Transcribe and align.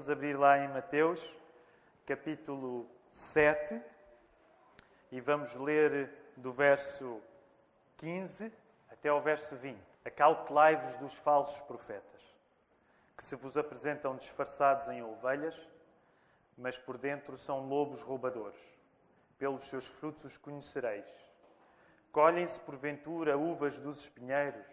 Vamos 0.00 0.08
abrir 0.08 0.34
lá 0.34 0.56
em 0.56 0.68
Mateus, 0.68 1.20
capítulo 2.06 2.88
7, 3.12 3.78
e 5.12 5.20
vamos 5.20 5.54
ler 5.56 6.10
do 6.38 6.50
verso 6.54 7.20
15 7.98 8.50
até 8.90 9.10
ao 9.10 9.20
verso 9.20 9.54
20. 9.56 9.78
Acautelai-vos 10.02 10.96
dos 11.00 11.12
falsos 11.16 11.60
profetas, 11.66 12.22
que 13.14 13.22
se 13.22 13.36
vos 13.36 13.58
apresentam 13.58 14.16
disfarçados 14.16 14.88
em 14.88 15.02
ovelhas, 15.02 15.54
mas 16.56 16.78
por 16.78 16.96
dentro 16.96 17.36
são 17.36 17.68
lobos 17.68 18.00
roubadores. 18.00 18.58
Pelos 19.38 19.64
seus 19.64 19.86
frutos 19.86 20.24
os 20.24 20.38
conhecereis. 20.38 21.04
Colhem-se 22.10 22.58
porventura 22.60 23.36
uvas 23.36 23.76
dos 23.76 23.98
espinheiros 23.98 24.66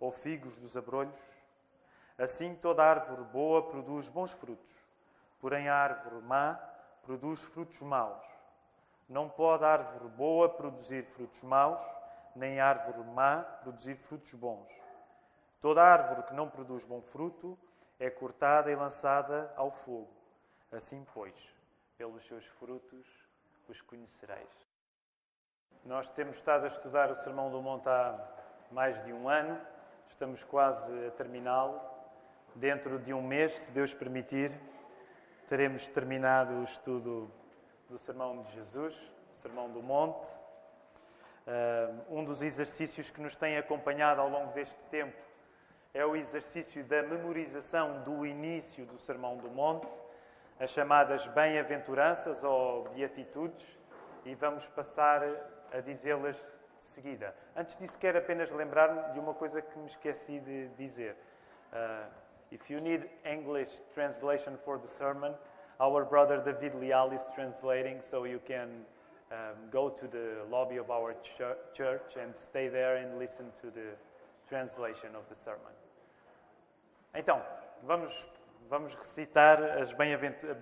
ou 0.00 0.10
figos 0.10 0.56
dos 0.56 0.76
abrolhos? 0.76 1.31
Assim 2.22 2.54
toda 2.54 2.84
árvore 2.84 3.24
boa 3.32 3.68
produz 3.68 4.08
bons 4.08 4.30
frutos, 4.30 4.72
porém 5.40 5.68
a 5.68 5.74
árvore 5.74 6.22
má 6.22 6.54
produz 7.02 7.42
frutos 7.42 7.80
maus. 7.82 8.24
Não 9.08 9.28
pode 9.28 9.64
árvore 9.64 10.08
boa 10.10 10.48
produzir 10.48 11.02
frutos 11.02 11.42
maus, 11.42 11.84
nem 12.36 12.60
árvore 12.60 13.02
má 13.08 13.42
produzir 13.64 13.96
frutos 13.96 14.32
bons. 14.34 14.68
Toda 15.60 15.82
árvore 15.82 16.22
que 16.28 16.32
não 16.32 16.48
produz 16.48 16.84
bom 16.84 17.02
fruto 17.02 17.58
é 17.98 18.08
cortada 18.08 18.70
e 18.70 18.76
lançada 18.76 19.52
ao 19.56 19.72
fogo. 19.72 20.14
Assim, 20.70 21.04
pois, 21.12 21.34
pelos 21.98 22.24
seus 22.24 22.46
frutos 22.46 23.04
os 23.68 23.80
conhecereis. 23.80 24.48
Nós 25.84 26.08
temos 26.10 26.36
estado 26.36 26.66
a 26.66 26.68
estudar 26.68 27.10
o 27.10 27.16
Sermão 27.16 27.50
do 27.50 27.60
Monte 27.60 27.88
há 27.88 28.16
mais 28.70 29.04
de 29.04 29.12
um 29.12 29.28
ano, 29.28 29.60
estamos 30.06 30.40
quase 30.44 31.08
a 31.08 31.10
terminá-lo. 31.10 31.91
Dentro 32.54 32.98
de 32.98 33.14
um 33.14 33.22
mês, 33.22 33.52
se 33.58 33.72
Deus 33.72 33.94
permitir, 33.94 34.52
teremos 35.48 35.86
terminado 35.88 36.54
o 36.54 36.64
estudo 36.64 37.30
do 37.88 37.98
Sermão 37.98 38.42
de 38.42 38.52
Jesus, 38.52 38.94
o 39.34 39.40
Sermão 39.40 39.70
do 39.70 39.82
Monte. 39.82 40.26
Um 42.08 42.24
dos 42.24 42.42
exercícios 42.42 43.10
que 43.10 43.20
nos 43.20 43.34
tem 43.36 43.56
acompanhado 43.56 44.20
ao 44.20 44.28
longo 44.28 44.52
deste 44.52 44.78
tempo 44.90 45.16
é 45.94 46.04
o 46.04 46.14
exercício 46.14 46.84
da 46.84 47.02
memorização 47.02 48.02
do 48.02 48.24
início 48.24 48.86
do 48.86 48.98
Sermão 48.98 49.36
do 49.38 49.50
Monte 49.50 49.88
as 50.62 50.70
chamadas 50.70 51.26
bem-aventuranças 51.28 52.44
ou 52.44 52.84
beatitudes 52.90 53.66
e 54.24 54.32
vamos 54.36 54.64
passar 54.68 55.22
a 55.72 55.80
dizê-las 55.80 56.36
de 56.36 56.84
seguida. 56.84 57.34
Antes 57.56 57.76
disso, 57.78 57.98
quero 57.98 58.18
apenas 58.18 58.48
lembrar-me 58.48 59.12
de 59.12 59.18
uma 59.18 59.34
coisa 59.34 59.60
que 59.60 59.76
me 59.76 59.86
esqueci 59.86 60.38
de 60.38 60.68
dizer. 60.76 61.16
Uh, 61.72 62.08
if 62.52 62.68
you 62.68 62.80
need 62.80 63.04
English 63.24 63.70
translation 63.94 64.58
for 64.64 64.78
the 64.78 64.88
sermon, 64.98 65.32
our 65.80 66.04
brother 66.04 66.42
David 66.44 66.74
Lial 66.74 67.10
is 67.12 67.22
translating, 67.34 68.00
so 68.08 68.24
you 68.24 68.40
can 68.46 68.68
um, 69.30 69.56
go 69.70 69.88
to 69.88 70.06
the 70.06 70.44
lobby 70.50 70.76
of 70.76 70.90
our 70.90 71.14
ch 71.14 71.40
church 71.74 72.16
and 72.20 72.36
stay 72.36 72.68
there 72.68 72.96
and 72.96 73.18
listen 73.18 73.46
to 73.62 73.70
the 73.70 73.96
translation 74.48 75.16
of 75.16 75.24
the 75.30 75.36
sermon. 75.42 75.72
Então, 77.14 77.40
vamos 77.86 78.14
vamos 78.68 78.94
recitar 78.94 79.62
as 79.62 79.92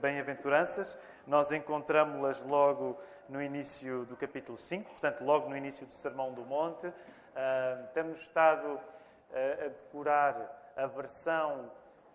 bem-aventuranças. 0.00 0.96
Nós 1.26 1.52
encontramos-las 1.52 2.40
logo 2.42 2.98
no 3.28 3.42
início 3.42 4.04
do 4.06 4.16
capítulo 4.16 4.58
5, 4.58 4.90
portanto, 4.90 5.24
logo 5.24 5.48
no 5.48 5.56
início 5.56 5.86
do 5.86 5.92
Sermão 5.92 6.32
do 6.32 6.44
Monte. 6.44 6.86
Uh, 6.86 7.86
temos 7.94 8.20
estado 8.20 8.80
a 9.32 9.68
decorar 9.68 10.72
a 10.76 10.86
versão 10.86 11.70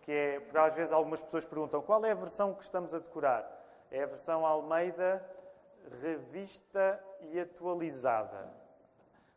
que 0.06 0.12
é. 0.12 0.40
Porque 0.40 0.58
às 0.58 0.74
vezes 0.74 0.92
algumas 0.94 1.22
pessoas 1.22 1.44
perguntam 1.44 1.82
qual 1.82 2.04
é 2.06 2.12
a 2.12 2.16
versão 2.16 2.54
que 2.54 2.64
estamos 2.64 2.94
a 2.94 3.00
decorar. 3.00 3.52
É 3.92 4.04
a 4.04 4.06
versão 4.06 4.46
Almeida 4.46 5.24
revista 6.02 7.00
e 7.22 7.40
atualizada. 7.40 8.50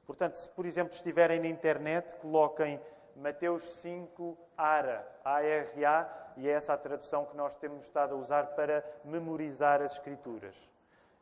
Portanto, 0.06 0.36
se 0.36 0.48
por 0.48 0.64
exemplo 0.64 0.94
estiverem 0.94 1.40
na 1.40 1.48
internet, 1.48 2.14
coloquem 2.16 2.80
Mateus 3.16 3.64
5 3.64 4.38
ARA, 4.56 5.06
A-R-A, 5.24 6.32
e 6.36 6.48
é 6.48 6.52
essa 6.52 6.72
a 6.72 6.78
tradução 6.78 7.26
que 7.26 7.36
nós 7.36 7.56
temos 7.56 7.84
estado 7.84 8.14
a 8.14 8.16
usar 8.16 8.46
para 8.48 8.84
memorizar 9.04 9.82
as 9.82 9.92
Escrituras. 9.92 10.54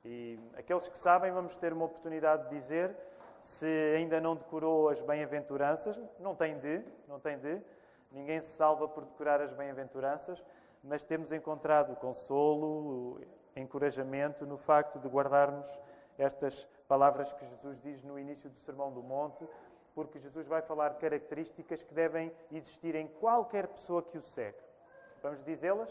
E 0.05 0.39
aqueles 0.57 0.89
que 0.89 0.99
sabem, 0.99 1.33
vamos 1.33 1.57
ter 1.57 1.73
uma 1.73 1.87
oportunidade 1.87 2.45
de 2.45 2.55
dizer, 2.55 2.95
se 3.41 3.67
ainda 3.97 4.21
não 4.21 4.37
decorou 4.37 4.89
as 4.89 5.01
bem-aventuranças, 5.01 5.99
não 6.21 6.34
tem 6.34 6.59
de, 6.59 6.84
não 7.09 7.19
tem 7.19 7.39
de, 7.39 7.61
ninguém 8.16 8.41
se 8.41 8.56
salva 8.56 8.88
por 8.88 9.04
decorar 9.04 9.43
as 9.43 9.53
bem-aventuranças, 9.53 10.43
mas 10.82 11.04
temos 11.04 11.31
encontrado 11.32 11.94
consolo, 11.97 13.21
encorajamento 13.54 14.47
no 14.47 14.56
facto 14.56 14.99
de 14.99 15.06
guardarmos 15.06 15.69
estas 16.19 16.66
palavras 16.88 17.32
que 17.34 17.47
Jesus 17.47 17.78
diz 17.82 18.03
no 18.03 18.19
início 18.19 18.49
do 18.49 18.56
Sermão 18.56 18.91
do 18.91 19.03
Monte, 19.03 19.47
porque 19.94 20.19
Jesus 20.19 20.47
vai 20.47 20.62
falar 20.62 20.91
de 20.91 20.99
características 20.99 21.82
que 21.82 21.93
devem 21.93 22.32
existir 22.50 22.94
em 22.94 23.06
qualquer 23.06 23.66
pessoa 23.66 24.03
que 24.03 24.16
o 24.16 24.22
segue. 24.22 24.59
Vamos 25.22 25.44
dizê-las? 25.44 25.91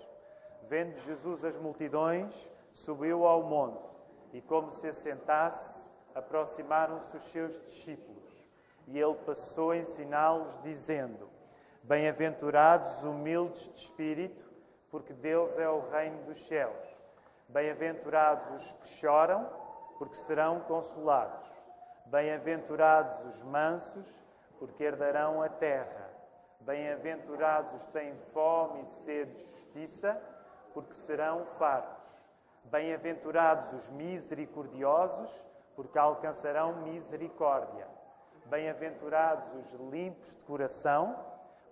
Vendo 0.67 0.97
Jesus 1.01 1.43
as 1.45 1.55
multidões, 1.57 2.33
subiu 2.73 3.25
ao 3.25 3.43
monte 3.43 3.87
e, 4.33 4.41
como 4.41 4.71
se 4.71 4.87
assentasse, 4.87 5.89
aproximaram-se 6.13 7.17
os 7.17 7.23
seus 7.23 7.59
discípulos. 7.65 8.23
E 8.87 8.99
ele 8.99 9.15
passou 9.25 9.71
a 9.71 9.77
ensiná-los, 9.77 10.61
dizendo: 10.61 11.34
Bem-aventurados 11.87 12.97
os 12.97 13.03
humildes 13.03 13.69
de 13.71 13.77
espírito, 13.81 14.43
porque 14.89 15.13
Deus 15.13 15.55
é 15.55 15.69
o 15.69 15.87
reino 15.91 16.17
dos 16.23 16.47
céus. 16.47 16.83
Bem-aventurados 17.47 18.55
os 18.55 18.71
que 18.71 18.87
choram, 18.87 19.47
porque 19.99 20.15
serão 20.15 20.61
consolados. 20.61 21.47
Bem-aventurados 22.07 23.23
os 23.25 23.43
mansos, 23.43 24.11
porque 24.57 24.83
herdarão 24.83 25.43
a 25.43 25.47
terra. 25.47 26.09
Bem-aventurados 26.61 27.75
os 27.75 27.83
que 27.83 27.91
têm 27.91 28.15
fome 28.33 28.81
e 28.81 28.87
sede 28.87 29.35
de 29.35 29.43
justiça, 29.43 30.19
porque 30.73 30.95
serão 30.95 31.45
fartos. 31.45 32.19
Bem-aventurados 32.63 33.71
os 33.73 33.87
misericordiosos, 33.89 35.31
porque 35.75 35.99
alcançarão 35.99 36.77
misericórdia. 36.77 37.87
Bem-aventurados 38.47 39.53
os 39.53 39.79
limpos 39.91 40.35
de 40.35 40.41
coração, 40.41 41.34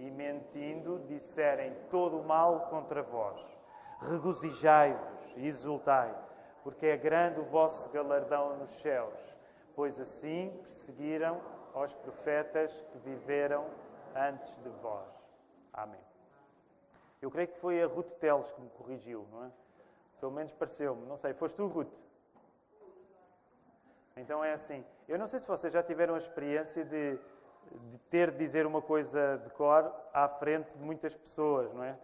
e, 0.00 0.10
mentindo, 0.10 0.98
disserem 1.06 1.74
todo 1.90 2.18
o 2.18 2.24
mal 2.24 2.68
contra 2.68 3.02
vós. 3.02 3.40
Regozijai-vos 4.00 5.34
e 5.36 5.46
exultai, 5.46 6.12
porque 6.64 6.86
é 6.86 6.96
grande 6.96 7.40
o 7.40 7.44
vosso 7.44 7.88
galardão 7.90 8.56
nos 8.56 8.70
céus 8.80 9.30
pois 9.80 9.98
assim 9.98 10.50
perseguiram 10.62 11.40
aos 11.72 11.94
profetas 11.94 12.70
que 12.92 12.98
viveram 12.98 13.66
antes 14.14 14.54
de 14.58 14.68
vós. 14.68 15.08
Amém. 15.72 16.00
Eu 17.22 17.30
creio 17.30 17.48
que 17.48 17.56
foi 17.56 17.82
a 17.82 17.86
Ruth 17.86 18.12
Teles 18.18 18.50
que 18.52 18.60
me 18.60 18.68
corrigiu, 18.70 19.26
não 19.32 19.46
é? 19.46 19.50
Pelo 20.18 20.32
menos 20.32 20.52
pareceu-me. 20.52 21.06
Não 21.06 21.16
sei, 21.16 21.32
foste 21.32 21.56
tu, 21.56 21.66
Ruth? 21.66 21.92
Então 24.16 24.44
é 24.44 24.52
assim. 24.52 24.84
Eu 25.08 25.18
não 25.18 25.26
sei 25.26 25.38
se 25.38 25.48
vocês 25.48 25.72
já 25.72 25.82
tiveram 25.82 26.14
a 26.14 26.18
experiência 26.18 26.84
de, 26.84 27.18
de 27.72 27.98
ter 28.10 28.30
de 28.30 28.38
dizer 28.38 28.66
uma 28.66 28.82
coisa 28.82 29.40
de 29.44 29.50
cor 29.50 29.92
à 30.12 30.28
frente 30.28 30.76
de 30.76 30.82
muitas 30.82 31.14
pessoas, 31.14 31.72
não 31.72 31.84
é? 31.84 31.96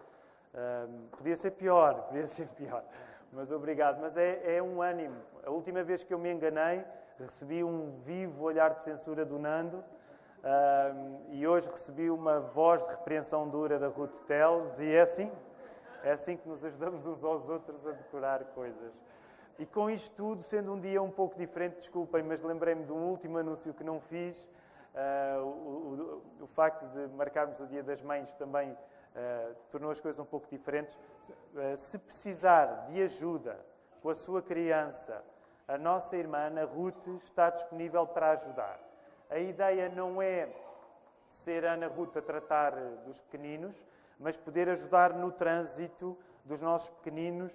Podia 1.16 1.36
ser 1.36 1.52
pior, 1.52 2.02
podia 2.08 2.26
ser 2.26 2.48
pior. 2.48 2.84
Mas 3.32 3.50
obrigado. 3.50 4.00
Mas 4.00 4.16
é, 4.16 4.56
é 4.56 4.62
um 4.62 4.80
ânimo. 4.80 5.16
A 5.44 5.50
última 5.50 5.82
vez 5.82 6.02
que 6.02 6.14
eu 6.14 6.18
me 6.18 6.32
enganei, 6.32 6.84
recebi 7.18 7.62
um 7.62 7.98
vivo 8.04 8.44
olhar 8.44 8.74
de 8.74 8.82
censura 8.82 9.24
do 9.24 9.38
Nando 9.38 9.84
e 11.30 11.46
hoje 11.46 11.68
recebi 11.68 12.10
uma 12.10 12.40
voz 12.40 12.84
de 12.84 12.90
repreensão 12.90 13.48
dura 13.48 13.78
da 13.78 13.88
Ruth 13.88 14.16
Teles 14.26 14.78
e 14.78 14.92
é 14.92 15.00
assim, 15.00 15.30
é 16.04 16.12
assim 16.12 16.36
que 16.36 16.48
nos 16.48 16.64
ajudamos 16.64 17.04
uns 17.04 17.24
aos 17.24 17.48
outros 17.48 17.86
a 17.86 17.92
decorar 17.92 18.44
coisas. 18.54 18.92
E 19.58 19.64
com 19.64 19.88
isto 19.90 20.14
tudo, 20.14 20.42
sendo 20.42 20.74
um 20.74 20.80
dia 20.80 21.02
um 21.02 21.10
pouco 21.10 21.36
diferente, 21.36 21.76
desculpem, 21.76 22.22
mas 22.22 22.42
lembrei-me 22.42 22.84
de 22.84 22.92
um 22.92 23.08
último 23.08 23.38
anúncio 23.38 23.72
que 23.72 23.82
não 23.82 24.00
fiz, 24.00 24.46
uh, 24.96 25.44
o, 25.44 26.22
o, 26.40 26.44
o, 26.44 26.46
facto 26.46 26.86
de 26.86 27.06
marcarmos 27.14 27.60
o 27.60 27.66
Dia 27.66 27.82
das 27.82 28.02
Mães 28.02 28.32
também 28.34 28.72
uh, 28.72 29.54
tornou 29.70 29.90
as 29.90 30.00
coisas 30.00 30.18
um 30.18 30.24
pouco 30.24 30.48
diferentes. 30.50 30.96
Uh, 30.96 31.76
se 31.76 31.98
precisar 31.98 32.86
de 32.88 33.02
ajuda 33.02 33.58
com 34.02 34.08
a 34.08 34.14
sua 34.14 34.42
criança, 34.42 35.22
a 35.68 35.76
nossa 35.76 36.16
irmã 36.16 36.46
Ana 36.46 36.64
Ruth 36.64 37.06
está 37.22 37.50
disponível 37.50 38.06
para 38.06 38.30
ajudar. 38.30 38.80
A 39.28 39.38
ideia 39.38 39.88
não 39.88 40.22
é 40.22 40.48
ser 41.28 41.64
Ana 41.64 41.88
Ruth 41.88 42.16
a 42.16 42.22
tratar 42.22 42.72
dos 43.04 43.20
pequeninos, 43.20 43.76
mas 44.18 44.36
poder 44.36 44.68
ajudar 44.68 45.12
no 45.12 45.30
trânsito 45.32 46.16
dos 46.44 46.62
nossos 46.62 46.88
pequeninos 46.90 47.52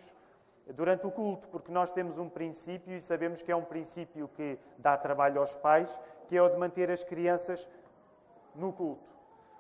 durante 0.67 1.07
o 1.07 1.11
culto, 1.11 1.47
porque 1.47 1.71
nós 1.71 1.91
temos 1.91 2.17
um 2.17 2.29
princípio 2.29 2.95
e 2.95 3.01
sabemos 3.01 3.41
que 3.41 3.51
é 3.51 3.55
um 3.55 3.63
princípio 3.63 4.29
que 4.35 4.59
dá 4.77 4.97
trabalho 4.97 5.39
aos 5.39 5.55
pais, 5.55 5.89
que 6.31 6.37
é 6.37 6.41
o 6.41 6.47
de 6.47 6.55
manter 6.55 6.89
as 6.89 7.03
crianças 7.03 7.67
no 8.55 8.71
culto. 8.71 9.03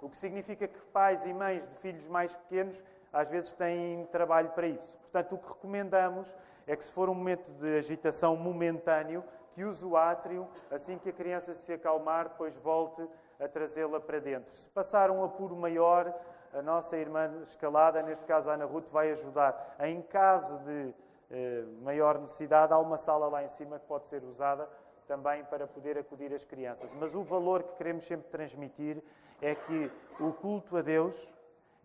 O 0.01 0.07
que 0.09 0.15
significa 0.15 0.65
que 0.69 0.79
pais 0.93 1.25
e 1.25 1.33
mães 1.33 1.67
de 1.67 1.75
filhos 1.79 2.07
mais 2.07 2.33
pequenos 2.33 2.81
às 3.11 3.27
vezes 3.27 3.51
têm 3.51 4.05
trabalho 4.05 4.51
para 4.51 4.67
isso. 4.67 4.97
Portanto, 4.99 5.35
o 5.35 5.37
que 5.37 5.49
recomendamos 5.49 6.33
é 6.65 6.73
que, 6.73 6.85
se 6.85 6.93
for 6.93 7.09
um 7.09 7.13
momento 7.13 7.51
de 7.59 7.77
agitação 7.77 8.37
momentâneo, 8.37 9.21
que 9.53 9.65
use 9.65 9.83
o 9.83 9.97
átrio, 9.97 10.47
assim 10.71 10.97
que 10.97 11.09
a 11.09 11.11
criança 11.11 11.53
se 11.53 11.73
acalmar, 11.73 12.29
depois 12.29 12.55
volte 12.59 13.05
a 13.37 13.49
trazê-la 13.49 13.99
para 13.99 14.19
dentro. 14.19 14.49
Se 14.53 14.69
passar 14.69 15.11
um 15.11 15.25
apuro 15.25 15.57
maior, 15.57 16.17
a 16.53 16.61
nossa 16.61 16.95
irmã 16.95 17.29
escalada, 17.43 18.01
neste 18.01 18.23
caso 18.23 18.49
a 18.49 18.53
Ana 18.53 18.63
Ruth, 18.63 18.87
vai 18.89 19.11
ajudar. 19.11 19.75
Em 19.77 20.01
caso 20.01 20.57
de 20.59 20.95
eh, 21.31 21.65
maior 21.81 22.17
necessidade, 22.17 22.71
há 22.71 22.79
uma 22.79 22.97
sala 22.97 23.27
lá 23.27 23.43
em 23.43 23.49
cima 23.49 23.77
que 23.77 23.85
pode 23.85 24.07
ser 24.07 24.23
usada 24.23 24.69
também 25.11 25.43
para 25.43 25.67
poder 25.67 25.97
acudir 25.97 26.33
as 26.33 26.45
crianças. 26.45 26.93
Mas 26.93 27.13
o 27.13 27.21
valor 27.21 27.63
que 27.63 27.75
queremos 27.75 28.05
sempre 28.05 28.29
transmitir 28.29 29.03
é 29.41 29.53
que 29.53 29.91
o 30.17 30.31
culto 30.31 30.77
a 30.77 30.81
Deus 30.81 31.13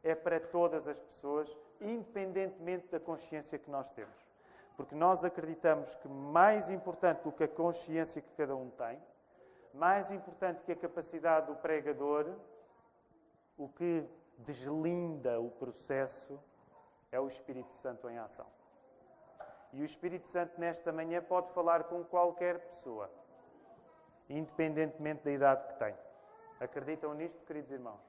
é 0.04 0.14
para 0.14 0.38
todas 0.38 0.86
as 0.86 1.00
pessoas, 1.00 1.58
independentemente 1.80 2.86
da 2.86 3.00
consciência 3.00 3.58
que 3.58 3.68
nós 3.68 3.90
temos. 3.90 4.14
Porque 4.76 4.94
nós 4.94 5.24
acreditamos 5.24 5.92
que 5.96 6.06
mais 6.06 6.70
importante 6.70 7.24
do 7.24 7.32
que 7.32 7.42
a 7.42 7.48
consciência 7.48 8.22
que 8.22 8.30
cada 8.36 8.54
um 8.54 8.70
tem, 8.70 8.96
mais 9.74 10.08
importante 10.12 10.62
que 10.62 10.70
a 10.70 10.76
capacidade 10.76 11.48
do 11.48 11.56
pregador, 11.56 12.32
o 13.58 13.68
que 13.68 14.04
deslinda 14.38 15.40
o 15.40 15.50
processo 15.50 16.38
é 17.10 17.18
o 17.18 17.26
Espírito 17.26 17.74
Santo 17.74 18.08
em 18.08 18.18
ação. 18.18 18.46
E 19.72 19.82
o 19.82 19.84
Espírito 19.84 20.28
Santo, 20.28 20.60
nesta 20.60 20.92
manhã, 20.92 21.22
pode 21.22 21.52
falar 21.52 21.84
com 21.84 22.04
qualquer 22.04 22.58
pessoa, 22.60 23.10
independentemente 24.28 25.24
da 25.24 25.30
idade 25.30 25.66
que 25.66 25.78
tem. 25.78 25.94
Acreditam 26.60 27.14
nisto, 27.14 27.44
queridos 27.44 27.70
irmãos? 27.70 28.00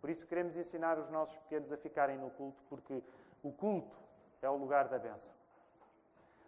Por 0.00 0.10
isso 0.10 0.26
queremos 0.26 0.56
ensinar 0.56 0.98
os 0.98 1.08
nossos 1.10 1.36
pequenos 1.38 1.72
a 1.72 1.76
ficarem 1.76 2.18
no 2.18 2.30
culto, 2.30 2.62
porque 2.68 3.02
o 3.42 3.52
culto 3.52 3.96
é 4.42 4.48
o 4.48 4.56
lugar 4.56 4.88
da 4.88 4.98
benção. 4.98 5.34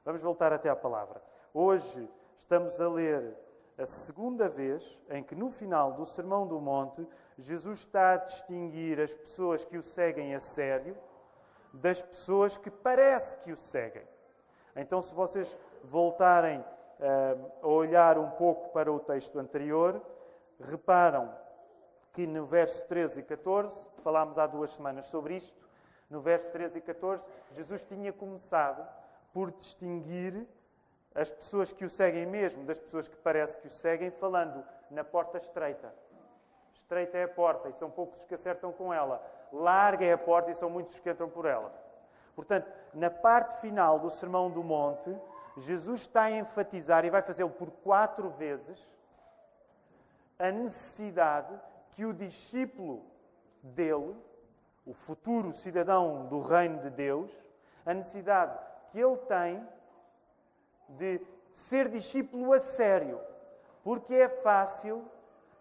Vamos 0.04 0.22
voltar 0.22 0.52
até 0.52 0.68
à 0.68 0.76
palavra. 0.76 1.22
Hoje 1.52 2.08
estamos 2.36 2.80
a 2.80 2.88
ler 2.88 3.36
a 3.76 3.86
segunda 3.86 4.48
vez 4.48 4.98
em 5.10 5.22
que, 5.22 5.34
no 5.34 5.50
final 5.50 5.92
do 5.92 6.04
Sermão 6.04 6.46
do 6.46 6.60
Monte, 6.60 7.06
Jesus 7.38 7.80
está 7.80 8.12
a 8.12 8.16
distinguir 8.16 9.00
as 9.00 9.14
pessoas 9.14 9.64
que 9.64 9.76
o 9.76 9.82
seguem 9.82 10.34
a 10.34 10.40
sério 10.40 10.96
das 11.80 12.02
pessoas 12.02 12.56
que 12.56 12.70
parece 12.70 13.36
que 13.38 13.52
o 13.52 13.56
seguem. 13.56 14.06
Então, 14.74 15.00
se 15.00 15.14
vocês 15.14 15.56
voltarem 15.82 16.60
uh, 16.60 17.52
a 17.62 17.66
olhar 17.66 18.18
um 18.18 18.30
pouco 18.30 18.70
para 18.70 18.92
o 18.92 19.00
texto 19.00 19.38
anterior, 19.38 20.00
reparam 20.60 21.34
que 22.12 22.26
no 22.26 22.44
verso 22.46 22.84
13 22.86 23.20
e 23.20 23.22
14, 23.22 23.86
falámos 24.02 24.38
há 24.38 24.46
duas 24.46 24.70
semanas 24.70 25.06
sobre 25.06 25.36
isto, 25.36 25.68
no 26.10 26.20
verso 26.20 26.50
13 26.50 26.78
e 26.78 26.80
14, 26.80 27.26
Jesus 27.52 27.84
tinha 27.84 28.12
começado 28.12 28.86
por 29.32 29.50
distinguir 29.52 30.46
as 31.14 31.30
pessoas 31.30 31.72
que 31.72 31.84
o 31.84 31.90
seguem 31.90 32.26
mesmo 32.26 32.64
das 32.64 32.80
pessoas 32.80 33.08
que 33.08 33.16
parece 33.16 33.58
que 33.58 33.66
o 33.66 33.70
seguem, 33.70 34.10
falando 34.10 34.64
na 34.90 35.04
porta 35.04 35.38
estreita. 35.38 35.92
Estreita 36.72 37.18
é 37.18 37.24
a 37.24 37.28
porta 37.28 37.68
e 37.68 37.72
são 37.74 37.90
poucos 37.90 38.20
os 38.20 38.24
que 38.24 38.34
acertam 38.34 38.72
com 38.72 38.92
ela. 38.92 39.22
Larga 39.52 40.04
é 40.04 40.12
a 40.12 40.18
porta 40.18 40.50
e 40.50 40.54
são 40.54 40.70
muitos 40.70 40.94
os 40.94 41.00
que 41.00 41.10
entram 41.10 41.28
por 41.28 41.46
ela. 41.46 41.72
Portanto, 42.34 42.70
na 42.94 43.10
parte 43.10 43.60
final 43.60 43.98
do 43.98 44.10
Sermão 44.10 44.50
do 44.50 44.62
Monte, 44.62 45.16
Jesus 45.56 46.02
está 46.02 46.22
a 46.22 46.30
enfatizar, 46.30 47.04
e 47.04 47.10
vai 47.10 47.22
fazê-lo 47.22 47.50
por 47.50 47.70
quatro 47.70 48.30
vezes, 48.30 48.86
a 50.38 50.50
necessidade 50.50 51.52
que 51.90 52.04
o 52.04 52.12
discípulo 52.12 53.04
dele, 53.62 54.16
o 54.86 54.94
futuro 54.94 55.52
cidadão 55.52 56.26
do 56.26 56.40
reino 56.40 56.78
de 56.80 56.90
Deus, 56.90 57.30
a 57.84 57.92
necessidade 57.92 58.56
que 58.92 59.00
ele 59.00 59.16
tem 59.16 59.66
de 60.90 61.20
ser 61.52 61.88
discípulo 61.88 62.52
a 62.52 62.60
sério, 62.60 63.20
porque 63.82 64.14
é 64.14 64.28
fácil 64.28 65.04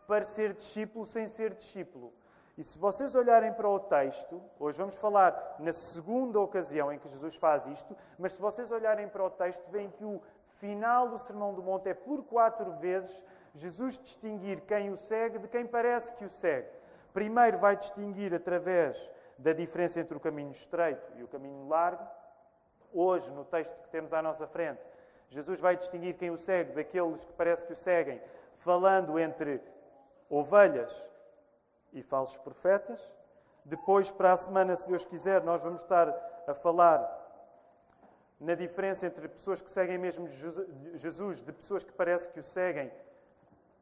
para 0.05 0.23
ser 0.23 0.53
discípulo 0.53 1.05
sem 1.05 1.27
ser 1.27 1.55
discípulo. 1.55 2.13
E 2.57 2.63
se 2.63 2.75
vocês 2.79 3.13
olharem 3.13 3.53
para 3.53 3.69
o 3.69 3.79
texto, 3.79 4.41
hoje 4.59 4.79
vamos 4.79 4.99
falar 4.99 5.57
na 5.59 5.71
segunda 5.71 6.39
ocasião 6.39 6.91
em 6.91 6.97
que 6.97 7.07
Jesus 7.07 7.35
faz 7.35 7.67
isto, 7.67 7.95
mas 8.17 8.33
se 8.33 8.41
vocês 8.41 8.71
olharem 8.71 9.07
para 9.07 9.23
o 9.23 9.29
texto, 9.29 9.63
veem 9.69 9.91
que 9.91 10.03
o 10.03 10.19
final 10.59 11.07
do 11.07 11.19
Sermão 11.19 11.53
do 11.53 11.61
Monte 11.61 11.89
é 11.89 11.93
por 11.93 12.23
quatro 12.23 12.71
vezes 12.77 13.23
Jesus 13.53 13.99
distinguir 13.99 14.61
quem 14.61 14.89
o 14.89 14.97
segue 14.97 15.37
de 15.37 15.47
quem 15.47 15.67
parece 15.67 16.11
que 16.13 16.25
o 16.25 16.29
segue. 16.29 16.67
Primeiro 17.13 17.59
vai 17.59 17.75
distinguir 17.75 18.33
através 18.33 19.11
da 19.37 19.53
diferença 19.53 19.99
entre 19.99 20.17
o 20.17 20.19
caminho 20.19 20.51
estreito 20.51 21.11
e 21.15 21.23
o 21.23 21.27
caminho 21.27 21.67
largo. 21.67 22.07
Hoje, 22.91 23.29
no 23.29 23.45
texto 23.45 23.75
que 23.83 23.89
temos 23.89 24.11
à 24.13 24.21
nossa 24.21 24.47
frente, 24.47 24.81
Jesus 25.29 25.59
vai 25.59 25.75
distinguir 25.75 26.15
quem 26.15 26.31
o 26.31 26.37
segue 26.37 26.73
daqueles 26.73 27.23
que 27.23 27.33
parece 27.33 27.65
que 27.65 27.73
o 27.73 27.75
seguem, 27.75 28.19
falando 28.57 29.19
entre 29.19 29.61
ovelhas 30.27 30.91
e 31.93 32.01
falsos 32.01 32.37
profetas. 32.39 32.99
Depois, 33.63 34.11
para 34.11 34.33
a 34.33 34.37
semana, 34.37 34.75
se 34.75 34.87
Deus 34.87 35.05
quiser, 35.05 35.43
nós 35.43 35.61
vamos 35.61 35.81
estar 35.81 36.07
a 36.47 36.53
falar 36.53 37.15
na 38.39 38.55
diferença 38.55 39.05
entre 39.05 39.27
pessoas 39.27 39.61
que 39.61 39.69
seguem 39.69 39.97
mesmo 39.97 40.27
Jesus, 40.95 41.41
de 41.41 41.51
pessoas 41.51 41.83
que 41.83 41.91
parece 41.91 42.29
que 42.29 42.39
o 42.39 42.43
seguem, 42.43 42.91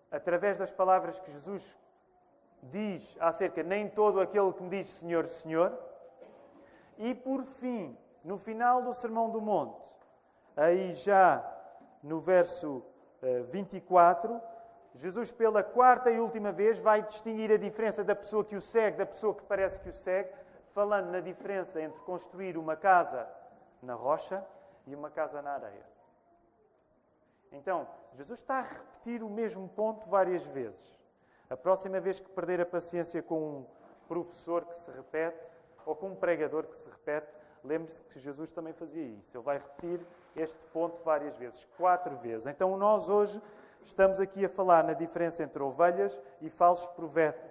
através 0.10 0.58
das 0.58 0.72
palavras 0.72 1.20
que 1.20 1.32
Jesus 1.32 1.78
diz 2.64 3.16
acerca 3.20 3.62
nem 3.62 3.90
todo 3.90 4.20
aquele 4.20 4.52
que 4.54 4.64
me 4.64 4.70
diz 4.70 4.88
Senhor, 4.88 5.28
Senhor. 5.28 5.78
E 6.98 7.14
por 7.14 7.44
fim, 7.44 7.98
no 8.24 8.38
final 8.38 8.82
do 8.82 8.94
Sermão 8.94 9.30
do 9.30 9.42
Monte, 9.42 9.80
aí 10.56 10.94
já 10.94 11.46
no 12.02 12.20
verso 12.20 12.84
24, 13.22 14.34
eh, 14.36 14.55
Jesus, 14.96 15.30
pela 15.30 15.62
quarta 15.62 16.10
e 16.10 16.20
última 16.20 16.54
vez, 16.54 16.80
vai 16.80 17.02
distinguir 17.02 17.52
a 17.52 17.58
diferença 17.58 18.04
da 18.04 18.16
pessoa 18.16 18.46
que 18.46 18.56
o 18.56 18.62
segue 18.62 18.98
da 18.98 19.06
pessoa 19.06 19.36
que 19.36 19.44
parece 19.44 19.78
que 19.80 19.90
o 19.90 19.94
segue, 19.94 20.30
falando 20.74 21.12
na 21.12 21.20
diferença 21.20 21.82
entre 21.82 22.00
construir 22.02 22.58
uma 22.58 22.78
casa 22.78 23.28
na 23.82 23.94
rocha 23.94 24.44
e 24.88 24.96
uma 24.96 25.10
casa 25.10 25.42
na 25.42 25.52
areia. 25.52 25.86
Então, 27.52 27.88
Jesus 28.14 28.40
está 28.40 28.60
a 28.60 28.62
repetir 28.62 29.22
o 29.22 29.30
mesmo 29.30 29.68
ponto 29.70 30.08
várias 30.10 30.46
vezes. 30.46 31.00
A 31.50 31.58
próxima 31.58 32.00
vez 32.00 32.20
que 32.20 32.30
perder 32.30 32.62
a 32.62 32.66
paciência 32.66 33.22
com 33.22 33.40
um 33.40 33.66
professor 34.08 34.66
que 34.66 34.78
se 34.78 34.92
repete 34.92 35.46
ou 35.86 35.96
com 35.96 36.10
um 36.10 36.16
pregador 36.16 36.64
que 36.64 36.78
se 36.78 36.90
repete, 36.90 37.32
lembre-se 37.64 38.02
que 38.04 38.20
Jesus 38.20 38.52
também 38.52 38.74
fazia 38.74 39.04
isso. 39.04 39.36
Ele 39.36 39.44
vai 39.44 39.58
repetir 39.58 40.00
este 40.36 40.60
ponto 40.74 41.04
várias 41.04 41.38
vezes, 41.38 41.68
quatro 41.78 42.16
vezes. 42.18 42.48
Então, 42.48 42.78
nós 42.78 43.10
hoje 43.10 43.42
estamos 43.86 44.20
aqui 44.20 44.44
a 44.46 44.50
falar 44.50 44.84
na 44.84 44.94
diferença 44.94 45.44
entre 45.44 45.62
ovelhas 45.62 46.20
e 46.42 46.50
falsos 46.50 46.90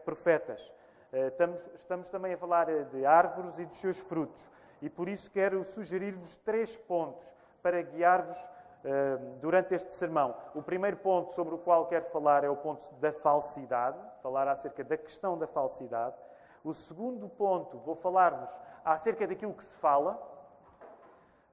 profetas. 0.05 0.73
Eh, 1.13 1.29
estamos, 1.29 1.71
estamos 1.75 2.09
também 2.09 2.35
a 2.35 2.37
falar 2.37 2.69
eh, 2.69 2.83
de 2.85 3.07
árvores 3.07 3.59
e 3.59 3.65
dos 3.65 3.77
seus 3.77 4.01
frutos. 4.01 4.51
E 4.83 4.91
por 4.91 5.09
isso 5.09 5.31
quero 5.31 5.65
sugerir-vos 5.65 6.37
três 6.39 6.77
pontos 6.77 7.33
para 7.63 7.81
guiar-vos 7.81 8.39
eh, 8.85 9.17
durante 9.41 9.75
este 9.75 9.95
sermão. 9.95 10.35
O 10.55 10.63
primeiro 10.63 10.97
ponto 10.97 11.33
sobre 11.33 11.55
o 11.55 11.59
qual 11.59 11.87
quero 11.87 12.05
falar 12.07 12.45
é 12.45 12.51
o 12.51 12.57
ponto 12.57 12.93
da 12.97 13.13
falsidade, 13.13 13.99
falar 14.23 14.49
acerca 14.49 14.83
da 14.83 14.97
questão 14.97 15.39
da 15.39 15.47
falsidade. 15.47 16.17
O 16.65 16.75
segundo 16.75 17.29
ponto, 17.29 17.79
vou 17.79 17.95
falar-vos 17.95 18.51
acerca 18.85 19.27
daquilo 19.27 19.55
que 19.55 19.65
se 19.65 19.75
fala. 19.77 20.21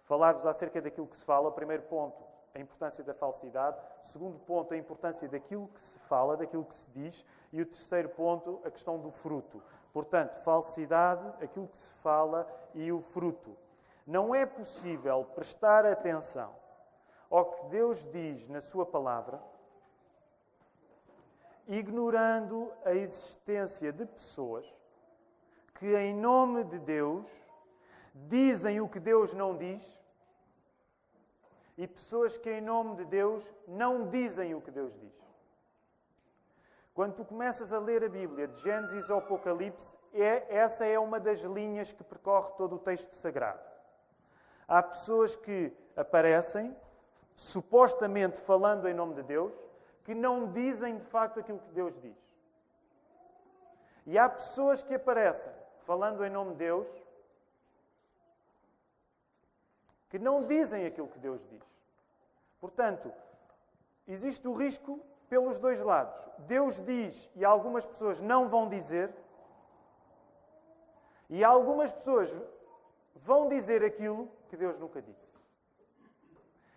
Falar-vos 0.05 0.45
acerca 0.45 0.81
daquilo 0.81 1.07
que 1.07 1.15
se 1.15 1.23
fala. 1.23 1.49
O 1.49 1.51
primeiro 1.51 1.83
ponto, 1.83 2.21
a 2.53 2.59
importância 2.59 3.03
da 3.03 3.13
falsidade. 3.13 3.77
Segundo 4.03 4.39
ponto, 4.39 4.73
a 4.73 4.77
importância 4.77 5.27
daquilo 5.27 5.67
que 5.69 5.81
se 5.81 5.97
fala, 5.99 6.37
daquilo 6.37 6.65
que 6.65 6.75
se 6.75 6.89
diz. 6.91 7.25
E 7.51 7.61
o 7.61 7.65
terceiro 7.65 8.09
ponto, 8.09 8.61
a 8.63 8.71
questão 8.71 8.99
do 8.99 9.11
fruto. 9.11 9.61
Portanto, 9.93 10.37
falsidade, 10.37 11.27
aquilo 11.43 11.67
que 11.67 11.77
se 11.77 11.91
fala 12.01 12.47
e 12.73 12.91
o 12.91 13.01
fruto. 13.01 13.55
Não 14.05 14.33
é 14.33 14.45
possível 14.45 15.25
prestar 15.35 15.85
atenção 15.85 16.53
ao 17.29 17.45
que 17.45 17.65
Deus 17.67 18.05
diz 18.11 18.47
na 18.49 18.61
Sua 18.61 18.85
palavra, 18.85 19.41
ignorando 21.67 22.71
a 22.83 22.93
existência 22.93 23.91
de 23.93 24.05
pessoas 24.05 24.65
que, 25.75 25.95
em 25.95 26.13
nome 26.13 26.63
de 26.65 26.79
Deus, 26.79 27.25
dizem 28.13 28.81
o 28.81 28.89
que 28.89 28.99
Deus 28.99 29.33
não 29.33 29.55
diz 29.55 30.00
e 31.77 31.87
pessoas 31.87 32.37
que, 32.37 32.49
em 32.49 32.61
nome 32.61 32.95
de 32.95 33.05
Deus, 33.05 33.49
não 33.67 34.07
dizem 34.09 34.53
o 34.53 34.61
que 34.61 34.71
Deus 34.71 34.93
diz. 34.99 35.21
Quando 36.93 37.15
tu 37.15 37.25
começas 37.25 37.71
a 37.71 37.79
ler 37.79 38.03
a 38.03 38.09
Bíblia, 38.09 38.47
de 38.47 38.61
Gênesis 38.61 39.09
ao 39.09 39.19
Apocalipse, 39.19 39.95
é, 40.13 40.45
essa 40.49 40.85
é 40.85 40.99
uma 40.99 41.19
das 41.19 41.39
linhas 41.39 41.91
que 41.91 42.03
percorre 42.03 42.51
todo 42.57 42.75
o 42.75 42.79
texto 42.79 43.13
sagrado. 43.13 43.61
Há 44.67 44.83
pessoas 44.83 45.35
que 45.35 45.73
aparecem, 45.95 46.75
supostamente 47.35 48.39
falando 48.39 48.87
em 48.87 48.93
nome 48.93 49.15
de 49.15 49.23
Deus, 49.23 49.53
que 50.03 50.13
não 50.13 50.51
dizem 50.51 50.97
de 50.97 51.05
facto 51.05 51.39
aquilo 51.39 51.59
que 51.59 51.71
Deus 51.71 51.93
diz. 52.01 52.17
E 54.05 54.17
há 54.17 54.27
pessoas 54.27 54.83
que 54.83 54.93
aparecem 54.93 55.53
falando 55.79 56.23
em 56.25 56.29
nome 56.29 56.51
de 56.51 56.57
Deus, 56.57 56.87
que 60.11 60.19
não 60.19 60.45
dizem 60.45 60.85
aquilo 60.85 61.07
que 61.07 61.17
Deus 61.17 61.41
diz. 61.49 61.63
Portanto, 62.59 63.11
existe 64.05 64.45
o 64.45 64.53
risco 64.53 64.99
pelos 65.29 65.57
dois 65.57 65.79
lados. 65.79 66.21
Deus 66.39 66.83
diz 66.83 67.29
e 67.33 67.45
algumas 67.45 67.85
pessoas 67.85 68.19
não 68.19 68.45
vão 68.45 68.67
dizer, 68.67 69.09
e 71.29 71.45
algumas 71.45 71.93
pessoas 71.93 72.35
vão 73.15 73.47
dizer 73.47 73.85
aquilo 73.85 74.29
que 74.49 74.57
Deus 74.57 74.77
nunca 74.77 75.01
disse. 75.01 75.33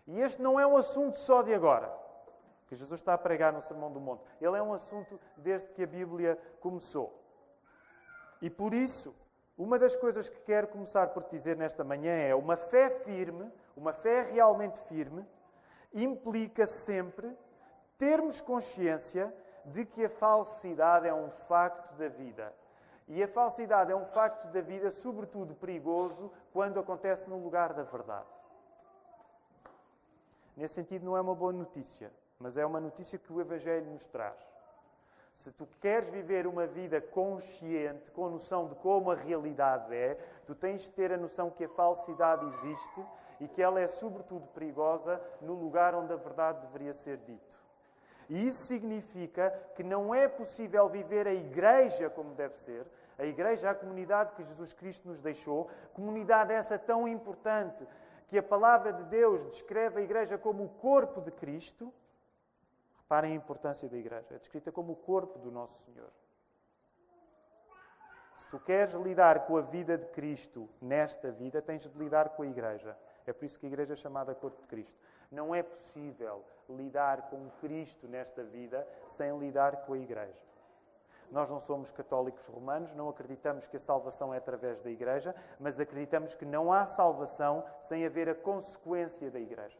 E 0.07 0.21
este 0.21 0.41
não 0.41 0.61
é 0.61 0.65
um 0.65 0.77
assunto 0.77 1.19
só 1.19 1.43
de 1.43 1.53
agora, 1.53 1.93
que 2.69 2.77
Jesus 2.77 3.01
está 3.01 3.15
a 3.15 3.19
pregar 3.19 3.53
no 3.53 3.61
Sermão 3.61 3.91
do 3.93 3.99
Monte. 3.99 4.23
Ele 4.41 4.57
é 4.57 4.63
um 4.63 4.73
assunto 4.73 5.21
desde 5.37 5.73
que 5.73 5.83
a 5.83 5.87
Bíblia 5.89 6.39
começou. 6.61 7.21
E 8.41 8.49
por 8.49 8.73
isso, 8.73 9.13
uma 9.57 9.79
das 9.79 9.95
coisas 9.95 10.29
que 10.29 10.41
quero 10.41 10.69
começar 10.69 11.09
por 11.09 11.23
te 11.23 11.31
dizer 11.31 11.57
nesta 11.57 11.85
manhã 11.85 12.13
é 12.13 12.35
uma 12.35 12.57
fé 12.57 12.91
firme, 12.91 13.51
uma 13.77 13.93
fé 13.93 14.23
realmente 14.23 14.79
firme, 14.81 15.25
implica 15.93 16.67
sempre 16.67 17.37
termos 17.97 18.41
consciência 18.41 19.33
de 19.65 19.85
que 19.85 20.05
a 20.05 20.11
falsidade 20.11 21.07
é 21.07 21.15
um 21.15 21.31
facto 21.31 21.95
da 21.95 22.09
vida. 22.09 22.53
E 23.07 23.23
a 23.23 23.29
falsidade 23.29 23.93
é 23.93 23.97
um 23.97 24.05
facto 24.05 24.47
da 24.49 24.61
vida, 24.61 24.91
sobretudo 24.91 25.55
perigoso, 25.55 26.33
quando 26.53 26.81
acontece 26.81 27.29
no 27.29 27.39
lugar 27.39 27.73
da 27.73 27.83
verdade. 27.83 28.27
Nesse 30.57 30.75
sentido, 30.75 31.05
não 31.05 31.17
é 31.17 31.21
uma 31.21 31.35
boa 31.35 31.53
notícia, 31.53 32.11
mas 32.39 32.57
é 32.57 32.65
uma 32.65 32.81
notícia 32.81 33.19
que 33.19 33.33
o 33.33 33.41
Evangelho 33.41 33.91
nos 33.91 34.07
traz. 34.09 34.54
Se 35.35 35.51
tu 35.51 35.67
queres 35.81 36.09
viver 36.09 36.47
uma 36.47 36.67
vida 36.67 37.01
consciente, 37.01 38.11
com 38.13 38.31
noção 38.31 38.69
de 38.69 38.75
como 38.77 39.11
a 39.11 39.15
realidade 39.15 39.95
é, 39.95 40.17
tu 40.47 40.55
tens 40.55 40.83
de 40.83 40.91
ter 40.93 41.13
a 41.13 41.17
noção 41.17 41.51
que 41.51 41.65
a 41.65 41.69
falsidade 41.69 42.47
existe 42.47 43.05
e 43.41 43.49
que 43.49 43.61
ela 43.61 43.81
é, 43.81 43.89
sobretudo, 43.89 44.47
perigosa 44.49 45.21
no 45.41 45.55
lugar 45.55 45.95
onde 45.95 46.13
a 46.13 46.17
verdade 46.17 46.61
deveria 46.67 46.93
ser 46.93 47.19
dito. 47.19 47.55
E 48.29 48.47
isso 48.47 48.67
significa 48.67 49.51
que 49.75 49.83
não 49.83 50.15
é 50.15 50.29
possível 50.29 50.89
viver 50.89 51.27
a 51.27 51.35
igreja 51.35 52.09
como 52.09 52.35
deve 52.35 52.57
ser, 52.59 52.87
a 53.19 53.25
igreja, 53.25 53.71
a 53.71 53.75
comunidade 53.75 54.35
que 54.35 54.45
Jesus 54.45 54.73
Cristo 54.73 55.09
nos 55.09 55.21
deixou, 55.21 55.69
comunidade 55.93 56.53
essa 56.53 56.79
tão 56.79 57.07
importante 57.07 57.87
que 58.29 58.39
a 58.39 58.43
palavra 58.43 58.93
de 58.93 59.05
Deus 59.05 59.45
descreve 59.45 60.01
a 60.01 60.03
igreja 60.03 60.39
como 60.39 60.65
o 60.65 60.69
corpo 60.69 61.21
de 61.21 61.31
Cristo. 61.31 61.93
Reparem 63.05 63.33
a 63.33 63.37
importância 63.37 63.89
da 63.89 63.97
igreja. 63.97 64.35
É 64.35 64.39
descrita 64.39 64.73
como 64.73 64.93
o 64.93 64.97
corpo 64.97 65.39
do 65.39 65.51
nosso 65.51 65.85
Senhor. 65.85 66.11
Se 68.37 68.49
tu 68.49 68.59
queres 68.59 68.93
lidar 68.95 69.47
com 69.47 69.57
a 69.57 69.61
vida 69.61 69.97
de 69.97 70.07
Cristo 70.07 70.69
nesta 70.81 71.31
vida, 71.31 71.63
tens 71.63 71.83
de 71.83 71.99
lidar 71.99 72.31
com 72.31 72.43
a 72.43 72.47
igreja. 72.47 72.97
É 73.27 73.33
por 73.33 73.45
isso 73.45 73.59
que 73.59 73.67
a 73.67 73.69
igreja 73.69 73.93
é 73.93 73.97
chamada 73.97 74.35
corpo 74.35 74.61
de 74.61 74.67
Cristo. 74.67 74.99
Não 75.31 75.55
é 75.55 75.63
possível 75.63 76.43
lidar 76.69 77.29
com 77.29 77.51
Cristo 77.61 78.09
nesta 78.09 78.43
vida 78.43 78.87
sem 79.09 79.39
lidar 79.39 79.85
com 79.85 79.93
a 79.93 79.99
igreja. 79.99 80.45
Nós 81.31 81.51
não 81.51 81.61
somos 81.61 81.91
católicos 81.91 82.47
romanos, 82.47 82.95
não 82.95 83.09
acreditamos 83.09 83.67
que 83.67 83.77
a 83.77 83.81
salvação 83.81 84.33
é 84.33 84.39
através 84.39 84.81
da 84.81 84.91
igreja, 84.91 85.35
mas 85.59 85.81
acreditamos 85.81 86.35
que 86.35 86.45
não 86.45 86.73
há 86.73 86.87
salvação 86.87 87.65
sem 87.81 88.05
haver 88.07 88.29
a 88.29 88.35
consequência 88.35 89.31
da 89.31 89.41
igreja. 89.41 89.79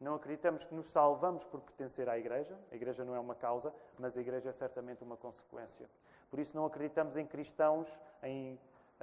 Não 0.00 0.14
acreditamos 0.14 0.64
que 0.64 0.74
nos 0.74 0.86
salvamos 0.86 1.44
por 1.44 1.60
pertencer 1.60 2.08
à 2.08 2.16
Igreja. 2.16 2.56
A 2.70 2.76
Igreja 2.76 3.04
não 3.04 3.14
é 3.14 3.18
uma 3.18 3.34
causa, 3.34 3.74
mas 3.98 4.16
a 4.16 4.20
Igreja 4.20 4.50
é 4.50 4.52
certamente 4.52 5.02
uma 5.02 5.16
consequência. 5.16 5.90
Por 6.30 6.38
isso 6.38 6.56
não 6.56 6.64
acreditamos 6.64 7.16
em 7.16 7.26
cristãos, 7.26 7.88
em, 8.22 8.58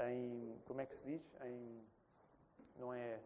em 0.08 0.62
como 0.66 0.80
é 0.80 0.86
que 0.86 0.96
se 0.96 1.06
diz? 1.06 1.36
Em, 1.42 1.82
não 2.78 2.94
é? 2.94 3.20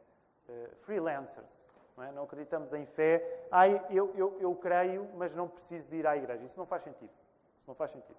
Uh, 0.48 0.76
freelancers. 0.78 1.48
Não, 1.96 2.04
é? 2.04 2.12
não, 2.12 2.24
acreditamos 2.24 2.74
em 2.74 2.86
fé. 2.86 3.46
Ah, 3.52 3.68
eu, 3.68 4.16
eu, 4.16 4.38
eu 4.40 4.56
creio, 4.56 5.08
mas 5.16 5.36
não 5.36 5.48
preciso 5.48 5.90
de 5.90 5.98
ir 5.98 6.08
à 6.08 6.18
Igreja. 6.18 6.44
Isso 6.46 6.58
não 6.58 6.66
faz 6.66 6.82
sentido. 6.82 7.12
Isso 7.58 7.68
não 7.68 7.76
faz 7.76 7.92
sentido. 7.92 8.18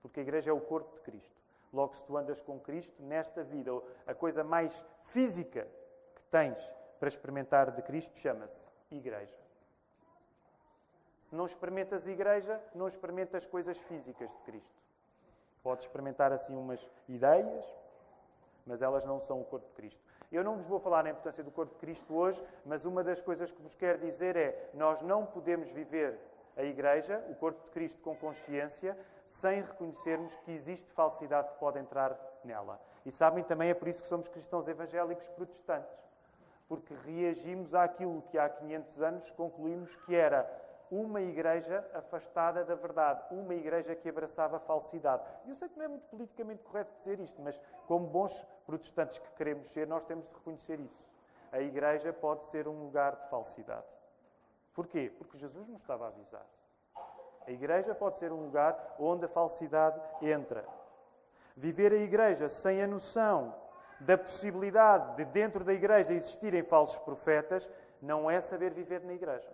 Porque 0.00 0.20
a 0.20 0.22
Igreja 0.22 0.50
é 0.50 0.52
o 0.52 0.60
corpo 0.60 0.94
de 0.94 1.00
Cristo. 1.00 1.34
Logo, 1.72 1.94
se 1.94 2.04
tu 2.04 2.16
andas 2.16 2.40
com 2.40 2.60
Cristo, 2.60 3.02
nesta 3.02 3.42
vida, 3.42 3.72
a 4.06 4.14
coisa 4.14 4.44
mais 4.44 4.84
física 5.02 5.66
que 6.14 6.22
tens 6.30 6.56
para 6.98 7.08
experimentar 7.08 7.70
de 7.70 7.82
Cristo 7.82 8.18
chama-se 8.18 8.68
Igreja. 8.90 9.36
Se 11.20 11.34
não 11.34 11.44
experimentas 11.44 12.06
Igreja, 12.06 12.60
não 12.74 12.86
experimentas 12.86 13.46
coisas 13.46 13.76
físicas 13.78 14.30
de 14.30 14.38
Cristo. 14.42 14.82
Podes 15.62 15.84
experimentar 15.84 16.32
assim 16.32 16.54
umas 16.56 16.86
ideias, 17.08 17.64
mas 18.64 18.80
elas 18.80 19.04
não 19.04 19.20
são 19.20 19.40
o 19.40 19.44
corpo 19.44 19.66
de 19.66 19.74
Cristo. 19.74 20.00
Eu 20.30 20.44
não 20.44 20.56
vos 20.56 20.66
vou 20.66 20.78
falar 20.78 21.02
na 21.02 21.10
importância 21.10 21.42
do 21.42 21.50
corpo 21.50 21.74
de 21.74 21.80
Cristo 21.80 22.14
hoje, 22.14 22.42
mas 22.64 22.84
uma 22.84 23.02
das 23.02 23.20
coisas 23.20 23.50
que 23.50 23.60
vos 23.60 23.74
quero 23.74 23.98
dizer 23.98 24.36
é: 24.36 24.70
nós 24.74 25.02
não 25.02 25.26
podemos 25.26 25.68
viver 25.70 26.18
a 26.56 26.62
Igreja, 26.62 27.24
o 27.28 27.34
corpo 27.34 27.62
de 27.64 27.70
Cristo, 27.70 28.00
com 28.02 28.16
consciência, 28.16 28.96
sem 29.26 29.62
reconhecermos 29.62 30.34
que 30.36 30.52
existe 30.52 30.90
falsidade 30.92 31.48
que 31.48 31.58
pode 31.58 31.78
entrar 31.78 32.16
nela. 32.44 32.80
E 33.04 33.10
sabem, 33.10 33.42
também 33.44 33.70
é 33.70 33.74
por 33.74 33.88
isso 33.88 34.02
que 34.02 34.08
somos 34.08 34.28
cristãos 34.28 34.66
evangélicos 34.68 35.28
protestantes 35.30 36.05
porque 36.68 36.94
reagimos 36.94 37.74
àquilo 37.74 38.22
que 38.22 38.38
há 38.38 38.48
500 38.48 39.02
anos 39.02 39.30
concluímos 39.32 39.94
que 39.96 40.14
era 40.14 40.48
uma 40.90 41.20
igreja 41.20 41.84
afastada 41.94 42.64
da 42.64 42.74
verdade, 42.74 43.22
uma 43.30 43.54
igreja 43.54 43.94
que 43.94 44.08
abraçava 44.08 44.56
a 44.56 44.60
falsidade. 44.60 45.22
Eu 45.46 45.54
sei 45.54 45.68
que 45.68 45.76
não 45.76 45.84
é 45.84 45.88
muito 45.88 46.06
politicamente 46.06 46.62
correto 46.62 46.92
dizer 46.98 47.18
isto, 47.20 47.40
mas 47.42 47.60
como 47.86 48.06
bons 48.06 48.44
protestantes 48.64 49.18
que 49.18 49.30
queremos 49.32 49.68
ser, 49.68 49.86
nós 49.86 50.04
temos 50.04 50.26
de 50.28 50.34
reconhecer 50.34 50.78
isso. 50.80 51.04
A 51.50 51.60
igreja 51.60 52.12
pode 52.12 52.46
ser 52.46 52.68
um 52.68 52.84
lugar 52.84 53.16
de 53.16 53.28
falsidade. 53.28 53.86
Porquê? 54.74 55.12
Porque 55.16 55.38
Jesus 55.38 55.66
nos 55.68 55.80
estava 55.80 56.04
a 56.04 56.08
avisar. 56.08 56.46
A 57.46 57.50
igreja 57.50 57.94
pode 57.94 58.18
ser 58.18 58.32
um 58.32 58.44
lugar 58.44 58.96
onde 58.98 59.24
a 59.24 59.28
falsidade 59.28 60.00
entra. 60.20 60.64
Viver 61.56 61.92
a 61.92 61.96
igreja 61.96 62.48
sem 62.48 62.82
a 62.82 62.86
noção 62.86 63.54
da 64.00 64.18
possibilidade 64.18 65.16
de 65.16 65.24
dentro 65.24 65.64
da 65.64 65.72
igreja 65.72 66.12
existirem 66.12 66.62
falsos 66.62 66.98
profetas, 66.98 67.68
não 68.00 68.30
é 68.30 68.40
saber 68.40 68.72
viver 68.72 69.02
na 69.02 69.14
igreja. 69.14 69.48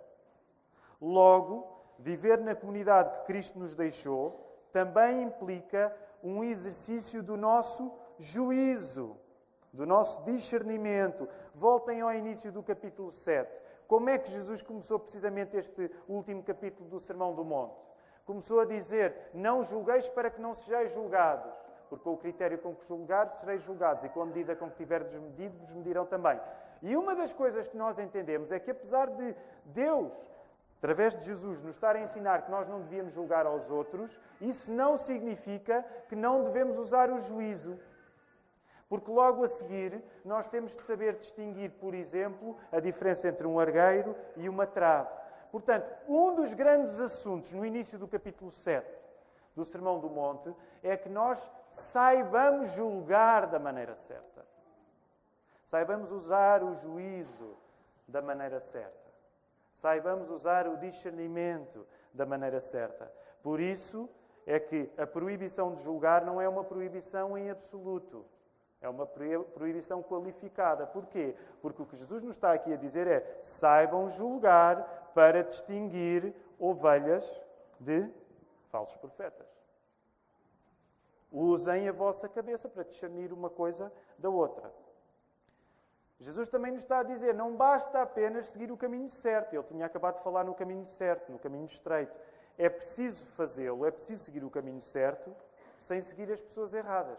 Logo, 1.00 1.66
viver 1.99 2.38
na 2.38 2.54
comunidade 2.54 3.11
que 3.11 3.26
Cristo 3.26 3.58
nos 3.58 3.75
deixou 3.75 4.49
também 4.72 5.22
implica 5.22 5.94
um 6.22 6.42
exercício 6.42 7.22
do 7.22 7.37
nosso 7.37 7.92
juízo, 8.18 9.16
do 9.72 9.87
nosso 9.87 10.22
discernimento. 10.22 11.28
Voltem 11.54 12.00
ao 12.00 12.12
início 12.12 12.50
do 12.50 12.62
capítulo 12.62 13.12
7. 13.12 13.50
Como 13.87 14.08
é 14.08 14.18
que 14.18 14.30
Jesus 14.30 14.62
começou 14.62 14.99
precisamente 14.99 15.56
este 15.56 15.90
último 16.08 16.42
capítulo 16.42 16.88
do 16.88 17.00
Sermão 17.00 17.34
do 17.34 17.44
Monte? 17.44 17.76
Começou 18.25 18.61
a 18.61 18.64
dizer: 18.64 19.30
Não 19.34 19.62
julgueis 19.62 20.08
para 20.08 20.30
que 20.30 20.40
não 20.40 20.54
sejais 20.54 20.92
julgados 20.92 21.52
porque 21.92 22.04
com 22.04 22.14
o 22.14 22.16
critério 22.16 22.56
com 22.56 22.75
que 22.75 22.87
julgar 22.88 23.28
sereis 23.32 23.62
julgados, 23.62 24.02
e 24.02 24.08
com 24.08 24.22
a 24.22 24.25
medida 24.25 24.56
com 24.56 24.70
que 24.70 24.76
tiverdes 24.76 25.12
medido, 25.12 25.58
vos 25.58 25.75
medirão 25.75 26.06
também. 26.06 26.40
E 26.80 26.96
uma 26.96 27.14
das 27.14 27.34
coisas 27.34 27.68
que 27.68 27.76
nós 27.76 27.99
entendemos 27.99 28.50
é 28.50 28.58
que, 28.58 28.70
apesar 28.70 29.11
de 29.11 29.37
Deus, 29.66 30.11
através 30.78 31.14
de 31.14 31.22
Jesus, 31.22 31.61
nos 31.61 31.75
estar 31.75 31.94
a 31.94 32.00
ensinar 32.00 32.46
que 32.46 32.50
nós 32.50 32.66
não 32.66 32.80
devíamos 32.80 33.12
julgar 33.12 33.44
aos 33.44 33.70
outros, 33.70 34.18
isso 34.40 34.72
não 34.72 34.96
significa 34.96 35.84
que 36.08 36.16
não 36.16 36.44
devemos 36.44 36.78
usar 36.78 37.11
o 37.11 37.18
juízo. 37.18 37.78
Porque 38.88 39.11
logo 39.11 39.44
a 39.44 39.49
seguir 39.49 40.02
nós 40.25 40.49
temos 40.49 40.75
de 40.75 40.82
saber 40.84 41.16
distinguir, 41.16 41.72
por 41.72 41.92
exemplo, 41.92 42.56
a 42.72 42.80
diferença 42.80 43.28
entre 43.28 43.46
um 43.46 43.61
argueiro 43.61 44.16
e 44.34 44.49
uma 44.49 44.66
trave. 44.66 45.11
Portanto, 45.50 45.92
um 46.08 46.34
dos 46.34 46.54
grandes 46.54 46.99
assuntos 46.99 47.52
no 47.52 47.66
início 47.66 47.99
do 47.99 48.08
capítulo 48.08 48.50
7 48.50 49.02
do 49.54 49.64
Sermão 49.64 49.99
do 50.00 50.09
Monte 50.09 50.54
é 50.82 50.97
que 50.97 51.09
nós 51.09 51.50
saibamos 51.71 52.71
julgar 52.73 53.47
da 53.47 53.59
maneira 53.59 53.94
certa. 53.97 54.47
Saibamos 55.64 56.11
usar 56.11 56.62
o 56.62 56.75
juízo 56.75 57.56
da 58.06 58.21
maneira 58.21 58.61
certa. 58.61 59.11
Saibamos 59.73 60.30
usar 60.30 60.66
o 60.68 60.76
discernimento 60.76 61.87
da 62.12 62.26
maneira 62.26 62.61
certa. 62.61 63.12
Por 63.42 63.59
isso, 63.59 64.09
é 64.47 64.59
que 64.59 64.90
a 64.99 65.06
proibição 65.06 65.75
de 65.75 65.82
julgar 65.82 66.25
não 66.25 66.40
é 66.40 66.49
uma 66.49 66.64
proibição 66.64 67.37
em 67.38 67.50
absoluto. 67.50 68.25
É 68.80 68.88
uma 68.88 69.06
proibição 69.06 70.02
qualificada. 70.02 70.87
Porquê? 70.87 71.37
Porque 71.61 71.80
o 71.80 71.87
que 71.87 71.97
Jesus 71.97 72.23
nos 72.23 72.37
está 72.37 72.52
aqui 72.52 72.73
a 72.73 72.76
dizer 72.76 73.06
é: 73.06 73.38
saibam 73.40 74.11
julgar 74.11 75.11
para 75.14 75.44
distinguir 75.44 76.35
ovelhas 76.59 77.25
de 77.78 78.09
falsos 78.73 78.97
profetas. 78.97 79.47
Usem 81.31 81.88
a 81.88 81.93
vossa 81.93 82.29
cabeça 82.29 82.69
para 82.69 82.83
discernir 82.83 83.33
uma 83.33 83.50
coisa 83.50 83.93
da 84.19 84.29
outra. 84.29 84.73
Jesus 86.19 86.49
também 86.49 86.73
nos 86.73 86.83
está 86.83 87.00
a 87.00 87.02
dizer: 87.02 87.35
não 87.35 87.55
basta 87.57 88.00
apenas 88.00 88.47
seguir 88.47 88.73
o 88.73 88.76
caminho 88.76 89.09
certo. 89.09 89.55
Ele 89.55 89.62
tinha 89.64 89.87
acabado 89.87 90.17
de 90.17 90.25
falar 90.25 90.45
no 90.45 90.55
caminho 90.55 90.87
certo, 90.87 91.31
no 91.31 91.38
caminho 91.38 91.67
estreito. 91.67 92.17
É 92.59 92.69
preciso 92.69 93.25
fazê-lo, 93.26 93.87
é 93.87 93.91
preciso 93.91 94.25
seguir 94.25 94.45
o 94.45 94.50
caminho 94.50 94.81
certo, 94.81 95.35
sem 95.79 96.00
seguir 96.00 96.31
as 96.31 96.41
pessoas 96.41 96.75
erradas. 96.75 97.19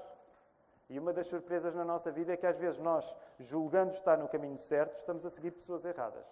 E 0.90 1.00
uma 1.00 1.12
das 1.12 1.28
surpresas 1.28 1.74
na 1.74 1.84
nossa 1.84 2.12
vida 2.12 2.34
é 2.34 2.38
que 2.38 2.46
às 2.46 2.58
vezes 2.58 2.80
nós, 2.80 3.16
julgando 3.40 3.94
estar 3.94 4.18
no 4.18 4.28
caminho 4.28 4.58
certo, 4.58 5.00
estamos 5.00 5.26
a 5.26 5.30
seguir 5.30 5.52
pessoas 5.52 5.84
erradas. 5.86 6.26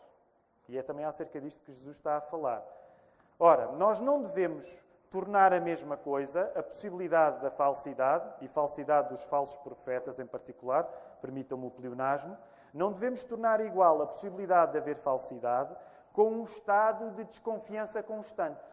E 0.69 0.77
é 0.77 0.83
também 0.83 1.03
acerca 1.03 1.41
disto 1.41 1.63
que 1.63 1.73
Jesus 1.73 1.95
está 1.97 2.17
a 2.17 2.21
falar. 2.21 2.63
Ora, 3.39 3.71
nós 3.71 3.99
não 3.99 4.21
devemos 4.21 4.81
tornar 5.11 5.53
a 5.53 5.59
mesma 5.59 5.97
coisa 5.97 6.51
a 6.55 6.63
possibilidade 6.63 7.41
da 7.41 7.51
falsidade, 7.51 8.33
e 8.41 8.47
falsidade 8.47 9.09
dos 9.09 9.23
falsos 9.25 9.57
profetas 9.57 10.17
em 10.17 10.25
particular, 10.25 10.83
permitam-me 11.21 11.67
o 11.67 11.71
pleonasmo, 11.71 12.35
não 12.73 12.93
devemos 12.93 13.23
tornar 13.25 13.59
igual 13.59 14.01
a 14.01 14.07
possibilidade 14.07 14.71
de 14.71 14.77
haver 14.77 14.95
falsidade 14.95 15.75
com 16.13 16.31
um 16.31 16.43
estado 16.45 17.11
de 17.11 17.25
desconfiança 17.25 18.01
constante. 18.01 18.65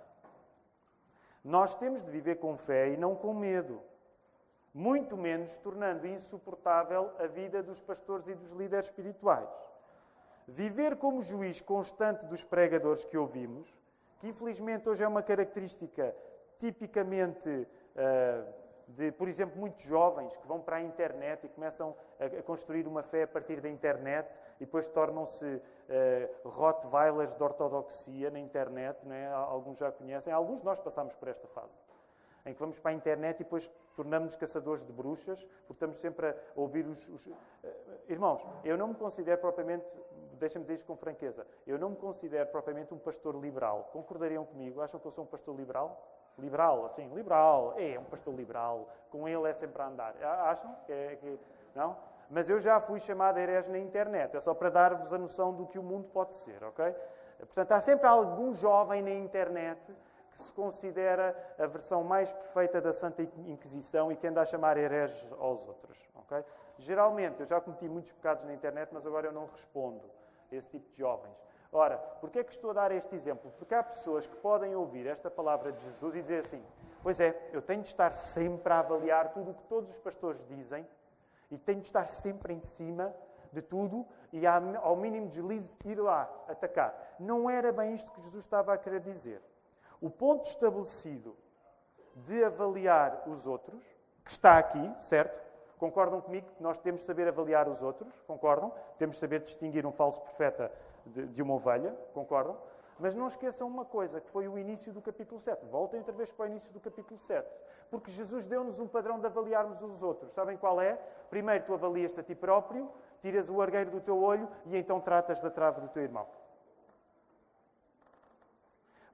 Nós 1.45 1.75
temos 1.75 2.05
de 2.05 2.11
viver 2.11 2.37
com 2.37 2.57
fé 2.57 2.91
e 2.91 2.97
não 2.97 3.17
com 3.17 3.35
medo 3.35 3.83
muito 4.73 5.17
menos 5.17 5.57
tornando 5.59 6.07
insuportável 6.07 7.11
a 7.19 7.27
vida 7.27 7.63
dos 7.63 7.81
pastores 7.81 8.29
e 8.29 8.35
dos 8.35 8.53
líderes 8.53 8.87
espirituais. 8.87 9.49
Viver 10.47 10.97
como 10.97 11.21
juiz 11.21 11.61
constante 11.61 12.25
dos 12.27 12.45
pregadores 12.45 13.05
que 13.05 13.19
ouvimos, 13.19 13.75
que 14.19 14.29
infelizmente 14.29 14.89
hoje 14.89 15.03
é 15.03 15.09
uma 15.09 15.23
característica 15.23 16.15
tipicamente 16.59 17.49
uh, 17.49 18.69
de, 18.89 19.13
por 19.13 19.29
exemplo, 19.29 19.59
muitos 19.59 19.83
jovens 19.83 20.35
que 20.37 20.47
vão 20.47 20.61
para 20.61 20.77
a 20.77 20.83
internet 20.83 21.45
e 21.45 21.49
começam 21.49 21.95
a, 22.19 22.25
a 22.25 22.43
construir 22.43 22.87
uma 22.87 23.03
fé 23.03 23.25
a 23.25 23.29
partir 23.29 23.61
da 23.61 23.69
internet 23.69 24.29
e 24.57 24.65
depois 24.65 24.89
tornam-se 24.89 25.45
uh, 25.45 26.49
rottweilers 26.49 27.35
de 27.35 27.43
ortodoxia 27.43 28.31
na 28.31 28.39
internet, 28.39 29.05
né? 29.07 29.31
alguns 29.33 29.79
já 29.79 29.93
conhecem, 29.93 30.33
alguns 30.33 30.61
de 30.61 30.67
nós 30.67 30.81
passamos 30.81 31.15
por 31.15 31.29
esta 31.29 31.47
fase 31.49 31.79
em 32.47 32.55
que 32.55 32.61
vamos 32.61 32.79
para 32.79 32.93
a 32.93 32.95
internet 32.95 33.41
e 33.41 33.45
depois 33.45 33.71
tornamos-nos 33.95 34.37
caçadores 34.37 34.83
de 34.83 34.93
bruxas, 34.93 35.45
porque 35.67 35.73
estamos 35.75 35.99
sempre 35.99 36.29
a 36.29 36.35
ouvir 36.57 36.87
os, 36.87 37.07
os... 37.11 37.27
Uh, 37.27 37.35
irmãos, 38.09 38.43
eu 38.65 38.79
não 38.79 38.89
me 38.89 38.95
considero 38.95 39.39
propriamente, 39.39 39.85
deixa-me 40.39 40.65
dizer 40.65 40.77
isto 40.77 40.87
com 40.87 40.97
franqueza, 40.97 41.47
eu 41.67 41.79
não 41.79 41.91
me 41.91 41.97
considero 41.97 42.49
propriamente 42.49 42.95
um 42.95 42.99
pastor 42.99 43.37
liberal. 43.37 43.91
Concordariam 43.93 44.47
comigo? 44.47 44.81
Acham 44.81 44.99
que 44.99 45.07
eu 45.07 45.11
sou 45.11 45.25
um 45.25 45.27
pastor 45.27 45.55
liberal? 45.55 46.03
Liberal, 46.39 46.87
assim, 46.87 47.09
liberal, 47.15 47.75
é 47.77 47.99
um 47.99 48.05
pastor 48.05 48.35
liberal, 48.35 48.89
com 49.11 49.29
ele 49.29 49.49
é 49.49 49.53
sempre 49.53 49.83
a 49.83 49.87
andar. 49.87 50.15
Acham 50.23 50.75
é, 50.89 51.17
que 51.17 51.39
não? 51.75 51.97
Mas 52.31 52.49
eu 52.49 52.61
já 52.61 52.81
fui 52.81 53.01
chamado 53.01 53.39
herege 53.39 53.71
na 53.71 53.79
internet, 53.79 54.37
é 54.37 54.41
só 54.41 54.55
para 54.55 54.69
dar-vos 54.69 55.13
a 55.13 55.19
noção 55.19 55.53
do 55.53 55.67
que 55.67 55.79
o 55.79 55.83
mundo 55.83 56.09
pode 56.13 56.35
ser, 56.35 56.63
ok? 56.63 56.95
Portanto, 57.39 57.73
há 57.73 57.81
sempre 57.81 58.07
algum 58.07 58.55
jovem 58.55 59.03
na 59.03 59.11
internet 59.11 59.81
que 60.31 60.39
se 60.39 60.53
considera 60.53 61.37
a 61.59 61.67
versão 61.67 62.05
mais 62.05 62.33
perfeita 62.33 62.81
da 62.81 62.93
Santa 62.93 63.23
Inquisição 63.23 64.13
e 64.13 64.17
que 64.17 64.27
anda 64.27 64.41
a 64.41 64.45
chamar 64.45 64.77
hereges 64.77 65.33
aos 65.39 65.67
outros. 65.67 65.99
Okay? 66.15 66.45
Geralmente, 66.79 67.41
eu 67.41 67.47
já 67.47 67.61
cometi 67.61 67.89
muitos 67.89 68.13
pecados 68.13 68.45
na 68.45 68.53
internet, 68.53 68.91
mas 68.93 69.07
agora 69.07 69.27
eu 69.27 69.33
não 69.33 69.47
respondo 69.47 70.05
a 70.51 70.55
esse 70.55 70.71
tipo 70.71 70.89
de 70.91 70.99
jovens. 70.99 71.37
Ora, 71.71 71.99
porquê 72.21 72.39
é 72.39 72.45
que 72.45 72.53
estou 72.53 72.71
a 72.71 72.75
dar 72.75 72.93
este 72.93 73.15
exemplo? 73.15 73.53
Porque 73.59 73.75
há 73.75 73.83
pessoas 73.83 74.27
que 74.27 74.37
podem 74.37 74.75
ouvir 74.75 75.07
esta 75.07 75.31
palavra 75.31 75.71
de 75.73 75.83
Jesus 75.85 76.15
e 76.15 76.23
dizer 76.23 76.39
assim: 76.39 76.65
Pois 77.03 77.21
é, 77.21 77.51
eu 77.53 77.61
tenho 77.61 77.83
de 77.83 77.89
estar 77.89 78.13
sempre 78.13 78.73
a 78.73 78.79
avaliar 78.79 79.33
tudo 79.33 79.51
o 79.51 79.55
que 79.55 79.65
todos 79.65 79.91
os 79.91 79.99
pastores 79.99 80.45
dizem 80.47 80.87
e 81.51 81.59
tenho 81.59 81.81
de 81.81 81.87
estar 81.87 82.07
sempre 82.07 82.55
em 82.55 82.61
cima 82.63 83.15
de 83.53 83.63
tudo 83.63 84.07
e 84.33 84.47
ao 84.47 84.97
mínimo 84.97 85.29
deslize 85.29 85.75
ir 85.85 86.01
lá 86.01 86.31
atacar. 86.49 87.17
Não 87.19 87.49
era 87.49 87.73
bem 87.73 87.95
isto 87.95 88.11
que 88.13 88.21
Jesus 88.23 88.45
estava 88.45 88.73
a 88.73 88.79
querer 88.79 89.01
dizer. 89.01 89.43
O 90.01 90.11
ponto 90.11 90.45
estabelecido 90.45 91.37
de 92.15 92.45
avaliar 92.45 93.25
os 93.27 93.47
outros, 93.47 93.83
que 94.25 94.31
está 94.31 94.59
aqui, 94.59 94.95
certo? 95.01 95.49
Concordam 95.79 96.21
comigo 96.21 96.49
que 96.57 96.63
nós 96.63 96.79
temos 96.79 97.03
de 97.03 97.07
saber 97.07 97.29
avaliar 97.29 97.69
os 97.69 97.83
outros? 97.83 98.13
Concordam? 98.27 98.73
Temos 98.99 99.17
de 99.17 99.21
saber 99.21 99.41
distinguir 99.41 99.87
um 99.87 99.93
falso 99.93 100.21
profeta 100.21 100.73
de, 101.09 101.27
de 101.27 101.43
uma 101.43 101.55
ovelha? 101.55 101.97
Concordam? 102.15 102.57
Mas 102.99 103.15
não 103.15 103.29
esqueçam 103.29 103.69
uma 103.69 103.85
coisa, 103.85 104.21
que 104.21 104.29
foi 104.29 104.49
o 104.49 104.59
início 104.59 104.93
do 104.93 105.01
capítulo 105.01 105.41
7. 105.41 105.65
Voltem 105.67 106.01
outra 106.01 106.13
vez 106.13 106.33
para 106.33 106.45
o 106.45 106.49
início 106.49 106.73
do 106.73 106.81
capítulo 106.81 107.19
7. 107.21 107.49
Porque 107.91 108.11
Jesus 108.11 108.45
deu-nos 108.45 108.81
um 108.81 108.89
padrão 108.89 109.21
de 109.21 109.27
avaliarmos 109.27 109.81
os 109.83 110.03
outros. 110.03 110.33
Sabem 110.33 110.57
qual 110.57 110.81
é? 110.81 110.99
Primeiro 111.31 111.65
tu 111.65 111.75
avalias-te 111.75 112.19
a 112.21 112.23
ti 112.23 112.35
próprio, 112.35 112.91
tiras 113.21 113.49
o 113.49 113.63
argueiro 113.63 113.91
do 113.91 114.01
teu 114.01 114.21
olho 114.21 114.49
e 114.67 114.77
então 114.77 115.01
tratas 115.01 115.41
da 115.41 115.51
trave 115.51 115.81
do 115.81 115.89
teu 115.89 116.03
irmão. 116.03 116.27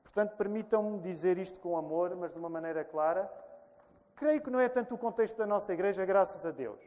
Portanto, 0.02 0.36
permitam-me 0.36 0.98
dizer 1.00 1.38
isto 1.38 1.60
com 1.60 1.76
amor, 1.76 2.14
mas 2.16 2.32
de 2.32 2.38
uma 2.38 2.48
maneira 2.48 2.84
clara. 2.84 3.30
Creio 4.16 4.40
que 4.40 4.48
não 4.48 4.60
é 4.60 4.68
tanto 4.68 4.94
o 4.94 4.98
contexto 4.98 5.36
da 5.36 5.46
nossa 5.46 5.74
igreja, 5.74 6.04
graças 6.04 6.46
a 6.46 6.50
Deus. 6.50 6.80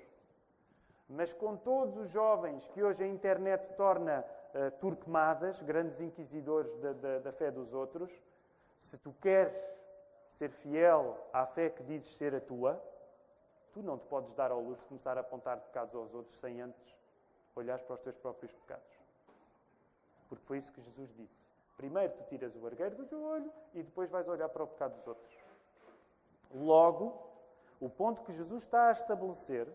Mas 1.09 1.31
com 1.31 1.55
todos 1.55 1.97
os 1.97 2.09
jovens 2.09 2.65
que 2.67 2.81
hoje 2.81 3.03
a 3.03 3.07
internet 3.07 3.75
torna 3.75 4.25
uh, 4.57 4.71
turquemadas, 4.79 5.61
grandes 5.61 6.01
inquisidores 6.01 6.75
da, 6.77 6.93
da, 6.93 7.19
da 7.19 7.31
fé 7.31 7.51
dos 7.51 7.73
outros, 7.73 8.11
se 8.79 8.97
tu 8.97 9.13
queres 9.21 9.55
ser 10.31 10.49
fiel 10.49 11.17
à 11.31 11.45
fé 11.45 11.69
que 11.69 11.83
dizes 11.83 12.15
ser 12.15 12.33
a 12.33 12.41
tua, 12.41 12.81
tu 13.73 13.81
não 13.81 13.97
te 13.97 14.05
podes 14.07 14.33
dar 14.33 14.51
ao 14.51 14.61
luxo 14.61 14.81
de 14.81 14.87
começar 14.87 15.17
a 15.17 15.21
apontar 15.21 15.59
pecados 15.59 15.93
aos 15.95 16.13
outros 16.13 16.39
sem 16.39 16.61
antes 16.61 16.97
olhares 17.55 17.83
para 17.83 17.95
os 17.95 18.01
teus 18.01 18.15
próprios 18.17 18.53
pecados. 18.53 18.97
Porque 20.29 20.43
foi 20.45 20.57
isso 20.57 20.71
que 20.71 20.81
Jesus 20.81 21.13
disse. 21.15 21.45
Primeiro 21.75 22.13
tu 22.13 22.23
tiras 22.23 22.55
o 22.55 22.65
argueiro 22.65 22.95
do 22.95 23.05
teu 23.05 23.21
olho 23.23 23.51
e 23.73 23.83
depois 23.83 24.09
vais 24.09 24.27
olhar 24.27 24.49
para 24.49 24.63
o 24.63 24.67
pecado 24.67 24.95
dos 24.95 25.07
outros. 25.07 25.37
Logo, 26.53 27.21
o 27.79 27.89
ponto 27.89 28.23
que 28.23 28.31
Jesus 28.31 28.63
está 28.63 28.89
a 28.89 28.91
estabelecer, 28.91 29.67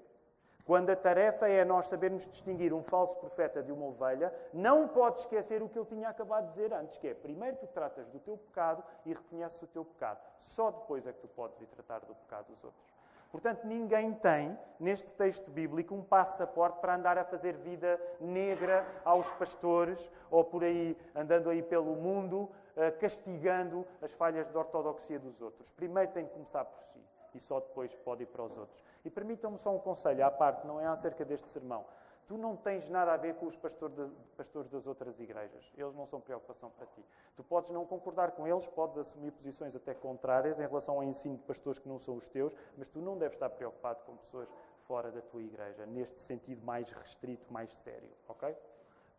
quando 0.73 0.89
a 0.89 0.97
tarefa 0.97 1.47
é 1.47 1.67
nós 1.67 1.89
sabermos 1.89 2.27
distinguir 2.27 2.73
um 2.73 2.83
falso 2.83 3.15
profeta 3.17 3.63
de 3.63 3.71
uma 3.71 3.85
ovelha, 3.85 4.35
não 4.55 4.89
pode 4.89 5.21
esquecer 5.21 5.63
o 5.63 5.69
que 5.69 5.79
ele 5.79 5.85
tinha 5.85 6.09
acabado 6.09 6.47
de 6.47 6.53
dizer 6.53 6.73
antes, 6.73 6.97
que 6.97 7.09
é 7.09 7.13
primeiro 7.13 7.59
tu 7.59 7.67
tratas 7.67 8.09
do 8.09 8.19
teu 8.19 8.39
pecado 8.39 8.83
e 9.05 9.13
reconheces 9.13 9.61
o 9.61 9.67
teu 9.67 9.85
pecado. 9.85 10.19
Só 10.41 10.71
depois 10.71 11.07
é 11.07 11.13
que 11.13 11.21
tu 11.21 11.29
podes 11.29 11.61
ir 11.61 11.67
tratar 11.67 11.99
do 11.99 12.15
pecado 12.15 12.47
dos 12.47 12.65
outros. 12.65 12.91
Portanto, 13.31 13.67
ninguém 13.67 14.15
tem, 14.15 14.59
neste 14.81 15.13
texto 15.13 15.51
bíblico, 15.51 15.95
um 15.95 16.03
passaporte 16.03 16.81
para 16.81 16.95
andar 16.95 17.19
a 17.19 17.25
fazer 17.27 17.53
vida 17.53 18.01
negra 18.19 18.87
aos 19.05 19.31
pastores 19.33 20.11
ou 20.31 20.43
por 20.43 20.65
aí, 20.65 20.97
andando 21.15 21.51
aí 21.51 21.63
pelo 21.63 21.95
mundo, 21.95 22.49
eh, 22.77 22.91
castigando 22.93 23.87
as 24.01 24.15
falhas 24.15 24.49
de 24.49 24.57
ortodoxia 24.57 25.19
dos 25.19 25.39
outros. 25.43 25.71
Primeiro 25.71 26.13
tem 26.13 26.25
que 26.25 26.33
começar 26.33 26.65
por 26.65 26.83
si 26.83 27.12
e 27.35 27.41
só 27.41 27.61
depois 27.61 27.95
pode 27.97 28.23
ir 28.23 28.27
para 28.27 28.45
os 28.45 28.57
outros. 28.57 28.83
E 29.05 29.11
permitam-me 29.11 29.59
só 29.59 29.75
um 29.75 29.79
conselho 29.79 30.25
à 30.25 30.31
parte, 30.31 30.67
não 30.67 30.81
é 30.81 30.87
acerca 30.87 31.25
deste 31.25 31.49
sermão. 31.49 31.85
Tu 32.27 32.39
não 32.39 32.57
tens 32.57 32.89
nada 32.89 33.13
a 33.13 33.17
ver 33.17 33.35
com 33.35 33.47
os 33.47 33.57
pastores 33.57 34.71
das 34.71 34.87
outras 34.87 35.19
igrejas. 35.19 35.71
Eles 35.77 35.95
não 35.95 36.07
são 36.07 36.21
preocupação 36.21 36.71
para 36.71 36.87
ti. 36.87 37.05
Tu 37.37 37.43
podes 37.43 37.71
não 37.71 37.85
concordar 37.85 38.31
com 38.31 38.47
eles, 38.47 38.67
podes 38.69 38.97
assumir 38.97 39.33
posições 39.33 39.75
até 39.75 39.93
contrárias 39.93 40.61
em 40.61 40.67
relação 40.67 40.95
ao 40.95 41.03
ensino 41.03 41.37
de 41.37 41.43
pastores 41.43 41.79
que 41.79 41.89
não 41.89 41.99
são 41.99 42.17
os 42.17 42.29
teus, 42.29 42.55
mas 42.79 42.89
tu 42.89 43.01
não 43.01 43.19
deves 43.19 43.35
estar 43.35 43.51
preocupado 43.51 44.03
com 44.05 44.17
pessoas 44.17 44.49
fora 44.87 45.11
da 45.11 45.21
tua 45.21 45.43
igreja, 45.43 45.85
neste 45.85 46.21
sentido 46.21 46.65
mais 46.65 46.91
restrito, 46.91 47.53
mais 47.53 47.73
sério, 47.75 48.11
ok? 48.29 48.57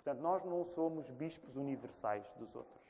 Portanto, 0.03 0.21
nós 0.21 0.43
não 0.43 0.63
somos 0.63 1.09
bispos 1.09 1.55
universais 1.55 2.29
dos 2.37 2.55
outros. 2.55 2.82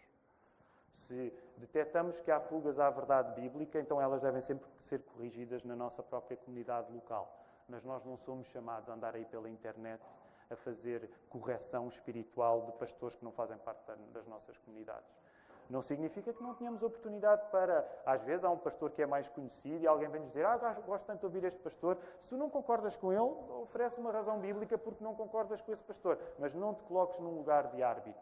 Se 0.96 1.34
detectamos 1.58 2.20
que 2.20 2.32
há 2.32 2.40
fugas 2.40 2.80
à 2.80 2.90
verdade 2.90 3.40
bíblica, 3.40 3.80
então 3.80 4.02
elas 4.02 4.22
devem 4.22 4.42
sempre 4.42 4.70
ser 4.82 5.02
corrigidas 5.02 5.64
na 5.64 5.76
nossa 5.76 6.02
própria 6.02 6.38
comunidade 6.38 6.92
local 6.94 7.44
mas 7.68 7.84
nós 7.84 8.04
não 8.04 8.18
somos 8.18 8.48
chamados 8.48 8.90
a 8.90 8.94
andar 8.94 9.16
aí 9.16 9.26
pela 9.26 9.50
internet 9.50 10.04
a 10.50 10.56
fazer 10.56 11.10
correção 11.30 11.88
espiritual 11.88 12.66
de 12.66 12.72
pastores 12.74 13.16
que 13.16 13.24
não 13.24 13.32
fazem 13.32 13.58
parte 13.58 13.80
das 14.12 14.28
nossas 14.28 14.58
comunidades. 14.60 15.10
Não 15.70 15.82
significa 15.82 16.34
que 16.34 16.44
não 16.44 16.54
tenhamos 16.54 16.84
oportunidade 16.84 17.50
para. 17.50 17.90
Às 18.06 18.22
vezes 18.22 18.44
há 18.44 18.50
um 18.50 18.58
pastor 18.58 18.92
que 18.92 19.02
é 19.02 19.06
mais 19.06 19.30
conhecido 19.30 19.84
e 19.84 19.88
alguém 19.88 20.10
vem 20.10 20.22
dizer: 20.28 20.46
Ah, 20.46 20.58
gosto 20.86 21.06
tanto 21.06 21.22
de 21.22 21.26
ouvir 21.26 21.46
este 21.46 21.60
pastor. 21.60 21.98
Se 22.20 22.30
tu 22.30 22.38
não 22.38 22.50
concordas 22.50 22.98
com 22.98 23.14
ele, 23.14 23.22
oferece 23.62 23.98
uma 23.98 24.12
razão 24.12 24.40
bíblica 24.40 24.78
porque 24.78 25.02
não 25.04 25.16
concordas 25.16 25.62
com 25.62 25.72
esse 25.72 25.84
pastor. 25.84 26.20
Mas 26.38 26.54
não 26.54 26.74
te 26.74 26.84
coloques 26.84 27.18
num 27.20 27.38
lugar 27.38 27.70
de 27.70 27.82
árbitro. 27.82 28.22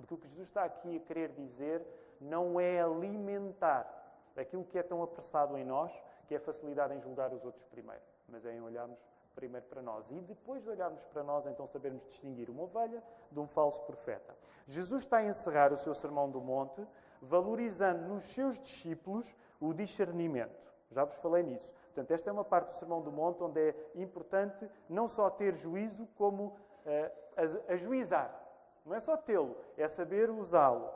Porque 0.00 0.14
o 0.14 0.18
que 0.18 0.28
Jesus 0.28 0.48
está 0.48 0.64
aqui 0.64 0.96
a 0.96 1.00
querer 1.00 1.30
dizer 1.32 1.84
não 2.20 2.58
é 2.58 2.80
alimentar 2.80 4.00
Aquilo 4.36 4.64
que 4.64 4.78
é 4.78 4.82
tão 4.82 5.02
apressado 5.02 5.56
em 5.58 5.64
nós, 5.64 5.92
que 6.26 6.34
é 6.34 6.36
a 6.36 6.40
facilidade 6.40 6.94
em 6.94 7.00
julgar 7.00 7.32
os 7.32 7.44
outros 7.44 7.64
primeiro, 7.64 8.00
mas 8.28 8.44
é 8.46 8.54
em 8.54 8.60
olharmos 8.60 8.98
primeiro 9.34 9.66
para 9.66 9.82
nós. 9.82 10.10
E 10.10 10.20
depois 10.20 10.62
de 10.62 10.70
olharmos 10.70 11.02
para 11.04 11.22
nós, 11.22 11.46
então 11.46 11.66
sabermos 11.66 12.02
distinguir 12.06 12.48
uma 12.48 12.62
ovelha 12.62 13.02
de 13.30 13.38
um 13.38 13.46
falso 13.46 13.82
profeta. 13.82 14.34
Jesus 14.66 15.02
está 15.02 15.18
a 15.18 15.24
encerrar 15.24 15.72
o 15.72 15.76
seu 15.76 15.94
sermão 15.94 16.30
do 16.30 16.40
monte, 16.40 16.86
valorizando 17.20 18.08
nos 18.08 18.24
seus 18.24 18.58
discípulos 18.58 19.34
o 19.60 19.74
discernimento. 19.74 20.70
Já 20.90 21.04
vos 21.04 21.16
falei 21.18 21.42
nisso. 21.42 21.72
Portanto, 21.86 22.10
esta 22.12 22.30
é 22.30 22.32
uma 22.32 22.44
parte 22.44 22.68
do 22.68 22.74
Sermão 22.74 23.00
do 23.00 23.12
Monte 23.12 23.42
onde 23.42 23.60
é 23.60 23.74
importante 23.96 24.68
não 24.88 25.06
só 25.06 25.28
ter 25.28 25.54
juízo, 25.54 26.06
como 26.16 26.46
uh, 26.46 27.72
ajuizar. 27.72 28.39
Não 28.84 28.94
é 28.94 29.00
só 29.00 29.16
tê-lo, 29.16 29.56
é 29.76 29.86
saber 29.88 30.30
usá-lo. 30.30 30.90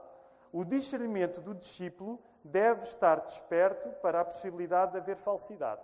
O 0.52 0.64
discernimento 0.64 1.40
do 1.40 1.54
discípulo 1.54 2.18
deve 2.44 2.84
estar 2.84 3.20
desperto 3.20 3.88
para 4.00 4.20
a 4.20 4.24
possibilidade 4.24 4.92
de 4.92 4.98
haver 4.98 5.16
falsidade. 5.16 5.80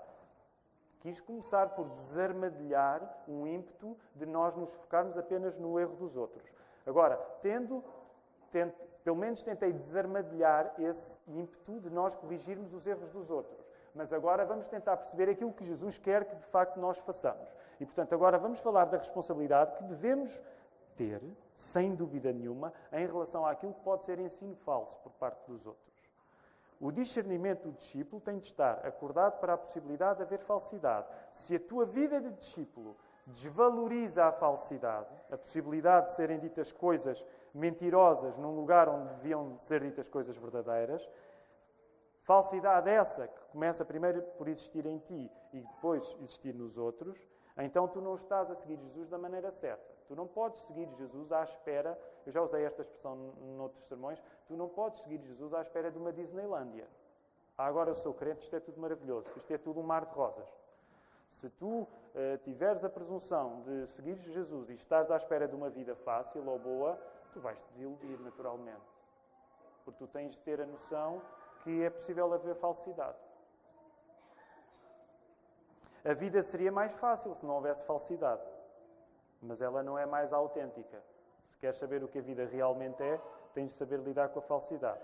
Quis 1.00 1.20
começar 1.20 1.70
por 1.70 1.88
desarmadilhar 1.88 3.00
um 3.26 3.46
ímpeto 3.46 3.96
de 4.14 4.26
nós 4.26 4.54
nos 4.54 4.72
focarmos 4.74 5.16
apenas 5.16 5.56
no 5.56 5.80
erro 5.80 5.96
dos 5.96 6.14
outros. 6.16 6.44
Agora, 6.86 7.16
tendo, 7.40 7.82
pelo 9.02 9.16
menos 9.16 9.42
tentei 9.42 9.72
desarmadilhar 9.72 10.74
esse 10.78 11.18
ímpeto 11.26 11.80
de 11.80 11.88
nós 11.88 12.14
corrigirmos 12.14 12.74
os 12.74 12.86
erros 12.86 13.10
dos 13.10 13.30
outros. 13.30 13.58
Mas 13.94 14.12
agora 14.12 14.44
vamos 14.44 14.68
tentar 14.68 14.98
perceber 14.98 15.30
aquilo 15.30 15.52
que 15.52 15.64
Jesus 15.64 15.98
quer 15.98 16.26
que 16.26 16.36
de 16.36 16.46
facto 16.46 16.78
nós 16.78 16.98
façamos. 16.98 17.48
E 17.80 17.86
portanto, 17.86 18.14
agora 18.14 18.38
vamos 18.38 18.60
falar 18.62 18.84
da 18.84 18.98
responsabilidade 18.98 19.74
que 19.76 19.84
devemos 19.84 20.42
ter, 21.00 21.22
sem 21.54 21.94
dúvida 21.94 22.30
nenhuma, 22.30 22.74
em 22.92 23.06
relação 23.06 23.46
àquilo 23.46 23.72
que 23.72 23.80
pode 23.80 24.04
ser 24.04 24.18
ensino 24.18 24.54
falso 24.54 24.98
por 24.98 25.10
parte 25.12 25.50
dos 25.50 25.66
outros. 25.66 25.88
O 26.78 26.92
discernimento 26.92 27.68
do 27.68 27.72
discípulo 27.72 28.20
tem 28.20 28.38
de 28.38 28.46
estar 28.46 28.86
acordado 28.86 29.40
para 29.40 29.54
a 29.54 29.58
possibilidade 29.58 30.18
de 30.18 30.24
haver 30.24 30.40
falsidade. 30.40 31.06
Se 31.32 31.56
a 31.56 31.60
tua 31.60 31.86
vida 31.86 32.20
de 32.20 32.30
discípulo 32.32 32.94
desvaloriza 33.26 34.26
a 34.26 34.32
falsidade, 34.32 35.08
a 35.30 35.38
possibilidade 35.38 36.06
de 36.06 36.12
serem 36.12 36.38
ditas 36.38 36.70
coisas 36.70 37.24
mentirosas 37.54 38.36
num 38.36 38.54
lugar 38.54 38.88
onde 38.88 39.14
deviam 39.14 39.56
ser 39.58 39.80
ditas 39.80 40.06
coisas 40.06 40.36
verdadeiras, 40.36 41.08
falsidade 42.24 42.90
essa 42.90 43.26
que 43.26 43.40
começa 43.52 43.84
primeiro 43.86 44.22
por 44.36 44.48
existir 44.48 44.84
em 44.84 44.98
ti 44.98 45.30
e 45.52 45.60
depois 45.60 46.14
existir 46.22 46.54
nos 46.54 46.76
outros, 46.76 47.18
então 47.56 47.88
tu 47.88 48.00
não 48.02 48.16
estás 48.16 48.50
a 48.50 48.54
seguir 48.54 48.78
Jesus 48.78 49.08
da 49.08 49.18
maneira 49.18 49.50
certa. 49.50 49.99
Tu 50.10 50.16
não 50.16 50.26
podes 50.26 50.58
seguir 50.62 50.88
Jesus 50.98 51.30
à 51.30 51.44
espera, 51.44 51.96
eu 52.26 52.32
já 52.32 52.42
usei 52.42 52.64
esta 52.64 52.82
expressão 52.82 53.14
noutros 53.56 53.84
sermões, 53.84 54.20
tu 54.48 54.56
não 54.56 54.68
podes 54.68 55.02
seguir 55.02 55.20
Jesus 55.20 55.54
à 55.54 55.60
espera 55.60 55.88
de 55.88 55.98
uma 55.98 56.12
Disneylândia. 56.12 56.88
Ah, 57.56 57.66
agora 57.66 57.90
eu 57.90 57.94
sou 57.94 58.12
crente, 58.12 58.42
isto 58.42 58.56
é 58.56 58.58
tudo 58.58 58.80
maravilhoso, 58.80 59.30
isto 59.36 59.52
é 59.52 59.56
tudo 59.56 59.78
um 59.78 59.84
mar 59.84 60.04
de 60.06 60.12
rosas. 60.12 60.48
Se 61.28 61.48
tu 61.48 61.82
uh, 61.82 61.88
tiveres 62.42 62.84
a 62.84 62.90
presunção 62.90 63.60
de 63.60 63.86
seguir 63.86 64.16
Jesus 64.16 64.68
e 64.68 64.74
estás 64.74 65.12
à 65.12 65.16
espera 65.16 65.46
de 65.46 65.54
uma 65.54 65.70
vida 65.70 65.94
fácil 65.94 66.44
ou 66.44 66.58
boa, 66.58 66.98
tu 67.32 67.38
vais 67.38 67.56
te 67.56 67.72
desiludir 67.74 68.18
naturalmente. 68.18 68.82
Porque 69.84 70.04
tu 70.04 70.08
tens 70.08 70.32
de 70.32 70.40
ter 70.40 70.60
a 70.60 70.66
noção 70.66 71.22
que 71.62 71.84
é 71.84 71.88
possível 71.88 72.34
haver 72.34 72.56
falsidade. 72.56 73.16
A 76.04 76.14
vida 76.14 76.42
seria 76.42 76.72
mais 76.72 76.92
fácil 76.94 77.32
se 77.32 77.46
não 77.46 77.54
houvesse 77.54 77.84
falsidade, 77.84 78.42
mas 79.40 79.60
ela 79.60 79.82
não 79.82 79.98
é 79.98 80.06
mais 80.06 80.32
autêntica. 80.32 81.02
Se 81.48 81.58
queres 81.58 81.78
saber 81.78 82.02
o 82.02 82.08
que 82.08 82.18
a 82.18 82.22
vida 82.22 82.44
realmente 82.46 83.02
é, 83.02 83.20
tens 83.54 83.70
de 83.70 83.74
saber 83.74 83.98
lidar 83.98 84.28
com 84.28 84.38
a 84.38 84.42
falsidade. 84.42 85.00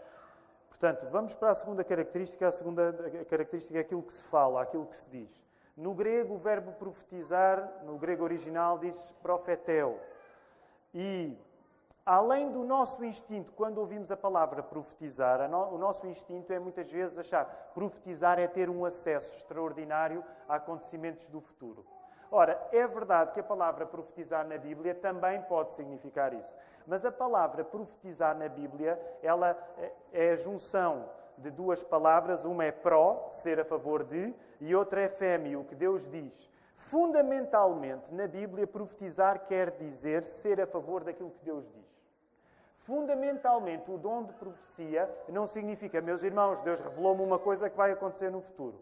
Portanto, 0.69 1.07
vamos 1.11 1.35
para 1.35 1.51
a 1.51 1.55
segunda 1.55 1.83
característica. 1.83 2.47
A 2.47 2.53
segunda 2.53 2.93
característica 3.29 3.79
é 3.79 3.81
aquilo 3.81 4.03
que 4.03 4.13
se 4.13 4.25
fala, 4.25 4.63
aquilo 4.63 4.87
que 4.87 4.97
se 4.97 5.09
diz. 5.09 5.47
No 5.77 5.95
grego, 5.95 6.35
o 6.35 6.39
verbo 6.39 6.73
profetizar, 6.73 7.83
no 7.85 7.99
grego 7.99 8.25
original, 8.25 8.79
diz 8.79 9.13
profeteu. 9.23 10.01
E 10.95 11.39
além 12.05 12.51
do 12.51 12.63
nosso 12.63 13.05
instinto, 13.05 13.53
quando 13.53 13.79
ouvimos 13.79 14.11
a 14.11 14.17
palavra 14.17 14.63
profetizar, 14.63 15.41
o 15.73 15.77
nosso 15.77 16.07
instinto 16.07 16.53
é 16.53 16.59
muitas 16.59 16.91
vezes 16.91 17.19
achar 17.19 17.45
profetizar 17.75 18.39
é 18.39 18.47
ter 18.47 18.71
um 18.71 18.85
acesso 18.85 19.35
extraordinário 19.35 20.25
a 20.49 20.57
acontecimentos 20.57 21.27
do 21.27 21.41
futuro. 21.41 21.85
Ora, 22.31 22.61
é 22.73 22.87
verdade 22.87 23.33
que 23.33 23.41
a 23.41 23.45
palavra 23.45 23.87
profetizar 23.87 24.47
na 24.47 24.59
Bíblia 24.59 24.95
também 24.95 25.41
pode 25.43 25.75
significar 25.75 26.33
isso. 26.33 26.55
Mas 26.87 27.05
a 27.05 27.13
palavra 27.13 27.65
profetizar 27.65 28.37
na 28.37 28.49
Bíblia, 28.49 29.01
ela 29.23 29.57
é, 29.79 29.93
é 30.13 30.31
a 30.31 30.37
junção 30.37 31.09
de 31.39 31.51
duas 31.51 31.85
palavras, 31.85 32.45
uma 32.45 32.65
é 32.65 32.73
pró, 32.73 33.29
ser 33.31 33.61
a 33.61 33.65
favor 33.65 34.05
de, 34.05 34.35
e 34.61 34.75
outra 34.75 35.03
é 35.03 35.09
fêmeo, 35.09 35.61
o 35.61 35.65
que 35.65 35.75
Deus 35.75 36.09
diz. 36.09 36.51
Fundamentalmente, 36.77 38.13
na 38.15 38.27
Bíblia, 38.27 38.67
profetizar 38.67 39.47
quer 39.47 39.73
dizer 39.73 40.25
ser 40.25 40.61
a 40.61 40.67
favor 40.67 41.03
daquilo 41.03 41.31
que 41.31 41.45
Deus 41.45 41.65
diz. 41.73 41.87
Fundamentalmente, 42.79 43.91
o 43.91 43.99
dom 43.99 44.25
de 44.25 44.33
profecia 44.35 45.11
não 45.29 45.47
significa, 45.47 46.01
meus 46.01 46.23
irmãos, 46.23 46.61
Deus 46.63 46.81
revelou-me 46.81 47.23
uma 47.23 47.39
coisa 47.39 47.69
que 47.69 47.77
vai 47.77 47.91
acontecer 47.91 48.31
no 48.31 48.41
futuro. 48.41 48.81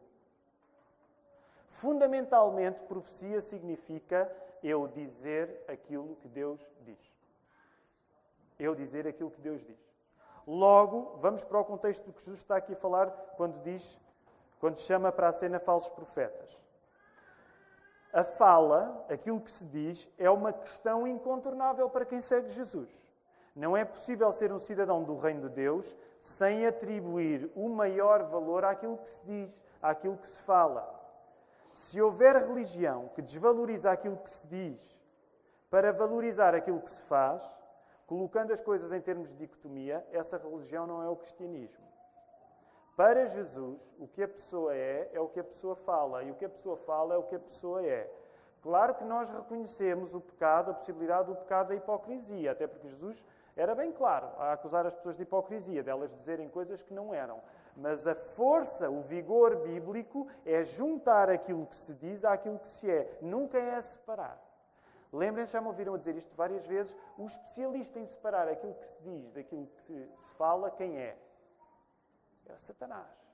Fundamentalmente, 1.74 2.78
profecia 2.82 3.40
significa 3.40 4.30
eu 4.62 4.86
dizer 4.86 5.64
aquilo 5.66 6.14
que 6.22 6.28
Deus 6.28 6.60
diz. 6.82 7.12
Eu 8.56 8.76
dizer 8.76 9.08
aquilo 9.08 9.32
que 9.32 9.40
Deus 9.40 9.60
diz. 9.64 9.76
Logo, 10.46 11.16
vamos 11.16 11.42
para 11.42 11.58
o 11.58 11.64
contexto 11.64 12.04
do 12.04 12.12
que 12.12 12.20
Jesus 12.20 12.38
está 12.38 12.58
aqui 12.58 12.74
a 12.74 12.76
falar 12.76 13.10
quando 13.36 13.60
diz, 13.64 13.98
quando 14.60 14.78
chama 14.78 15.10
para 15.10 15.28
a 15.28 15.32
cena 15.32 15.58
falsos 15.58 15.90
profetas. 15.90 16.56
A 18.12 18.22
fala, 18.22 19.04
aquilo 19.08 19.40
que 19.40 19.50
se 19.50 19.66
diz, 19.66 20.08
é 20.16 20.30
uma 20.30 20.52
questão 20.52 21.08
incontornável 21.08 21.90
para 21.90 22.04
quem 22.04 22.20
segue 22.20 22.50
Jesus. 22.50 23.04
Não 23.52 23.76
é 23.76 23.84
possível 23.84 24.30
ser 24.30 24.52
um 24.52 24.60
cidadão 24.60 25.02
do 25.02 25.16
reino 25.16 25.48
de 25.48 25.56
Deus 25.56 25.96
sem 26.20 26.66
atribuir 26.66 27.50
o 27.56 27.68
maior 27.68 28.22
valor 28.22 28.64
àquilo 28.64 28.96
que 28.98 29.10
se 29.10 29.26
diz, 29.26 29.60
àquilo 29.82 30.16
que 30.16 30.28
se 30.28 30.38
fala. 30.38 31.03
Se 31.74 32.00
houver 32.00 32.36
religião 32.36 33.08
que 33.14 33.20
desvaloriza 33.20 33.90
aquilo 33.90 34.16
que 34.16 34.30
se 34.30 34.46
diz 34.46 34.80
para 35.68 35.92
valorizar 35.92 36.54
aquilo 36.54 36.80
que 36.80 36.90
se 36.90 37.02
faz, 37.02 37.42
colocando 38.06 38.52
as 38.52 38.60
coisas 38.60 38.92
em 38.92 39.00
termos 39.00 39.28
de 39.30 39.36
dicotomia, 39.36 40.06
essa 40.12 40.38
religião 40.38 40.86
não 40.86 41.02
é 41.02 41.08
o 41.08 41.16
cristianismo. 41.16 41.84
Para 42.96 43.26
Jesus, 43.26 43.80
o 43.98 44.06
que 44.06 44.22
a 44.22 44.28
pessoa 44.28 44.72
é, 44.72 45.10
é 45.12 45.20
o 45.20 45.28
que 45.28 45.40
a 45.40 45.44
pessoa 45.44 45.74
fala, 45.74 46.22
e 46.22 46.30
o 46.30 46.34
que 46.34 46.44
a 46.44 46.48
pessoa 46.48 46.76
fala 46.76 47.14
é 47.14 47.18
o 47.18 47.24
que 47.24 47.34
a 47.34 47.40
pessoa 47.40 47.84
é. 47.84 48.08
Claro 48.62 48.94
que 48.94 49.04
nós 49.04 49.30
reconhecemos 49.30 50.14
o 50.14 50.20
pecado, 50.20 50.70
a 50.70 50.74
possibilidade 50.74 51.26
do 51.26 51.34
pecado 51.34 51.68
da 51.68 51.74
hipocrisia, 51.74 52.52
até 52.52 52.68
porque 52.68 52.88
Jesus 52.88 53.22
era 53.56 53.74
bem 53.74 53.90
claro 53.90 54.28
a 54.38 54.52
acusar 54.52 54.86
as 54.86 54.94
pessoas 54.94 55.16
de 55.16 55.22
hipocrisia, 55.24 55.82
delas 55.82 56.12
dizerem 56.12 56.48
coisas 56.48 56.82
que 56.82 56.94
não 56.94 57.12
eram. 57.12 57.42
Mas 57.76 58.06
a 58.06 58.14
força, 58.14 58.88
o 58.88 59.00
vigor 59.02 59.56
bíblico 59.56 60.28
é 60.44 60.62
juntar 60.64 61.28
aquilo 61.28 61.66
que 61.66 61.76
se 61.76 61.92
diz 61.94 62.24
àquilo 62.24 62.58
que 62.58 62.68
se 62.68 62.90
é. 62.90 63.18
Nunca 63.20 63.58
é 63.58 63.80
separar. 63.80 64.40
Lembrem-se, 65.12 65.52
já 65.52 65.60
me 65.60 65.68
ouviram 65.68 65.96
dizer 65.96 66.16
isto 66.16 66.34
várias 66.34 66.66
vezes, 66.66 66.94
o 67.16 67.24
especialista 67.24 68.00
em 68.00 68.06
separar 68.06 68.48
aquilo 68.48 68.74
que 68.74 68.86
se 68.86 69.00
diz 69.02 69.30
daquilo 69.30 69.68
que 69.86 70.08
se 70.18 70.32
fala, 70.34 70.70
quem 70.70 70.98
é? 70.98 71.16
É 72.46 72.58
Satanás. 72.58 73.24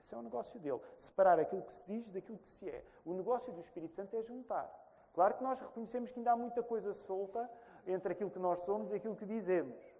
Esse 0.00 0.14
é 0.14 0.18
o 0.18 0.22
negócio 0.22 0.58
dele. 0.58 0.80
Separar 0.98 1.38
aquilo 1.38 1.62
que 1.62 1.72
se 1.72 1.84
diz 1.86 2.08
daquilo 2.10 2.38
que 2.38 2.50
se 2.50 2.68
é. 2.68 2.84
O 3.04 3.14
negócio 3.14 3.52
do 3.52 3.60
Espírito 3.60 3.94
Santo 3.94 4.16
é 4.16 4.22
juntar. 4.22 4.68
Claro 5.14 5.34
que 5.34 5.44
nós 5.44 5.60
reconhecemos 5.60 6.10
que 6.10 6.18
ainda 6.18 6.32
há 6.32 6.36
muita 6.36 6.62
coisa 6.62 6.92
solta 6.94 7.48
entre 7.86 8.12
aquilo 8.12 8.30
que 8.30 8.38
nós 8.38 8.60
somos 8.60 8.90
e 8.90 8.96
aquilo 8.96 9.14
que 9.14 9.26
dizemos. 9.26 9.91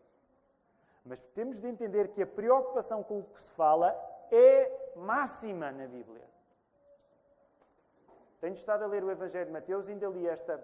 Mas 1.04 1.20
temos 1.34 1.58
de 1.58 1.68
entender 1.68 2.08
que 2.08 2.22
a 2.22 2.26
preocupação 2.26 3.02
com 3.02 3.20
o 3.20 3.24
que 3.24 3.40
se 3.40 3.52
fala 3.52 3.96
é 4.30 4.92
máxima 4.96 5.72
na 5.72 5.86
Bíblia. 5.86 6.22
Tenho 8.40 8.54
estado 8.54 8.84
a 8.84 8.86
ler 8.86 9.04
o 9.04 9.10
Evangelho 9.10 9.46
de 9.46 9.52
Mateus, 9.52 9.88
ainda 9.88 10.08
li 10.08 10.26
esta 10.26 10.62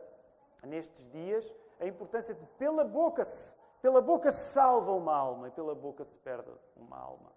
nestes 0.65 1.09
dias, 1.11 1.55
a 1.79 1.87
importância 1.87 2.35
de 2.35 2.45
pela 2.59 2.85
boca 2.85 3.25
se, 3.25 3.55
pela 3.81 4.01
boca 4.01 4.31
se 4.31 4.53
salva 4.53 4.93
uma 4.93 5.15
alma 5.15 5.49
e 5.49 5.51
pela 5.51 5.75
boca 5.75 6.05
se 6.05 6.19
perde 6.19 6.51
uma 6.77 6.99
alma. 6.99 7.31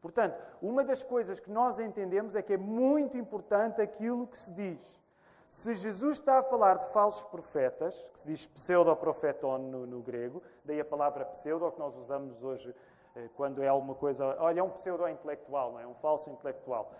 Portanto, 0.00 0.36
uma 0.60 0.84
das 0.84 1.02
coisas 1.02 1.40
que 1.40 1.50
nós 1.50 1.78
entendemos 1.78 2.34
é 2.34 2.42
que 2.42 2.52
é 2.52 2.58
muito 2.58 3.16
importante 3.16 3.80
aquilo 3.80 4.26
que 4.26 4.36
se 4.36 4.52
diz. 4.52 5.03
Se 5.50 5.74
Jesus 5.74 6.18
está 6.18 6.38
a 6.38 6.42
falar 6.42 6.78
de 6.78 6.86
falsos 6.86 7.24
profetas, 7.24 7.94
que 8.12 8.20
se 8.20 8.26
diz 8.26 8.46
pseudoprofeton 8.46 9.58
no, 9.58 9.86
no 9.86 10.00
grego, 10.00 10.42
daí 10.64 10.80
a 10.80 10.84
palavra 10.84 11.24
pseudo, 11.26 11.70
que 11.70 11.78
nós 11.78 11.96
usamos 11.96 12.42
hoje 12.42 12.74
eh, 13.14 13.28
quando 13.36 13.62
é 13.62 13.68
alguma 13.68 13.94
coisa. 13.94 14.36
Olha, 14.40 14.60
é 14.60 14.62
um 14.62 14.70
pseudo-intelectual, 14.70 15.72
não 15.72 15.80
é? 15.80 15.86
Um 15.86 15.94
falso 15.94 16.28
intelectual. 16.30 16.90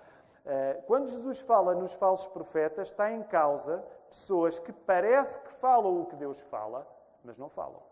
Eh, 0.46 0.82
quando 0.86 1.08
Jesus 1.08 1.40
fala 1.40 1.74
nos 1.74 1.94
falsos 1.94 2.28
profetas, 2.28 2.88
está 2.88 3.10
em 3.10 3.22
causa 3.24 3.84
pessoas 4.08 4.58
que 4.58 4.72
parece 4.72 5.38
que 5.40 5.52
falam 5.54 6.00
o 6.02 6.06
que 6.06 6.14
Deus 6.14 6.40
fala, 6.42 6.86
mas 7.24 7.36
não 7.36 7.48
falam. 7.48 7.82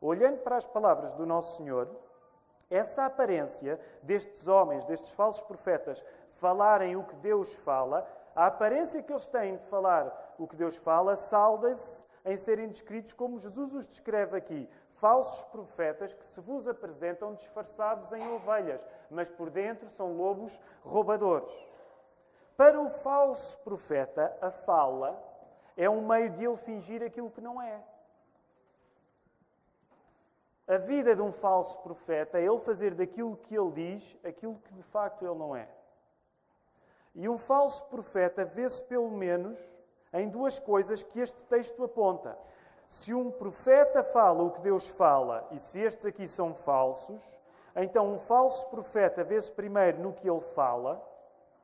Olhando 0.00 0.38
para 0.38 0.56
as 0.56 0.66
palavras 0.66 1.12
do 1.14 1.26
Nosso 1.26 1.58
Senhor, 1.58 1.88
Essa 2.70 3.04
aparência 3.04 3.80
destes 4.00 4.46
homens, 4.46 4.84
destes 4.84 5.10
falsos 5.10 5.42
profetas, 5.42 6.04
falarem 6.34 6.94
o 6.94 7.02
que 7.02 7.16
Deus 7.16 7.52
fala, 7.52 8.06
a 8.40 8.46
aparência 8.46 9.02
que 9.02 9.12
eles 9.12 9.26
têm 9.26 9.58
de 9.58 9.66
falar 9.66 10.34
o 10.38 10.48
que 10.48 10.56
Deus 10.56 10.74
fala, 10.74 11.14
salda-se 11.14 12.06
em 12.24 12.38
serem 12.38 12.68
descritos 12.68 13.12
como 13.12 13.38
Jesus 13.38 13.74
os 13.74 13.86
descreve 13.86 14.34
aqui. 14.34 14.66
Falsos 14.94 15.44
profetas 15.44 16.14
que 16.14 16.26
se 16.26 16.40
vos 16.40 16.66
apresentam 16.66 17.34
disfarçados 17.34 18.10
em 18.14 18.32
ovelhas, 18.32 18.80
mas 19.10 19.28
por 19.28 19.50
dentro 19.50 19.90
são 19.90 20.16
lobos 20.16 20.58
roubadores. 20.82 21.52
Para 22.56 22.80
o 22.80 22.88
falso 22.88 23.58
profeta, 23.58 24.34
a 24.40 24.50
fala 24.50 25.22
é 25.76 25.90
um 25.90 26.08
meio 26.08 26.30
de 26.30 26.42
ele 26.42 26.56
fingir 26.56 27.02
aquilo 27.02 27.30
que 27.30 27.42
não 27.42 27.60
é. 27.60 27.84
A 30.66 30.78
vida 30.78 31.14
de 31.14 31.20
um 31.20 31.30
falso 31.30 31.76
profeta 31.80 32.38
é 32.38 32.46
ele 32.46 32.60
fazer 32.60 32.94
daquilo 32.94 33.36
que 33.36 33.54
ele 33.54 33.72
diz 33.72 34.16
aquilo 34.24 34.54
que 34.64 34.72
de 34.72 34.82
facto 34.84 35.26
ele 35.26 35.38
não 35.38 35.54
é. 35.54 35.68
E 37.20 37.28
um 37.28 37.36
falso 37.36 37.84
profeta 37.84 38.46
vê-se 38.46 38.82
pelo 38.84 39.10
menos 39.10 39.58
em 40.10 40.26
duas 40.26 40.58
coisas 40.58 41.02
que 41.02 41.20
este 41.20 41.44
texto 41.44 41.84
aponta. 41.84 42.34
Se 42.88 43.12
um 43.12 43.30
profeta 43.30 44.02
fala 44.02 44.42
o 44.42 44.50
que 44.50 44.60
Deus 44.62 44.88
fala, 44.88 45.46
e 45.50 45.58
se 45.58 45.78
estes 45.80 46.06
aqui 46.06 46.26
são 46.26 46.54
falsos, 46.54 47.38
então 47.76 48.10
um 48.10 48.18
falso 48.18 48.66
profeta 48.68 49.22
vê-se 49.22 49.52
primeiro 49.52 49.98
no 50.00 50.14
que 50.14 50.30
ele 50.30 50.40
fala, 50.40 51.06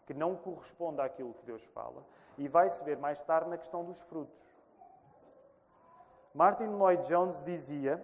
que 0.04 0.12
não 0.12 0.36
corresponde 0.36 1.00
àquilo 1.00 1.32
que 1.32 1.46
Deus 1.46 1.64
fala, 1.68 2.04
e 2.36 2.46
vai-se 2.48 2.84
ver 2.84 2.98
mais 2.98 3.22
tarde 3.22 3.48
na 3.48 3.56
questão 3.56 3.82
dos 3.82 4.02
frutos. 4.02 4.38
Martin 6.34 6.66
Lloyd 6.66 7.02
Jones 7.08 7.42
dizia 7.42 7.98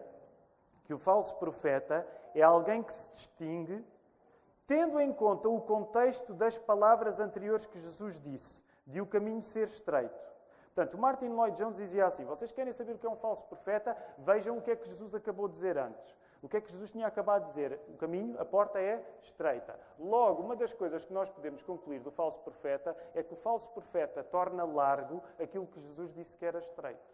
que 0.84 0.94
o 0.94 0.98
falso 0.98 1.34
profeta 1.36 2.06
é 2.34 2.40
alguém 2.40 2.82
que 2.82 2.94
se 2.94 3.12
distingue 3.12 3.84
tendo 4.72 4.98
em 4.98 5.12
conta 5.12 5.50
o 5.50 5.60
contexto 5.60 6.32
das 6.32 6.56
palavras 6.56 7.20
anteriores 7.20 7.66
que 7.66 7.78
Jesus 7.78 8.18
disse, 8.18 8.64
de 8.86 9.02
o 9.02 9.06
caminho 9.06 9.42
ser 9.42 9.66
estreito. 9.66 10.32
Portanto, 10.74 10.96
Martin 10.96 11.28
Lloyd 11.28 11.58
Jones 11.58 11.76
dizia 11.76 12.06
assim: 12.06 12.24
vocês 12.24 12.50
querem 12.50 12.72
saber 12.72 12.94
o 12.94 12.98
que 12.98 13.06
é 13.06 13.10
um 13.10 13.16
falso 13.16 13.44
profeta? 13.44 13.94
Vejam 14.16 14.56
o 14.56 14.62
que 14.62 14.70
é 14.70 14.76
que 14.76 14.88
Jesus 14.88 15.14
acabou 15.14 15.46
de 15.46 15.56
dizer 15.56 15.76
antes. 15.76 16.16
O 16.40 16.48
que 16.48 16.56
é 16.56 16.60
que 16.62 16.72
Jesus 16.72 16.90
tinha 16.90 17.06
acabado 17.06 17.42
de 17.42 17.48
dizer? 17.48 17.78
O 17.86 17.98
caminho, 17.98 18.40
a 18.40 18.46
porta 18.46 18.80
é 18.80 19.04
estreita. 19.20 19.78
Logo, 19.98 20.42
uma 20.42 20.56
das 20.56 20.72
coisas 20.72 21.04
que 21.04 21.12
nós 21.12 21.28
podemos 21.28 21.62
concluir 21.62 22.00
do 22.00 22.10
falso 22.10 22.40
profeta 22.40 22.96
é 23.14 23.22
que 23.22 23.34
o 23.34 23.36
falso 23.36 23.68
profeta 23.72 24.24
torna 24.24 24.64
largo 24.64 25.22
aquilo 25.38 25.66
que 25.66 25.82
Jesus 25.82 26.10
disse 26.14 26.34
que 26.34 26.46
era 26.46 26.58
estreito. 26.58 27.12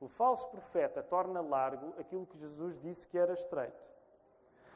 O 0.00 0.08
falso 0.08 0.48
profeta 0.48 1.02
torna 1.02 1.42
largo 1.42 1.92
aquilo 2.00 2.24
que 2.24 2.38
Jesus 2.38 2.80
disse 2.80 3.06
que 3.06 3.18
era 3.18 3.34
estreito. 3.34 3.92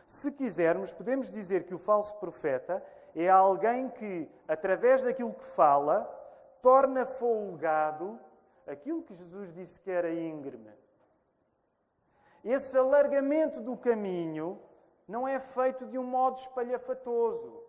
Se 0.06 0.30
quisermos, 0.30 0.92
podemos 0.92 1.30
dizer 1.30 1.64
que 1.64 1.74
o 1.74 1.78
falso 1.78 2.14
profeta 2.16 2.82
é 3.14 3.28
alguém 3.28 3.88
que, 3.88 4.28
através 4.46 5.02
daquilo 5.02 5.34
que 5.34 5.44
fala, 5.44 6.04
torna 6.62 7.04
folgado 7.04 8.18
aquilo 8.66 9.02
que 9.02 9.14
Jesus 9.14 9.52
disse 9.52 9.80
que 9.80 9.90
era 9.90 10.12
íngreme. 10.12 10.70
Esse 12.44 12.78
alargamento 12.78 13.60
do 13.60 13.76
caminho 13.76 14.60
não 15.08 15.26
é 15.26 15.38
feito 15.40 15.86
de 15.86 15.98
um 15.98 16.04
modo 16.04 16.38
espalhafatoso. 16.38 17.62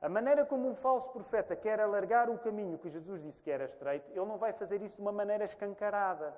A 0.00 0.08
maneira 0.08 0.44
como 0.44 0.68
um 0.68 0.74
falso 0.74 1.10
profeta 1.10 1.56
quer 1.56 1.80
alargar 1.80 2.30
o 2.30 2.38
caminho 2.38 2.78
que 2.78 2.88
Jesus 2.88 3.22
disse 3.22 3.42
que 3.42 3.50
era 3.50 3.64
estreito, 3.64 4.10
ele 4.10 4.24
não 4.24 4.36
vai 4.36 4.52
fazer 4.52 4.80
isso 4.82 4.96
de 4.96 5.02
uma 5.02 5.12
maneira 5.12 5.44
escancarada. 5.44 6.34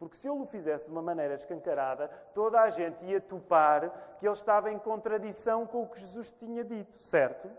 Porque 0.00 0.16
se 0.16 0.26
ele 0.26 0.40
o 0.40 0.46
fizesse 0.46 0.86
de 0.86 0.90
uma 0.90 1.02
maneira 1.02 1.34
escancarada, 1.34 2.08
toda 2.34 2.58
a 2.62 2.70
gente 2.70 3.04
ia 3.04 3.20
topar 3.20 4.16
que 4.18 4.26
ele 4.26 4.32
estava 4.32 4.72
em 4.72 4.78
contradição 4.78 5.66
com 5.66 5.82
o 5.82 5.88
que 5.88 6.00
Jesus 6.00 6.32
tinha 6.32 6.64
dito, 6.64 6.98
certo? 6.98 7.50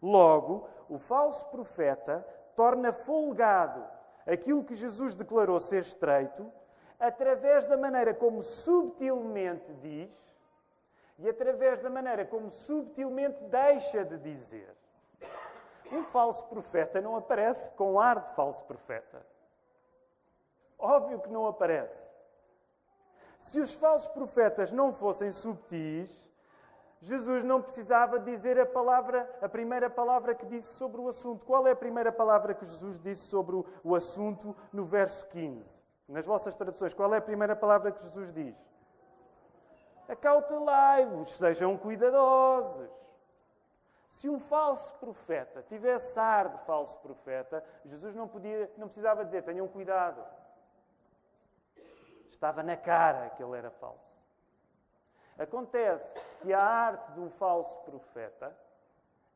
Logo, 0.00 0.68
o 0.88 0.96
falso 0.96 1.44
profeta 1.46 2.24
torna 2.54 2.92
folgado 2.92 3.84
aquilo 4.24 4.62
que 4.62 4.76
Jesus 4.76 5.16
declarou 5.16 5.58
ser 5.58 5.80
estreito, 5.80 6.50
através 7.00 7.66
da 7.66 7.76
maneira 7.76 8.14
como 8.14 8.44
subtilmente 8.44 9.72
diz 9.74 10.32
e 11.18 11.28
através 11.28 11.80
da 11.82 11.90
maneira 11.90 12.24
como 12.24 12.48
subtilmente 12.48 13.42
deixa 13.44 14.04
de 14.04 14.18
dizer. 14.18 14.72
Um 15.90 16.04
falso 16.04 16.46
profeta 16.46 17.00
não 17.00 17.16
aparece 17.16 17.70
com 17.72 17.98
ar 17.98 18.20
de 18.20 18.30
falso 18.36 18.64
profeta. 18.66 19.32
Óbvio 20.82 21.20
que 21.20 21.30
não 21.30 21.46
aparece. 21.46 22.10
Se 23.38 23.60
os 23.60 23.72
falsos 23.72 24.08
profetas 24.08 24.72
não 24.72 24.92
fossem 24.92 25.30
subtis, 25.30 26.28
Jesus 27.00 27.44
não 27.44 27.62
precisava 27.62 28.18
dizer 28.18 28.58
a 28.58 28.66
palavra, 28.66 29.28
a 29.40 29.48
primeira 29.48 29.88
palavra 29.88 30.34
que 30.34 30.44
disse 30.44 30.74
sobre 30.74 31.00
o 31.00 31.08
assunto. 31.08 31.44
Qual 31.44 31.66
é 31.66 31.70
a 31.70 31.76
primeira 31.76 32.10
palavra 32.10 32.52
que 32.52 32.64
Jesus 32.64 32.98
disse 32.98 33.22
sobre 33.22 33.64
o, 33.84 33.94
assunto 33.94 34.56
no 34.72 34.84
verso 34.84 35.26
15? 35.28 35.82
Nas 36.08 36.26
vossas 36.26 36.56
traduções, 36.56 36.94
qual 36.94 37.14
é 37.14 37.18
a 37.18 37.22
primeira 37.22 37.54
palavra 37.54 37.92
que 37.92 38.02
Jesus 38.02 38.32
diz? 38.32 38.56
Acautelai-vos, 40.08 41.28
sejam 41.30 41.76
cuidadosos. 41.76 42.90
Se 44.08 44.28
um 44.28 44.38
falso 44.38 44.92
profeta 44.94 45.64
tivesse 45.68 46.18
ar 46.18 46.48
de 46.48 46.58
falso 46.66 46.98
profeta, 46.98 47.64
Jesus 47.84 48.14
não, 48.14 48.28
podia, 48.28 48.70
não 48.76 48.86
precisava 48.86 49.24
dizer: 49.24 49.42
tenham 49.42 49.66
cuidado. 49.66 50.22
Estava 52.42 52.60
na 52.60 52.76
cara 52.76 53.30
que 53.30 53.40
ele 53.40 53.56
era 53.56 53.70
falso. 53.70 54.18
Acontece 55.38 56.20
que 56.40 56.52
a 56.52 56.60
arte 56.60 57.12
de 57.12 57.20
um 57.20 57.30
falso 57.30 57.78
profeta 57.84 58.52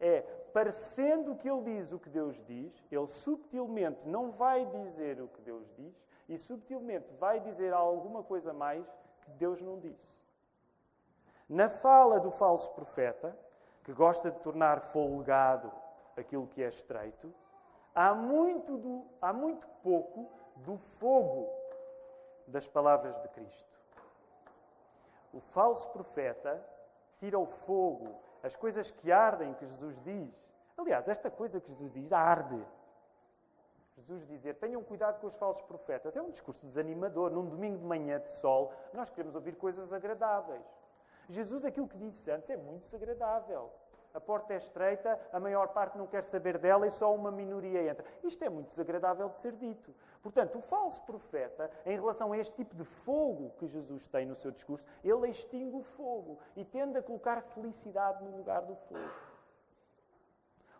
é, 0.00 0.22
parecendo 0.52 1.36
que 1.36 1.48
ele 1.48 1.62
diz 1.62 1.92
o 1.92 2.00
que 2.00 2.10
Deus 2.10 2.36
diz, 2.46 2.84
ele 2.90 3.06
subtilmente 3.06 4.08
não 4.08 4.32
vai 4.32 4.66
dizer 4.66 5.20
o 5.20 5.28
que 5.28 5.40
Deus 5.42 5.64
diz 5.76 5.94
e 6.28 6.36
subtilmente 6.36 7.08
vai 7.12 7.38
dizer 7.38 7.72
alguma 7.72 8.24
coisa 8.24 8.52
mais 8.52 8.84
que 9.22 9.30
Deus 9.30 9.62
não 9.62 9.78
disse. 9.78 10.18
Na 11.48 11.70
fala 11.70 12.18
do 12.18 12.32
falso 12.32 12.72
profeta, 12.72 13.38
que 13.84 13.92
gosta 13.92 14.32
de 14.32 14.40
tornar 14.40 14.80
folgado 14.80 15.70
aquilo 16.16 16.48
que 16.48 16.60
é 16.60 16.66
estreito, 16.66 17.32
há 17.94 18.12
muito, 18.12 18.76
do, 18.76 19.06
há 19.22 19.32
muito 19.32 19.68
pouco 19.80 20.28
do 20.56 20.76
fogo 20.76 21.55
das 22.46 22.66
palavras 22.66 23.20
de 23.22 23.28
Cristo. 23.28 23.76
O 25.32 25.40
falso 25.40 25.88
profeta 25.90 26.64
tira 27.18 27.38
o 27.38 27.46
fogo, 27.46 28.20
as 28.42 28.56
coisas 28.56 28.90
que 28.90 29.10
ardem 29.12 29.54
que 29.54 29.66
Jesus 29.66 30.00
diz. 30.02 30.32
Aliás, 30.76 31.08
esta 31.08 31.30
coisa 31.30 31.60
que 31.60 31.70
Jesus 31.70 31.92
diz 31.92 32.12
arde. 32.12 32.64
Jesus 33.96 34.26
dizer 34.26 34.54
tenham 34.54 34.82
cuidado 34.82 35.20
com 35.20 35.26
os 35.26 35.36
falsos 35.36 35.62
profetas 35.62 36.16
é 36.16 36.22
um 36.22 36.30
discurso 36.30 36.64
desanimador. 36.64 37.30
Num 37.30 37.46
domingo 37.46 37.78
de 37.78 37.84
manhã 37.84 38.20
de 38.20 38.30
sol, 38.30 38.72
nós 38.92 39.10
queremos 39.10 39.34
ouvir 39.34 39.56
coisas 39.56 39.92
agradáveis. 39.92 40.64
Jesus, 41.28 41.64
aquilo 41.64 41.88
que 41.88 41.96
disse 41.96 42.30
antes, 42.30 42.50
é 42.50 42.56
muito 42.56 42.82
desagradável 42.82 43.70
a 44.16 44.20
porta 44.20 44.54
é 44.54 44.56
estreita, 44.56 45.20
a 45.30 45.38
maior 45.38 45.68
parte 45.68 45.98
não 45.98 46.06
quer 46.06 46.24
saber 46.24 46.56
dela 46.56 46.86
e 46.86 46.90
só 46.90 47.14
uma 47.14 47.30
minoria 47.30 47.90
entra. 47.90 48.02
Isto 48.24 48.42
é 48.44 48.48
muito 48.48 48.70
desagradável 48.70 49.28
de 49.28 49.38
ser 49.38 49.52
dito. 49.52 49.94
Portanto, 50.22 50.56
o 50.56 50.62
falso 50.62 51.02
profeta, 51.02 51.70
em 51.84 51.96
relação 51.96 52.32
a 52.32 52.38
este 52.38 52.54
tipo 52.56 52.74
de 52.74 52.84
fogo 52.84 53.50
que 53.58 53.66
Jesus 53.66 54.08
tem 54.08 54.24
no 54.24 54.34
seu 54.34 54.50
discurso, 54.50 54.86
ele 55.04 55.28
extingue 55.28 55.76
o 55.76 55.82
fogo 55.82 56.38
e 56.56 56.64
tende 56.64 56.96
a 56.96 57.02
colocar 57.02 57.42
felicidade 57.42 58.24
no 58.24 58.38
lugar 58.38 58.62
do 58.62 58.74
fogo. 58.74 59.10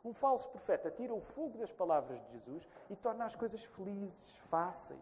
Um 0.03 0.14
falso 0.14 0.49
profeta 0.49 0.90
tira 0.90 1.12
o 1.12 1.20
fogo 1.20 1.59
das 1.59 1.70
palavras 1.70 2.18
de 2.22 2.33
Jesus 2.33 2.66
e 2.88 2.96
torna 2.96 3.27
as 3.27 3.37
coisas 3.37 3.62
felizes, 3.62 4.38
fáceis. 4.49 4.99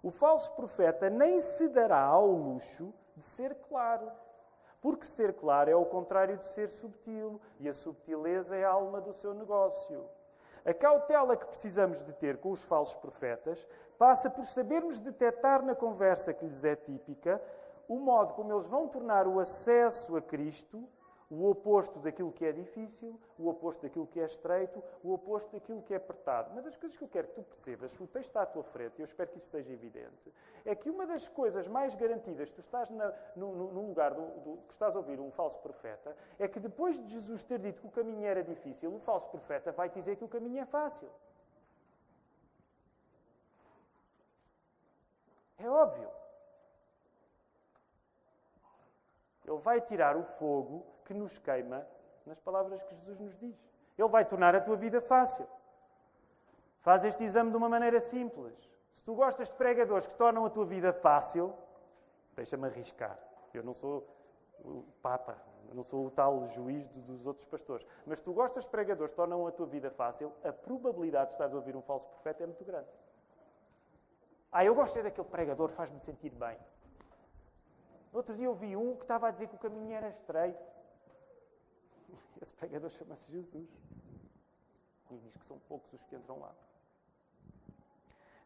O 0.00 0.12
falso 0.12 0.52
profeta 0.52 1.10
nem 1.10 1.40
se 1.40 1.66
dará 1.66 2.04
ao 2.04 2.28
luxo 2.28 2.94
de 3.16 3.24
ser 3.24 3.56
claro. 3.56 4.12
Porque 4.80 5.06
ser 5.06 5.34
claro 5.34 5.70
é 5.70 5.76
o 5.76 5.84
contrário 5.84 6.36
de 6.38 6.46
ser 6.46 6.70
subtil, 6.70 7.40
e 7.58 7.68
a 7.68 7.74
subtileza 7.74 8.56
é 8.56 8.64
a 8.64 8.70
alma 8.70 9.00
do 9.00 9.12
seu 9.12 9.34
negócio. 9.34 10.04
A 10.64 10.72
cautela 10.74 11.36
que 11.36 11.46
precisamos 11.46 12.04
de 12.04 12.12
ter 12.12 12.38
com 12.38 12.50
os 12.50 12.62
falsos 12.62 12.94
profetas 12.96 13.66
passa 13.98 14.30
por 14.30 14.44
sabermos 14.44 15.00
detectar 15.00 15.62
na 15.62 15.74
conversa 15.74 16.32
que 16.32 16.46
lhes 16.46 16.64
é 16.64 16.76
típica 16.76 17.40
o 17.88 17.98
modo 17.98 18.34
como 18.34 18.52
eles 18.52 18.68
vão 18.68 18.86
tornar 18.86 19.26
o 19.26 19.40
acesso 19.40 20.16
a 20.16 20.22
Cristo 20.22 20.88
o 21.30 21.48
oposto 21.48 22.00
daquilo 22.00 22.32
que 22.32 22.44
é 22.44 22.50
difícil, 22.50 23.18
o 23.38 23.48
oposto 23.48 23.82
daquilo 23.82 24.06
que 24.06 24.18
é 24.18 24.24
estreito, 24.24 24.82
o 25.02 25.14
oposto 25.14 25.52
daquilo 25.52 25.80
que 25.80 25.94
é 25.94 25.96
apertado. 25.96 26.50
Uma 26.50 26.60
das 26.60 26.76
coisas 26.76 26.98
que 26.98 27.04
eu 27.04 27.08
quero 27.08 27.28
que 27.28 27.34
tu 27.34 27.42
percebas, 27.42 27.94
o 28.00 28.06
texto 28.06 28.30
está 28.30 28.42
à 28.42 28.46
tua 28.46 28.64
frente, 28.64 28.98
e 28.98 29.02
eu 29.02 29.04
espero 29.04 29.30
que 29.30 29.38
isto 29.38 29.48
seja 29.48 29.72
evidente, 29.72 30.32
é 30.64 30.74
que 30.74 30.90
uma 30.90 31.06
das 31.06 31.28
coisas 31.28 31.68
mais 31.68 31.94
garantidas, 31.94 32.50
tu 32.50 32.60
estás 32.60 32.90
na, 32.90 33.14
no, 33.36 33.54
no, 33.72 33.86
lugar 33.86 34.12
do, 34.12 34.22
do, 34.40 34.56
que 34.66 34.72
estás 34.72 34.96
a 34.96 34.98
ouvir 34.98 35.20
um 35.20 35.30
falso 35.30 35.60
profeta, 35.60 36.16
é 36.38 36.48
que 36.48 36.58
depois 36.58 37.00
de 37.00 37.08
Jesus 37.12 37.44
ter 37.44 37.60
dito 37.60 37.80
que 37.80 37.86
o 37.86 37.90
caminho 37.90 38.26
era 38.26 38.42
difícil, 38.42 38.92
o 38.92 38.98
falso 38.98 39.28
profeta 39.28 39.70
vai 39.70 39.88
dizer 39.88 40.16
que 40.16 40.24
o 40.24 40.28
caminho 40.28 40.60
é 40.60 40.66
fácil. 40.66 41.08
É 45.58 45.68
óbvio. 45.68 46.19
Ele 49.50 49.58
vai 49.58 49.80
tirar 49.80 50.16
o 50.16 50.22
fogo 50.22 50.86
que 51.04 51.12
nos 51.12 51.36
queima 51.38 51.84
nas 52.24 52.38
palavras 52.38 52.80
que 52.84 52.94
Jesus 52.94 53.18
nos 53.18 53.36
diz. 53.36 53.56
Ele 53.98 54.08
vai 54.08 54.24
tornar 54.24 54.54
a 54.54 54.60
tua 54.60 54.76
vida 54.76 55.00
fácil. 55.00 55.46
Faz 56.82 57.04
este 57.04 57.24
exame 57.24 57.50
de 57.50 57.56
uma 57.56 57.68
maneira 57.68 57.98
simples. 58.00 58.70
Se 58.92 59.02
tu 59.02 59.14
gostas 59.14 59.48
de 59.48 59.56
pregadores 59.56 60.06
que 60.06 60.14
tornam 60.14 60.46
a 60.46 60.50
tua 60.50 60.64
vida 60.64 60.92
fácil, 60.92 61.52
deixa-me 62.36 62.66
arriscar. 62.66 63.18
Eu 63.52 63.64
não 63.64 63.74
sou 63.74 64.06
o 64.64 64.84
Papa, 65.02 65.36
eu 65.68 65.74
não 65.74 65.82
sou 65.82 66.06
o 66.06 66.10
tal 66.10 66.46
juiz 66.46 66.88
dos 66.88 67.26
outros 67.26 67.46
pastores. 67.46 67.84
Mas 68.06 68.20
se 68.20 68.24
tu 68.24 68.32
gostas 68.32 68.64
de 68.64 68.70
pregadores 68.70 69.12
que 69.12 69.16
tornam 69.16 69.46
a 69.46 69.50
tua 69.50 69.66
vida 69.66 69.90
fácil, 69.90 70.32
a 70.44 70.52
probabilidade 70.52 71.26
de 71.26 71.32
estares 71.32 71.52
a 71.52 71.56
ouvir 71.56 71.74
um 71.74 71.82
falso 71.82 72.08
profeta 72.08 72.44
é 72.44 72.46
muito 72.46 72.64
grande. 72.64 72.88
Ah, 74.52 74.64
eu 74.64 74.74
gosto 74.74 75.02
daquele 75.02 75.28
pregador, 75.28 75.70
faz-me 75.70 75.98
sentir 76.00 76.30
bem. 76.30 76.56
No 78.12 78.18
outro 78.18 78.34
dia 78.34 78.46
eu 78.46 78.54
vi 78.54 78.76
um 78.76 78.96
que 78.96 79.02
estava 79.02 79.28
a 79.28 79.30
dizer 79.30 79.48
que 79.48 79.54
o 79.54 79.58
caminho 79.58 79.92
era 79.94 80.08
estreito. 80.08 80.62
Esse 82.40 82.54
pregador 82.54 82.90
chama-se 82.90 83.30
Jesus. 83.30 83.68
E 85.10 85.16
diz 85.18 85.36
que 85.36 85.44
são 85.44 85.58
poucos 85.68 85.92
os 85.92 86.04
que 86.04 86.16
entram 86.16 86.38
lá. 86.38 86.52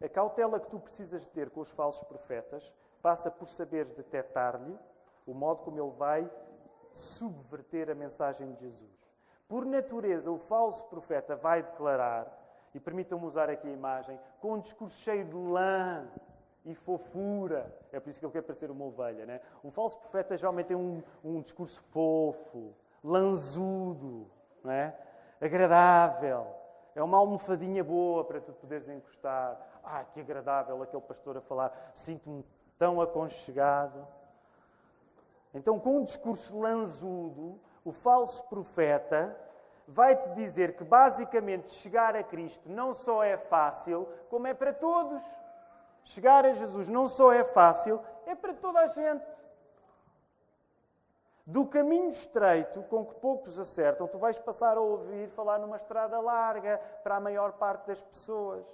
A 0.03 0.09
cautela 0.09 0.61
que 0.61 0.69
tu 0.69 0.79
precisas 0.79 1.27
ter 1.29 1.51
com 1.51 1.61
os 1.61 1.71
falsos 1.71 2.07
profetas 2.07 2.73
passa 3.01 3.31
por 3.31 3.47
saberes 3.47 3.93
detectar-lhe 3.93 4.79
o 5.27 5.33
modo 5.33 5.63
como 5.63 5.81
ele 5.81 5.93
vai 5.93 6.31
subverter 6.93 7.91
a 7.91 7.95
mensagem 7.95 8.53
de 8.53 8.61
Jesus. 8.61 8.91
Por 9.49 9.65
natureza, 9.65 10.31
o 10.31 10.39
falso 10.39 10.85
profeta 10.87 11.37
vai 11.37 11.63
declarar, 11.63 12.27
e 12.75 12.81
permitam-me 12.81 13.27
usar 13.27 13.49
aqui 13.51 13.69
a 13.69 13.73
imagem, 13.73 14.19
com 14.41 14.55
um 14.55 14.61
discurso 14.61 14.99
cheio 15.01 15.25
de 15.25 15.35
lã 15.35 16.09
e 16.65 16.75
fofura. 16.75 17.75
É 17.93 18.01
por 18.01 18.11
isso 18.11 18.19
que 18.19 18.27
ele 18.27 18.33
quer 18.33 18.43
parecer 18.43 18.71
uma 18.71 18.85
ovelha. 18.85 19.27
Né? 19.27 19.41
O 19.63 19.71
falso 19.71 19.99
profeta 19.99 20.37
geralmente 20.37 20.67
tem 20.67 20.77
um, 20.77 21.03
um 21.23 21.41
discurso 21.41 21.83
fofo, 21.83 22.75
lanzudo, 23.03 24.27
não 24.63 24.73
é? 24.73 24.97
agradável. 25.41 26.47
É 26.95 27.03
uma 27.03 27.19
almofadinha 27.19 27.83
boa 27.83 28.25
para 28.25 28.41
tu 28.41 28.53
poderes 28.53 28.89
encostar. 28.89 29.61
Ah, 29.83 30.05
que 30.05 30.21
agradável 30.21 30.83
aquele 30.83 31.03
pastor 31.03 31.37
a 31.37 31.41
falar. 31.41 31.91
Sinto-me 31.93 32.45
tão 32.79 33.01
aconchegado. 33.01 34.07
Então, 35.53 35.79
com 35.79 35.99
um 35.99 36.05
discurso 36.05 36.59
lanzudo, 36.59 37.61
o 37.85 37.93
falso 37.93 38.43
profeta 38.45 39.37
vai-te 39.87 40.31
dizer 40.31 40.77
que 40.77 40.85
basicamente 40.85 41.71
chegar 41.71 42.17
a 42.17 42.23
Cristo 42.23 42.69
não 42.69 42.95
só 42.95 43.23
é 43.23 43.37
fácil, 43.37 44.09
como 44.31 44.47
é 44.47 44.55
para 44.55 44.73
todos. 44.73 45.23
Chegar 46.05 46.45
a 46.45 46.53
Jesus 46.53 46.89
não 46.89 47.07
só 47.07 47.33
é 47.33 47.43
fácil, 47.43 48.01
é 48.27 48.35
para 48.35 48.55
toda 48.55 48.81
a 48.81 48.87
gente. 48.87 49.27
Do 51.47 51.67
caminho 51.67 52.09
estreito, 52.09 52.83
com 52.85 53.05
que 53.05 53.15
poucos 53.17 53.59
acertam, 53.59 54.09
tu 54.09 54.17
vais 54.19 54.39
passar 54.39 54.79
a 54.79 54.81
ouvir 54.81 55.29
falar 55.29 55.59
numa 55.59 55.77
estrada 55.77 56.19
larga 56.21 56.79
para 57.03 57.17
a 57.17 57.21
maior 57.21 57.53
parte 57.53 57.87
das 57.87 58.03
pessoas. 58.03 58.65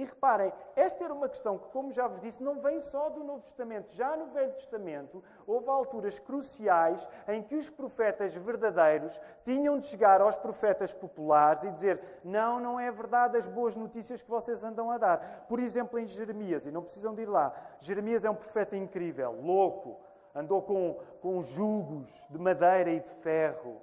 E 0.00 0.04
reparem, 0.06 0.50
esta 0.74 1.04
era 1.04 1.12
uma 1.12 1.28
questão 1.28 1.58
que, 1.58 1.68
como 1.68 1.92
já 1.92 2.08
vos 2.08 2.22
disse, 2.22 2.42
não 2.42 2.58
vem 2.58 2.80
só 2.80 3.10
do 3.10 3.22
Novo 3.22 3.42
Testamento. 3.42 3.92
Já 3.92 4.16
no 4.16 4.28
Velho 4.28 4.54
Testamento, 4.54 5.22
houve 5.46 5.68
alturas 5.68 6.18
cruciais 6.18 7.06
em 7.28 7.42
que 7.42 7.54
os 7.54 7.68
profetas 7.68 8.34
verdadeiros 8.34 9.20
tinham 9.44 9.78
de 9.78 9.84
chegar 9.84 10.22
aos 10.22 10.38
profetas 10.38 10.94
populares 10.94 11.64
e 11.64 11.70
dizer: 11.70 12.00
Não, 12.24 12.58
não 12.58 12.80
é 12.80 12.90
verdade 12.90 13.36
as 13.36 13.46
boas 13.46 13.76
notícias 13.76 14.22
que 14.22 14.30
vocês 14.30 14.64
andam 14.64 14.90
a 14.90 14.96
dar. 14.96 15.44
Por 15.46 15.60
exemplo, 15.60 15.98
em 15.98 16.06
Jeremias, 16.06 16.64
e 16.64 16.70
não 16.70 16.82
precisam 16.82 17.14
de 17.14 17.20
ir 17.20 17.28
lá. 17.28 17.52
Jeremias 17.78 18.24
é 18.24 18.30
um 18.30 18.34
profeta 18.34 18.78
incrível, 18.78 19.38
louco, 19.42 20.00
andou 20.34 20.62
com, 20.62 20.98
com 21.20 21.42
jugos 21.42 22.08
de 22.30 22.38
madeira 22.38 22.88
e 22.88 23.00
de 23.00 23.10
ferro. 23.16 23.82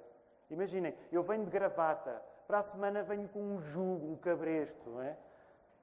Imaginem, 0.50 0.96
eu 1.12 1.22
venho 1.22 1.44
de 1.44 1.50
gravata, 1.52 2.20
para 2.48 2.58
a 2.58 2.62
semana 2.62 3.04
venho 3.04 3.28
com 3.28 3.40
um 3.40 3.60
jugo, 3.60 4.10
um 4.10 4.16
cabresto, 4.16 4.90
não 4.90 5.00
é? 5.00 5.16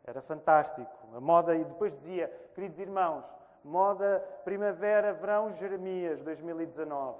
Era 0.06 0.22
fantástico. 0.22 0.92
A 1.16 1.20
moda, 1.20 1.56
e 1.56 1.64
depois 1.64 1.92
dizia, 1.94 2.32
queridos 2.54 2.80
irmãos, 2.80 3.26
moda 3.64 4.20
primavera, 4.44 5.14
verão, 5.14 5.52
Jeremias 5.52 6.22
2019. 6.22 7.18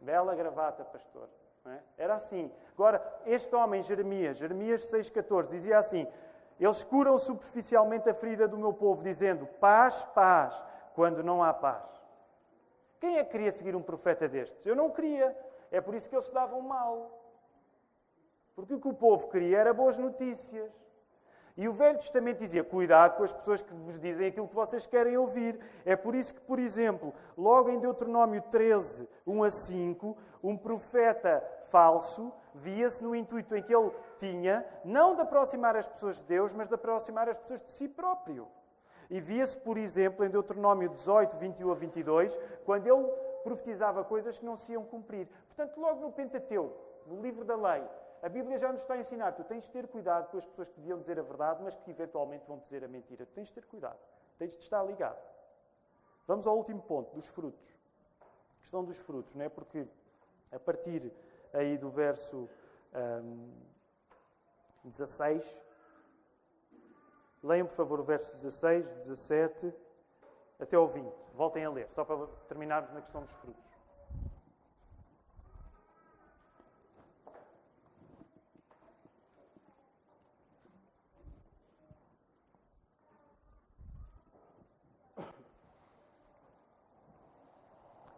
Bela 0.00 0.34
gravata, 0.34 0.84
pastor. 0.84 1.28
É? 1.66 1.78
Era 2.04 2.14
assim. 2.14 2.52
Agora, 2.74 3.02
este 3.24 3.54
homem, 3.56 3.82
Jeremias, 3.82 4.36
Jeremias 4.36 4.82
6,14, 4.92 5.48
dizia 5.48 5.78
assim: 5.78 6.06
Eles 6.60 6.84
curam 6.84 7.16
superficialmente 7.16 8.08
a 8.08 8.14
ferida 8.14 8.46
do 8.46 8.58
meu 8.58 8.72
povo, 8.72 9.02
dizendo 9.02 9.46
paz, 9.46 10.04
paz, 10.14 10.62
quando 10.94 11.22
não 11.22 11.42
há 11.42 11.52
paz. 11.54 11.90
Quem 13.00 13.18
é 13.18 13.24
que 13.24 13.32
queria 13.32 13.50
seguir 13.50 13.74
um 13.74 13.82
profeta 13.82 14.28
destes? 14.28 14.64
Eu 14.64 14.76
não 14.76 14.90
queria. 14.90 15.36
É 15.70 15.80
por 15.80 15.94
isso 15.94 16.08
que 16.08 16.14
eles 16.14 16.26
se 16.26 16.34
davam 16.34 16.60
mal. 16.60 17.10
Porque 18.54 18.74
o 18.74 18.80
que 18.80 18.88
o 18.88 18.94
povo 18.94 19.28
queria 19.28 19.58
era 19.58 19.74
boas 19.74 19.98
notícias. 19.98 20.83
E 21.56 21.68
o 21.68 21.72
Velho 21.72 21.98
Testamento 21.98 22.38
dizia: 22.38 22.64
cuidado 22.64 23.16
com 23.16 23.22
as 23.22 23.32
pessoas 23.32 23.62
que 23.62 23.72
vos 23.72 23.98
dizem 24.00 24.26
aquilo 24.26 24.48
que 24.48 24.54
vocês 24.54 24.86
querem 24.86 25.16
ouvir. 25.16 25.58
É 25.84 25.94
por 25.94 26.14
isso 26.14 26.34
que, 26.34 26.40
por 26.40 26.58
exemplo, 26.58 27.14
logo 27.36 27.70
em 27.70 27.78
Deuteronômio 27.78 28.42
13, 28.50 29.08
1 29.26 29.44
a 29.44 29.50
5, 29.50 30.16
um 30.42 30.56
profeta 30.56 31.42
falso 31.70 32.32
via-se 32.54 33.02
no 33.02 33.14
intuito 33.14 33.56
em 33.56 33.62
que 33.62 33.74
ele 33.74 33.90
tinha, 34.18 34.64
não 34.84 35.14
de 35.14 35.22
aproximar 35.22 35.76
as 35.76 35.88
pessoas 35.88 36.18
de 36.18 36.24
Deus, 36.24 36.52
mas 36.52 36.68
de 36.68 36.74
aproximar 36.74 37.28
as 37.28 37.38
pessoas 37.38 37.62
de 37.62 37.72
si 37.72 37.88
próprio. 37.88 38.46
E 39.10 39.20
via-se, 39.20 39.56
por 39.56 39.76
exemplo, 39.76 40.24
em 40.24 40.30
Deuteronômio 40.30 40.88
18, 40.88 41.36
21 41.36 41.70
a 41.70 41.74
22, 41.74 42.38
quando 42.64 42.86
ele 42.86 43.06
profetizava 43.42 44.04
coisas 44.04 44.38
que 44.38 44.44
não 44.44 44.56
se 44.56 44.72
iam 44.72 44.84
cumprir. 44.84 45.28
Portanto, 45.48 45.78
logo 45.78 46.00
no 46.00 46.12
Pentateuco, 46.12 46.74
no 47.06 47.20
livro 47.20 47.44
da 47.44 47.56
lei, 47.56 47.84
a 48.24 48.28
Bíblia 48.30 48.56
já 48.56 48.72
nos 48.72 48.80
está 48.80 48.94
a 48.94 48.98
ensinar. 48.98 49.32
Tu 49.32 49.44
tens 49.44 49.64
de 49.64 49.70
ter 49.70 49.86
cuidado 49.86 50.30
com 50.30 50.38
as 50.38 50.46
pessoas 50.46 50.70
que 50.70 50.80
deviam 50.80 50.98
dizer 50.98 51.18
a 51.18 51.22
verdade, 51.22 51.62
mas 51.62 51.76
que 51.76 51.90
eventualmente 51.90 52.46
vão 52.46 52.56
dizer 52.56 52.82
a 52.82 52.88
mentira. 52.88 53.26
Tu 53.26 53.32
tens 53.32 53.48
de 53.48 53.54
ter 53.54 53.66
cuidado. 53.66 53.98
Tens 54.38 54.52
de 54.52 54.62
estar 54.62 54.82
ligado. 54.82 55.22
Vamos 56.26 56.46
ao 56.46 56.56
último 56.56 56.80
ponto, 56.80 57.14
dos 57.14 57.28
frutos. 57.28 57.76
A 58.22 58.60
questão 58.62 58.82
dos 58.82 58.98
frutos, 59.00 59.34
não 59.34 59.44
é? 59.44 59.50
Porque 59.50 59.86
a 60.50 60.58
partir 60.58 61.12
aí 61.52 61.76
do 61.76 61.90
verso 61.90 62.48
um, 63.22 63.52
16, 64.84 65.62
leiam 67.42 67.66
por 67.66 67.74
favor 67.74 68.00
o 68.00 68.04
verso 68.04 68.34
16, 68.36 68.90
17 68.90 69.70
até 70.58 70.76
ao 70.76 70.88
20. 70.88 71.14
Voltem 71.34 71.62
a 71.62 71.70
ler, 71.70 71.90
só 71.90 72.06
para 72.06 72.26
terminarmos 72.48 72.90
na 72.94 73.02
questão 73.02 73.22
dos 73.22 73.34
frutos. 73.34 73.73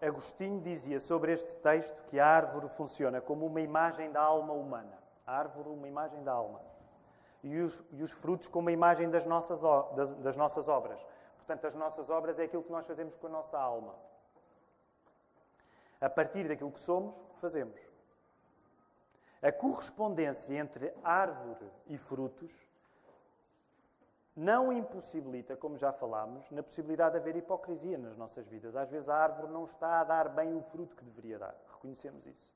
Agostinho 0.07 0.61
dizia 0.61 1.01
sobre 1.01 1.33
este 1.33 1.57
texto 1.57 2.03
que 2.05 2.21
a 2.21 2.27
árvore 2.27 2.69
funciona 2.69 3.21
como 3.21 3.47
uma 3.47 3.61
imagem 3.61 4.11
da 4.13 4.21
alma 4.23 4.53
humana. 4.53 4.97
A 5.27 5.37
árvore, 5.37 5.69
uma 5.69 5.89
imagem 5.89 6.23
da 6.23 6.33
alma. 6.33 6.61
E 7.43 7.59
os, 7.59 7.83
e 7.91 8.03
os 8.03 8.13
frutos, 8.13 8.47
como 8.47 8.67
uma 8.67 8.73
imagem 8.73 9.11
das 9.11 9.25
nossas, 9.25 9.61
das, 9.95 10.15
das 10.17 10.37
nossas 10.37 10.69
obras. 10.69 11.05
Portanto, 11.37 11.67
as 11.67 11.75
nossas 11.75 12.09
obras 12.11 12.39
é 12.39 12.45
aquilo 12.45 12.63
que 12.63 12.71
nós 12.71 12.87
fazemos 12.87 13.17
com 13.17 13.27
a 13.27 13.31
nossa 13.31 13.59
alma. 13.59 13.95
A 16.01 16.09
partir 16.09 16.47
daquilo 16.47 16.71
que 16.71 16.81
somos, 16.81 17.17
fazemos. 17.35 17.81
A 19.43 19.51
correspondência 19.51 20.57
entre 20.57 20.93
árvore 21.03 21.71
e 21.87 21.99
frutos 21.99 22.66
não 24.37 24.71
impossibilita, 24.71 25.57
como 25.57 25.79
já 25.79 25.93
falámos, 25.93 26.51
na 26.51 26.63
possibilidade 26.63 27.13
de 27.15 27.21
haver 27.21 27.37
hipocrisia 27.37 27.97
nas 27.97 28.17
nossas 28.19 28.47
vidas. 28.47 28.77
Às 28.77 28.91
vezes 28.91 29.09
a 29.09 29.17
árvore 29.17 29.51
não 29.51 29.65
está 29.65 30.01
a 30.01 30.05
dar 30.05 30.29
bem 30.29 30.55
o 30.55 30.61
fruto 30.61 30.95
que 30.95 31.05
deveria 31.05 31.39
dar. 31.39 31.57
Reconhecemos 31.73 32.27
isso. 32.27 32.47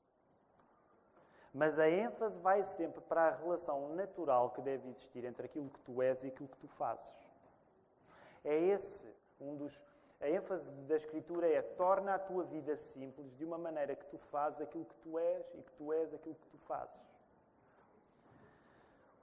Mas 1.51 1.79
a 1.79 1.89
ênfase 1.89 2.39
vai 2.39 2.63
sempre 2.63 3.01
para 3.01 3.27
a 3.27 3.35
relação 3.35 3.95
natural 3.95 4.51
que 4.51 4.61
deve 4.61 4.87
existir 4.89 5.25
entre 5.25 5.47
aquilo 5.47 5.69
que 5.69 5.79
tu 5.81 6.01
és 6.01 6.23
e 6.23 6.27
aquilo 6.27 6.47
que 6.47 6.57
tu 6.57 6.67
fazes. 6.67 7.11
É 8.45 8.55
esse 8.55 9.11
um 9.39 9.55
dos. 9.55 9.81
A 10.21 10.29
ênfase 10.29 10.69
da 10.83 10.95
Escritura 10.95 11.47
é 11.47 11.63
torna 11.63 12.13
a 12.13 12.19
tua 12.19 12.43
vida 12.43 12.75
simples 12.75 13.35
de 13.35 13.43
uma 13.43 13.57
maneira 13.57 13.95
que 13.95 14.05
tu 14.05 14.19
fazes 14.19 14.61
aquilo 14.61 14.85
que 14.85 14.95
tu 14.97 15.17
és 15.17 15.51
e 15.55 15.63
que 15.63 15.71
tu 15.73 15.91
és 15.91 16.13
aquilo 16.13 16.35
que 16.35 16.47
tu 16.47 16.57
fazes. 16.59 17.10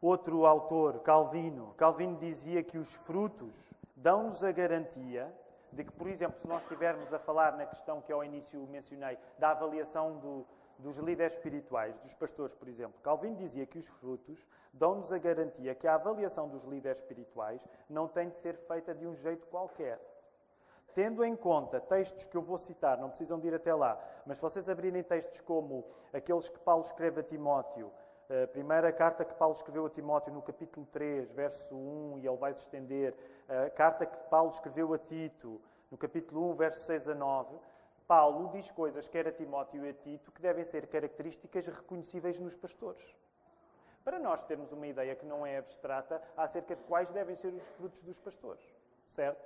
Outro 0.01 0.47
autor, 0.47 1.01
Calvino, 1.01 1.75
Calvino 1.77 2.17
dizia 2.19 2.63
que 2.63 2.79
os 2.79 2.93
frutos 2.95 3.57
dão-nos 3.97 4.45
a 4.45 4.53
garantia 4.53 5.33
de 5.73 5.85
que, 5.85 5.93
por 5.93 6.07
exemplo, 6.09 6.39
se 6.39 6.47
nós 6.47 6.63
estivermos 6.63 7.13
a 7.13 7.19
falar 7.19 7.57
na 7.57 7.67
questão 7.67 8.01
que 8.01 8.13
ao 8.13 8.25
início 8.25 8.61
mencionei, 8.71 9.19
da 9.39 9.51
avaliação 9.51 10.19
do, 10.19 10.47
dos 10.79 10.99
líderes 10.99 11.35
espirituais, 11.35 11.99
dos 11.99 12.15
pastores, 12.15 12.55
por 12.55 12.69
exemplo, 12.69 13.01
Calvino 13.03 13.37
dizia 13.37 13.67
que 13.67 13.79
os 13.79 13.89
frutos 13.89 14.47
dão-nos 14.73 15.13
a 15.13 15.19
garantia 15.19 15.75
que 15.75 15.89
a 15.89 15.97
avaliação 15.97 16.49
dos 16.49 16.63
líderes 16.63 16.99
espirituais 16.99 17.67
não 17.91 18.07
tem 18.07 18.29
de 18.29 18.37
ser 18.37 18.57
feita 18.57 18.95
de 18.95 19.07
um 19.07 19.17
jeito 19.17 19.47
qualquer. 19.49 20.01
Tendo 20.95 21.25
em 21.25 21.37
conta 21.37 21.81
textos 21.81 22.27
que 22.27 22.37
eu 22.37 22.43
vou 22.43 22.57
citar, 22.57 22.99
não 22.99 23.09
precisam 23.09 23.39
de 23.39 23.49
ir 23.49 23.55
até 23.55 23.75
lá, 23.75 24.01
mas 24.25 24.39
se 24.39 24.43
vocês 24.43 24.69
abrirem 24.69 25.03
textos 25.03 25.41
como 25.41 25.85
aqueles 26.13 26.49
que 26.49 26.59
Paulo 26.61 26.83
escreve 26.83 27.21
a 27.21 27.25
Timóteo, 27.25 27.93
a 28.31 28.47
primeira 28.47 28.93
carta 28.93 29.25
que 29.25 29.33
Paulo 29.35 29.55
escreveu 29.55 29.87
a 29.87 29.91
Timóteo 29.91 30.33
no 30.33 30.43
capítulo 30.43 30.87
3, 30.93 31.31
verso 31.31 31.75
1, 31.75 32.19
e 32.19 32.27
ele 32.27 32.37
vai 32.37 32.53
se 32.53 32.61
estender, 32.61 33.15
a 33.49 33.71
carta 33.71 34.05
que 34.05 34.17
Paulo 34.29 34.51
escreveu 34.51 34.93
a 34.93 34.99
Tito 34.99 35.61
no 35.91 35.97
capítulo 35.97 36.51
1, 36.51 36.55
verso 36.55 36.81
6 36.81 37.09
a 37.09 37.15
9, 37.15 37.57
Paulo 38.07 38.51
diz 38.53 38.71
coisas, 38.71 39.09
quer 39.09 39.27
a 39.27 39.33
Timóteo 39.33 39.85
e 39.85 39.89
a 39.89 39.95
Tito, 39.95 40.31
que 40.31 40.43
devem 40.43 40.65
ser 40.65 40.87
características 40.87 41.67
reconhecíveis 41.67 42.39
nos 42.39 42.55
pastores. 42.55 43.17
Para 44.05 44.19
nós 44.19 44.45
termos 44.45 44.73
uma 44.73 44.87
ideia 44.87 45.17
que 45.17 45.25
não 45.25 45.47
é 45.47 45.57
abstrata 45.57 46.23
acerca 46.37 46.77
de 46.77 46.83
quais 46.85 47.11
devem 47.11 47.35
ser 47.35 47.53
os 47.53 47.67
frutos 47.77 48.03
dos 48.03 48.19
pastores. 48.19 48.65
Certo? 49.07 49.43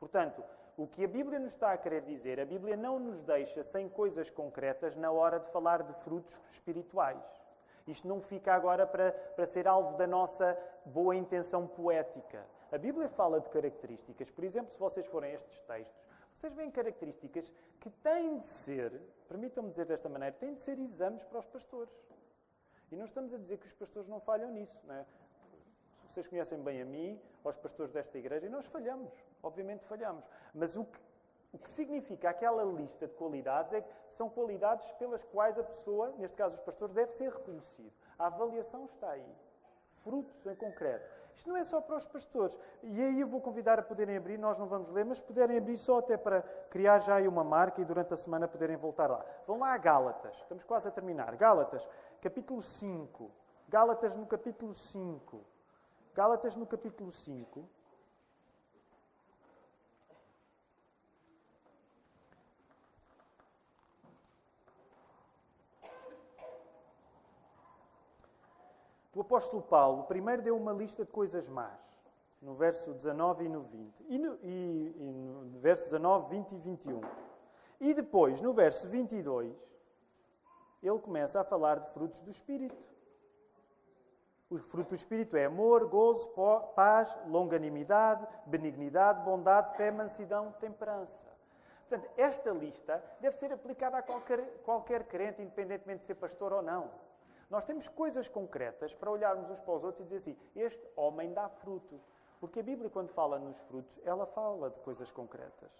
Portanto, 0.00 0.42
o 0.76 0.88
que 0.88 1.04
a 1.04 1.08
Bíblia 1.08 1.38
nos 1.38 1.52
está 1.52 1.72
a 1.72 1.78
querer 1.78 2.02
dizer, 2.02 2.40
a 2.40 2.44
Bíblia 2.44 2.76
não 2.76 2.98
nos 2.98 3.22
deixa 3.22 3.62
sem 3.62 3.88
coisas 3.88 4.28
concretas 4.28 4.96
na 4.96 5.12
hora 5.12 5.38
de 5.38 5.48
falar 5.50 5.84
de 5.84 5.92
frutos 6.02 6.40
espirituais. 6.50 7.43
Isto 7.86 8.08
não 8.08 8.20
fica 8.20 8.54
agora 8.54 8.86
para, 8.86 9.12
para 9.12 9.46
ser 9.46 9.68
alvo 9.68 9.96
da 9.96 10.06
nossa 10.06 10.58
boa 10.86 11.14
intenção 11.14 11.66
poética. 11.66 12.46
A 12.72 12.78
Bíblia 12.78 13.08
fala 13.08 13.40
de 13.40 13.48
características. 13.50 14.30
Por 14.30 14.42
exemplo, 14.42 14.72
se 14.72 14.78
vocês 14.78 15.06
forem 15.06 15.32
a 15.32 15.34
estes 15.34 15.60
textos, 15.62 16.04
vocês 16.36 16.54
veem 16.54 16.70
características 16.70 17.50
que 17.80 17.90
têm 17.90 18.38
de 18.38 18.46
ser, 18.46 18.92
permitam-me 19.28 19.70
dizer 19.70 19.84
desta 19.84 20.08
maneira, 20.08 20.34
têm 20.34 20.54
de 20.54 20.60
ser 20.60 20.78
exames 20.78 21.22
para 21.24 21.38
os 21.38 21.46
pastores. 21.46 21.94
E 22.90 22.96
não 22.96 23.04
estamos 23.04 23.32
a 23.32 23.38
dizer 23.38 23.58
que 23.58 23.66
os 23.66 23.72
pastores 23.72 24.08
não 24.08 24.20
falham 24.20 24.50
nisso. 24.50 24.80
Não 24.86 24.94
é? 24.94 25.06
Vocês 26.08 26.26
conhecem 26.26 26.62
bem 26.62 26.80
a 26.80 26.84
mim, 26.84 27.20
aos 27.42 27.56
pastores 27.56 27.92
desta 27.92 28.16
igreja, 28.18 28.46
e 28.46 28.48
nós 28.48 28.66
falhamos. 28.66 29.12
Obviamente 29.42 29.84
falhamos. 29.84 30.24
Mas 30.54 30.76
o 30.76 30.84
que, 30.84 30.98
o 31.54 31.58
que 31.58 31.70
significa 31.70 32.30
aquela 32.30 32.64
lista 32.64 33.06
de 33.06 33.14
qualidades 33.14 33.72
é 33.72 33.80
que 33.80 33.88
são 34.10 34.28
qualidades 34.28 34.90
pelas 34.92 35.22
quais 35.22 35.56
a 35.58 35.62
pessoa, 35.62 36.12
neste 36.18 36.36
caso 36.36 36.56
os 36.56 36.60
pastores, 36.60 36.94
deve 36.94 37.12
ser 37.12 37.32
reconhecido. 37.32 37.92
A 38.18 38.26
avaliação 38.26 38.86
está 38.86 39.10
aí. 39.10 39.34
Frutos 40.02 40.44
em 40.46 40.56
concreto. 40.56 41.08
Isto 41.36 41.48
não 41.48 41.56
é 41.56 41.64
só 41.64 41.80
para 41.80 41.96
os 41.96 42.06
pastores. 42.06 42.58
E 42.82 43.00
aí 43.00 43.20
eu 43.20 43.26
vou 43.26 43.40
convidar 43.40 43.78
a 43.78 43.82
poderem 43.82 44.16
abrir, 44.16 44.36
nós 44.36 44.58
não 44.58 44.66
vamos 44.66 44.90
ler, 44.90 45.04
mas 45.04 45.20
puderem 45.20 45.56
abrir 45.56 45.76
só 45.76 45.98
até 45.98 46.16
para 46.16 46.42
criar 46.70 46.98
já 46.98 47.16
aí 47.16 47.28
uma 47.28 47.44
marca 47.44 47.80
e 47.80 47.84
durante 47.84 48.12
a 48.12 48.16
semana 48.16 48.48
poderem 48.48 48.76
voltar 48.76 49.08
lá. 49.08 49.24
Vão 49.46 49.58
lá 49.58 49.74
a 49.74 49.78
Gálatas. 49.78 50.36
Estamos 50.36 50.64
quase 50.64 50.88
a 50.88 50.90
terminar. 50.90 51.34
Gálatas, 51.36 51.88
capítulo 52.20 52.60
5. 52.60 53.30
Gálatas 53.68 54.16
no 54.16 54.26
capítulo 54.26 54.74
5. 54.74 55.40
Gálatas 56.14 56.56
no 56.56 56.66
capítulo 56.66 57.10
5. 57.10 57.68
O 69.14 69.20
apóstolo 69.20 69.62
Paulo 69.62 70.04
primeiro 70.04 70.42
deu 70.42 70.56
uma 70.56 70.72
lista 70.72 71.04
de 71.04 71.10
coisas 71.12 71.48
más, 71.48 71.78
no 72.42 72.54
verso 72.54 72.92
19 72.92 73.44
e 73.44 73.48
no 73.48 73.62
20. 73.62 74.04
E 74.08 74.18
no, 74.18 74.34
e, 74.42 74.94
e 74.98 75.12
no 75.12 75.60
verso 75.60 75.84
19, 75.84 76.30
20 76.30 76.52
e 76.52 76.58
21. 76.58 77.00
E 77.80 77.94
depois, 77.94 78.40
no 78.40 78.52
verso 78.52 78.88
22, 78.88 79.54
ele 80.82 80.98
começa 80.98 81.40
a 81.40 81.44
falar 81.44 81.78
de 81.78 81.90
frutos 81.92 82.22
do 82.22 82.30
Espírito. 82.30 82.76
O 84.50 84.58
fruto 84.58 84.90
do 84.90 84.94
Espírito 84.94 85.36
é 85.36 85.44
amor, 85.44 85.88
gozo, 85.88 86.28
paz, 86.74 87.16
longanimidade, 87.26 88.26
benignidade, 88.46 89.24
bondade, 89.24 89.76
fé, 89.76 89.90
mansidão, 89.90 90.52
temperança. 90.60 91.24
Portanto, 91.88 92.10
esta 92.16 92.50
lista 92.50 93.02
deve 93.20 93.36
ser 93.36 93.52
aplicada 93.52 93.98
a 93.98 94.02
qualquer, 94.02 94.40
qualquer 94.64 95.04
crente, 95.04 95.40
independentemente 95.40 96.00
de 96.00 96.06
ser 96.06 96.14
pastor 96.16 96.52
ou 96.52 96.62
não. 96.62 96.90
Nós 97.50 97.64
temos 97.64 97.88
coisas 97.88 98.28
concretas 98.28 98.94
para 98.94 99.10
olharmos 99.10 99.50
uns 99.50 99.60
para 99.60 99.74
os 99.74 99.84
outros 99.84 100.00
e 100.00 100.04
dizer 100.04 100.16
assim: 100.16 100.36
este 100.56 100.88
homem 100.96 101.32
dá 101.32 101.48
fruto. 101.48 102.00
Porque 102.40 102.60
a 102.60 102.62
Bíblia, 102.62 102.90
quando 102.90 103.08
fala 103.08 103.38
nos 103.38 103.58
frutos, 103.60 103.98
ela 104.04 104.26
fala 104.26 104.70
de 104.70 104.78
coisas 104.80 105.10
concretas. 105.10 105.70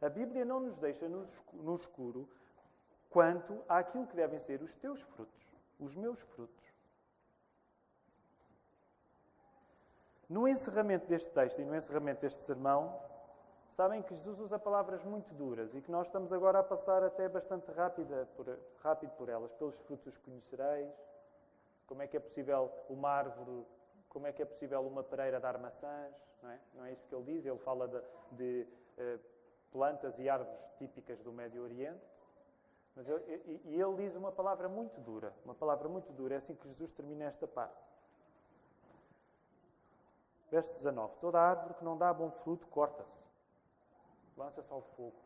A 0.00 0.08
Bíblia 0.08 0.44
não 0.44 0.60
nos 0.60 0.76
deixa 0.76 1.08
no 1.08 1.74
escuro 1.74 2.28
quanto 3.08 3.62
àquilo 3.68 4.06
que 4.06 4.16
devem 4.16 4.38
ser 4.38 4.62
os 4.62 4.74
teus 4.74 5.00
frutos, 5.00 5.46
os 5.80 5.96
meus 5.96 6.20
frutos. 6.20 6.64
No 10.28 10.46
encerramento 10.46 11.06
deste 11.06 11.30
texto 11.30 11.60
e 11.60 11.64
no 11.64 11.74
encerramento 11.74 12.20
deste 12.20 12.42
sermão, 12.42 13.00
sabem 13.76 14.02
que 14.02 14.14
Jesus 14.14 14.40
usa 14.40 14.58
palavras 14.58 15.04
muito 15.04 15.34
duras 15.34 15.74
e 15.74 15.82
que 15.82 15.90
nós 15.90 16.06
estamos 16.06 16.32
agora 16.32 16.60
a 16.60 16.62
passar 16.62 17.02
até 17.04 17.28
bastante 17.28 17.70
rápida 17.70 18.26
por, 18.34 18.58
rápido 18.82 19.10
por 19.10 19.28
elas. 19.28 19.52
Pelos 19.52 19.78
frutos 19.80 20.14
os 20.14 20.18
conhecereis. 20.18 20.90
Como 21.86 22.02
é 22.02 22.06
que 22.06 22.16
é 22.16 22.20
possível 22.20 22.72
uma 22.88 23.10
árvore, 23.10 23.66
como 24.08 24.26
é 24.26 24.32
que 24.32 24.40
é 24.40 24.46
possível 24.46 24.80
uma 24.80 25.04
pereira 25.04 25.38
dar 25.38 25.58
maçãs? 25.58 26.14
Não 26.42 26.50
é, 26.50 26.60
não 26.74 26.84
é 26.86 26.92
isso 26.92 27.06
que 27.06 27.14
ele 27.14 27.24
diz. 27.24 27.44
Ele 27.44 27.58
fala 27.58 27.86
de, 27.86 28.00
de 28.32 28.66
uh, 28.98 29.20
plantas 29.70 30.18
e 30.18 30.26
árvores 30.26 30.58
típicas 30.78 31.20
do 31.20 31.30
Médio 31.30 31.62
Oriente. 31.62 32.02
Mas 32.96 33.06
ele, 33.06 33.60
e 33.66 33.80
ele 33.80 33.96
diz 33.96 34.16
uma 34.16 34.32
palavra 34.32 34.70
muito 34.70 34.98
dura. 35.02 35.34
Uma 35.44 35.54
palavra 35.54 35.86
muito 35.86 36.10
dura. 36.14 36.34
É 36.34 36.38
assim 36.38 36.54
que 36.54 36.66
Jesus 36.66 36.92
termina 36.92 37.26
esta 37.26 37.46
parte. 37.46 37.84
Verso 40.50 40.72
19: 40.74 41.14
Toda 41.20 41.38
árvore 41.38 41.74
que 41.74 41.84
não 41.84 41.98
dá 41.98 42.12
bom 42.14 42.30
fruto, 42.30 42.66
corta-se, 42.68 43.22
lança-se 44.36 44.72
ao 44.72 44.80
fogo. 44.80 45.16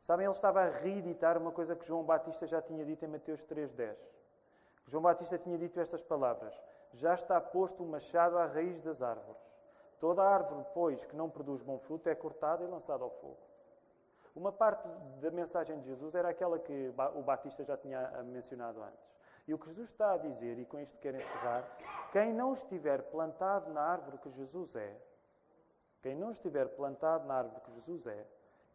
Sabem, 0.00 0.26
ele 0.26 0.34
estava 0.34 0.62
a 0.62 0.68
reeditar 0.68 1.36
uma 1.36 1.50
coisa 1.50 1.74
que 1.74 1.84
João 1.84 2.04
Batista 2.04 2.46
já 2.46 2.62
tinha 2.62 2.84
dito 2.84 3.04
em 3.04 3.08
Mateus 3.08 3.44
3,10. 3.44 3.96
João 4.86 5.02
Batista 5.02 5.36
tinha 5.38 5.58
dito 5.58 5.80
estas 5.80 6.02
palavras: 6.02 6.54
Já 6.92 7.14
está 7.14 7.40
posto 7.40 7.82
o 7.82 7.86
machado 7.86 8.38
à 8.38 8.46
raiz 8.46 8.80
das 8.80 9.02
árvores. 9.02 9.40
Toda 9.98 10.22
árvore, 10.22 10.64
pois, 10.74 11.04
que 11.06 11.16
não 11.16 11.28
produz 11.28 11.62
bom 11.62 11.78
fruto 11.78 12.08
é 12.08 12.14
cortada 12.14 12.62
e 12.62 12.66
lançada 12.66 13.02
ao 13.02 13.10
fogo. 13.10 13.38
Uma 14.34 14.52
parte 14.52 14.86
da 15.20 15.30
mensagem 15.30 15.80
de 15.80 15.86
Jesus 15.86 16.14
era 16.14 16.28
aquela 16.28 16.58
que 16.58 16.92
o 17.14 17.22
Batista 17.22 17.64
já 17.64 17.76
tinha 17.76 18.22
mencionado 18.22 18.82
antes. 18.82 19.16
E 19.48 19.54
o 19.54 19.58
que 19.58 19.66
Jesus 19.66 19.88
está 19.88 20.12
a 20.12 20.18
dizer, 20.18 20.58
e 20.58 20.66
com 20.66 20.78
isto 20.78 20.98
quero 20.98 21.16
encerrar, 21.16 21.64
quem 22.12 22.34
não 22.34 22.52
estiver 22.52 23.02
plantado 23.04 23.72
na 23.72 23.80
árvore 23.80 24.18
que 24.18 24.30
Jesus 24.30 24.76
é, 24.76 24.94
quem 26.06 26.14
não 26.14 26.30
estiver 26.30 26.68
plantado 26.68 27.26
na 27.26 27.34
árvore 27.34 27.60
que 27.62 27.72
Jesus 27.72 28.06
é, 28.06 28.24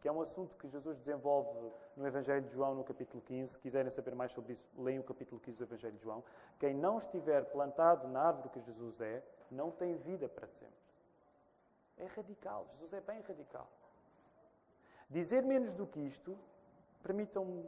que 0.02 0.06
é 0.06 0.12
um 0.12 0.20
assunto 0.20 0.54
que 0.56 0.68
Jesus 0.68 0.98
desenvolve 0.98 1.72
no 1.96 2.06
Evangelho 2.06 2.42
de 2.42 2.52
João, 2.52 2.74
no 2.74 2.84
capítulo 2.84 3.22
15. 3.22 3.52
Se 3.52 3.58
quiserem 3.58 3.90
saber 3.90 4.14
mais 4.14 4.32
sobre 4.32 4.52
isso, 4.52 4.68
leiam 4.76 5.00
o 5.00 5.04
capítulo 5.04 5.40
15 5.40 5.56
do 5.56 5.64
Evangelho 5.64 5.96
de 5.96 6.02
João. 6.02 6.22
Quem 6.60 6.74
não 6.74 6.98
estiver 6.98 7.46
plantado 7.46 8.06
na 8.06 8.20
árvore 8.20 8.50
que 8.50 8.60
Jesus 8.60 9.00
é, 9.00 9.24
não 9.50 9.70
tem 9.70 9.96
vida 9.96 10.28
para 10.28 10.46
sempre. 10.46 10.74
É 11.96 12.04
radical. 12.04 12.66
Jesus 12.72 12.92
é 12.92 13.00
bem 13.00 13.22
radical. 13.22 13.66
Dizer 15.08 15.42
menos 15.42 15.72
do 15.72 15.86
que 15.86 16.00
isto, 16.00 16.38
permitam-me 17.02 17.64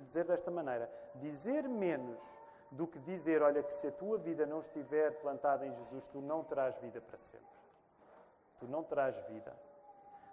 dizer 0.00 0.26
desta 0.26 0.50
maneira: 0.50 0.92
dizer 1.14 1.66
menos 1.66 2.20
do 2.70 2.86
que 2.86 2.98
dizer, 2.98 3.40
olha, 3.40 3.62
que 3.62 3.74
se 3.76 3.86
a 3.86 3.92
tua 3.92 4.18
vida 4.18 4.44
não 4.44 4.60
estiver 4.60 5.12
plantada 5.22 5.66
em 5.66 5.72
Jesus, 5.72 6.06
tu 6.08 6.20
não 6.20 6.44
terás 6.44 6.76
vida 6.76 7.00
para 7.00 7.16
sempre. 7.16 7.55
Tu 8.58 8.66
não 8.66 8.82
terás 8.82 9.16
vida. 9.28 9.54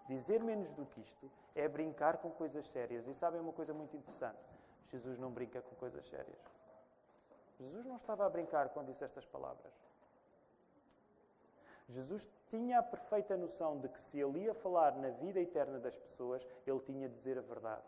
Dizer 0.07 0.43
menos 0.43 0.71
do 0.73 0.85
que 0.85 1.01
isto 1.01 1.31
é 1.55 1.67
brincar 1.67 2.17
com 2.17 2.29
coisas 2.29 2.67
sérias. 2.69 3.07
E 3.07 3.13
sabem 3.13 3.39
uma 3.39 3.53
coisa 3.53 3.73
muito 3.73 3.95
interessante? 3.95 4.39
Jesus 4.91 5.17
não 5.17 5.31
brinca 5.31 5.61
com 5.61 5.75
coisas 5.75 6.05
sérias. 6.07 6.39
Jesus 7.59 7.85
não 7.85 7.95
estava 7.95 8.25
a 8.25 8.29
brincar 8.29 8.69
quando 8.69 8.87
disse 8.87 9.03
estas 9.03 9.25
palavras. 9.25 9.73
Jesus 11.89 12.29
tinha 12.49 12.79
a 12.79 12.83
perfeita 12.83 13.37
noção 13.37 13.79
de 13.79 13.89
que 13.89 14.01
se 14.01 14.19
ele 14.19 14.39
ia 14.39 14.53
falar 14.53 14.95
na 14.97 15.09
vida 15.09 15.39
eterna 15.39 15.79
das 15.79 15.95
pessoas, 15.95 16.45
ele 16.65 16.79
tinha 16.79 17.07
de 17.07 17.15
dizer 17.15 17.37
a 17.37 17.41
verdade. 17.41 17.83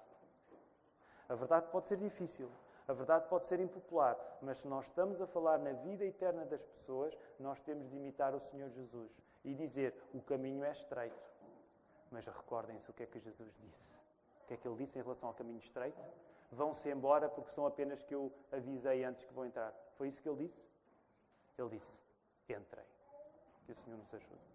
A 1.28 1.36
verdade 1.36 1.68
pode 1.72 1.88
ser 1.88 1.98
difícil, 1.98 2.50
a 2.88 2.94
verdade 2.94 3.28
pode 3.28 3.48
ser 3.48 3.60
impopular, 3.60 4.18
mas 4.42 4.60
se 4.60 4.68
nós 4.68 4.86
estamos 4.86 5.20
a 5.20 5.26
falar 5.26 5.58
na 5.58 5.72
vida 5.74 6.06
eterna 6.06 6.46
das 6.46 6.64
pessoas, 6.64 7.18
nós 7.40 7.60
temos 7.62 7.90
de 7.90 7.96
imitar 7.96 8.36
o 8.36 8.40
Senhor 8.40 8.70
Jesus 8.70 9.12
e 9.44 9.54
dizer: 9.54 9.96
o 10.14 10.22
caminho 10.22 10.64
é 10.64 10.72
estreito. 10.72 11.32
Mas 12.12 12.26
recordem-se 12.26 12.90
o 12.90 12.94
que 12.94 13.04
é 13.04 13.06
que 13.08 13.20
Jesus 13.20 13.54
disse. 13.60 13.98
O 14.44 14.48
que 14.48 14.54
é 14.54 14.58
que 14.58 14.68
ele 14.68 14.78
disse 14.78 15.00
em 15.00 15.02
relação 15.02 15.30
ao 15.30 15.36
caminho 15.36 15.58
estreito? 15.58 16.00
Vão-se 16.52 16.90
embora 16.90 17.28
porque 17.28 17.52
são 17.52 17.66
apenas 17.66 18.04
que 18.04 18.14
eu 18.14 18.32
avisei 18.52 19.04
antes 19.04 19.26
que 19.26 19.34
vão 19.34 19.46
entrar. 19.46 19.74
Foi 19.98 20.08
isso 20.08 20.22
que 20.22 20.30
ele 20.30 20.48
disse? 20.48 20.64
Ele 21.58 21.70
disse: 21.70 22.02
entrem. 22.48 22.86
Que 23.66 23.72
o 23.72 23.76
Senhor 23.76 23.98
nos 23.98 24.14
ajude. 24.14 24.55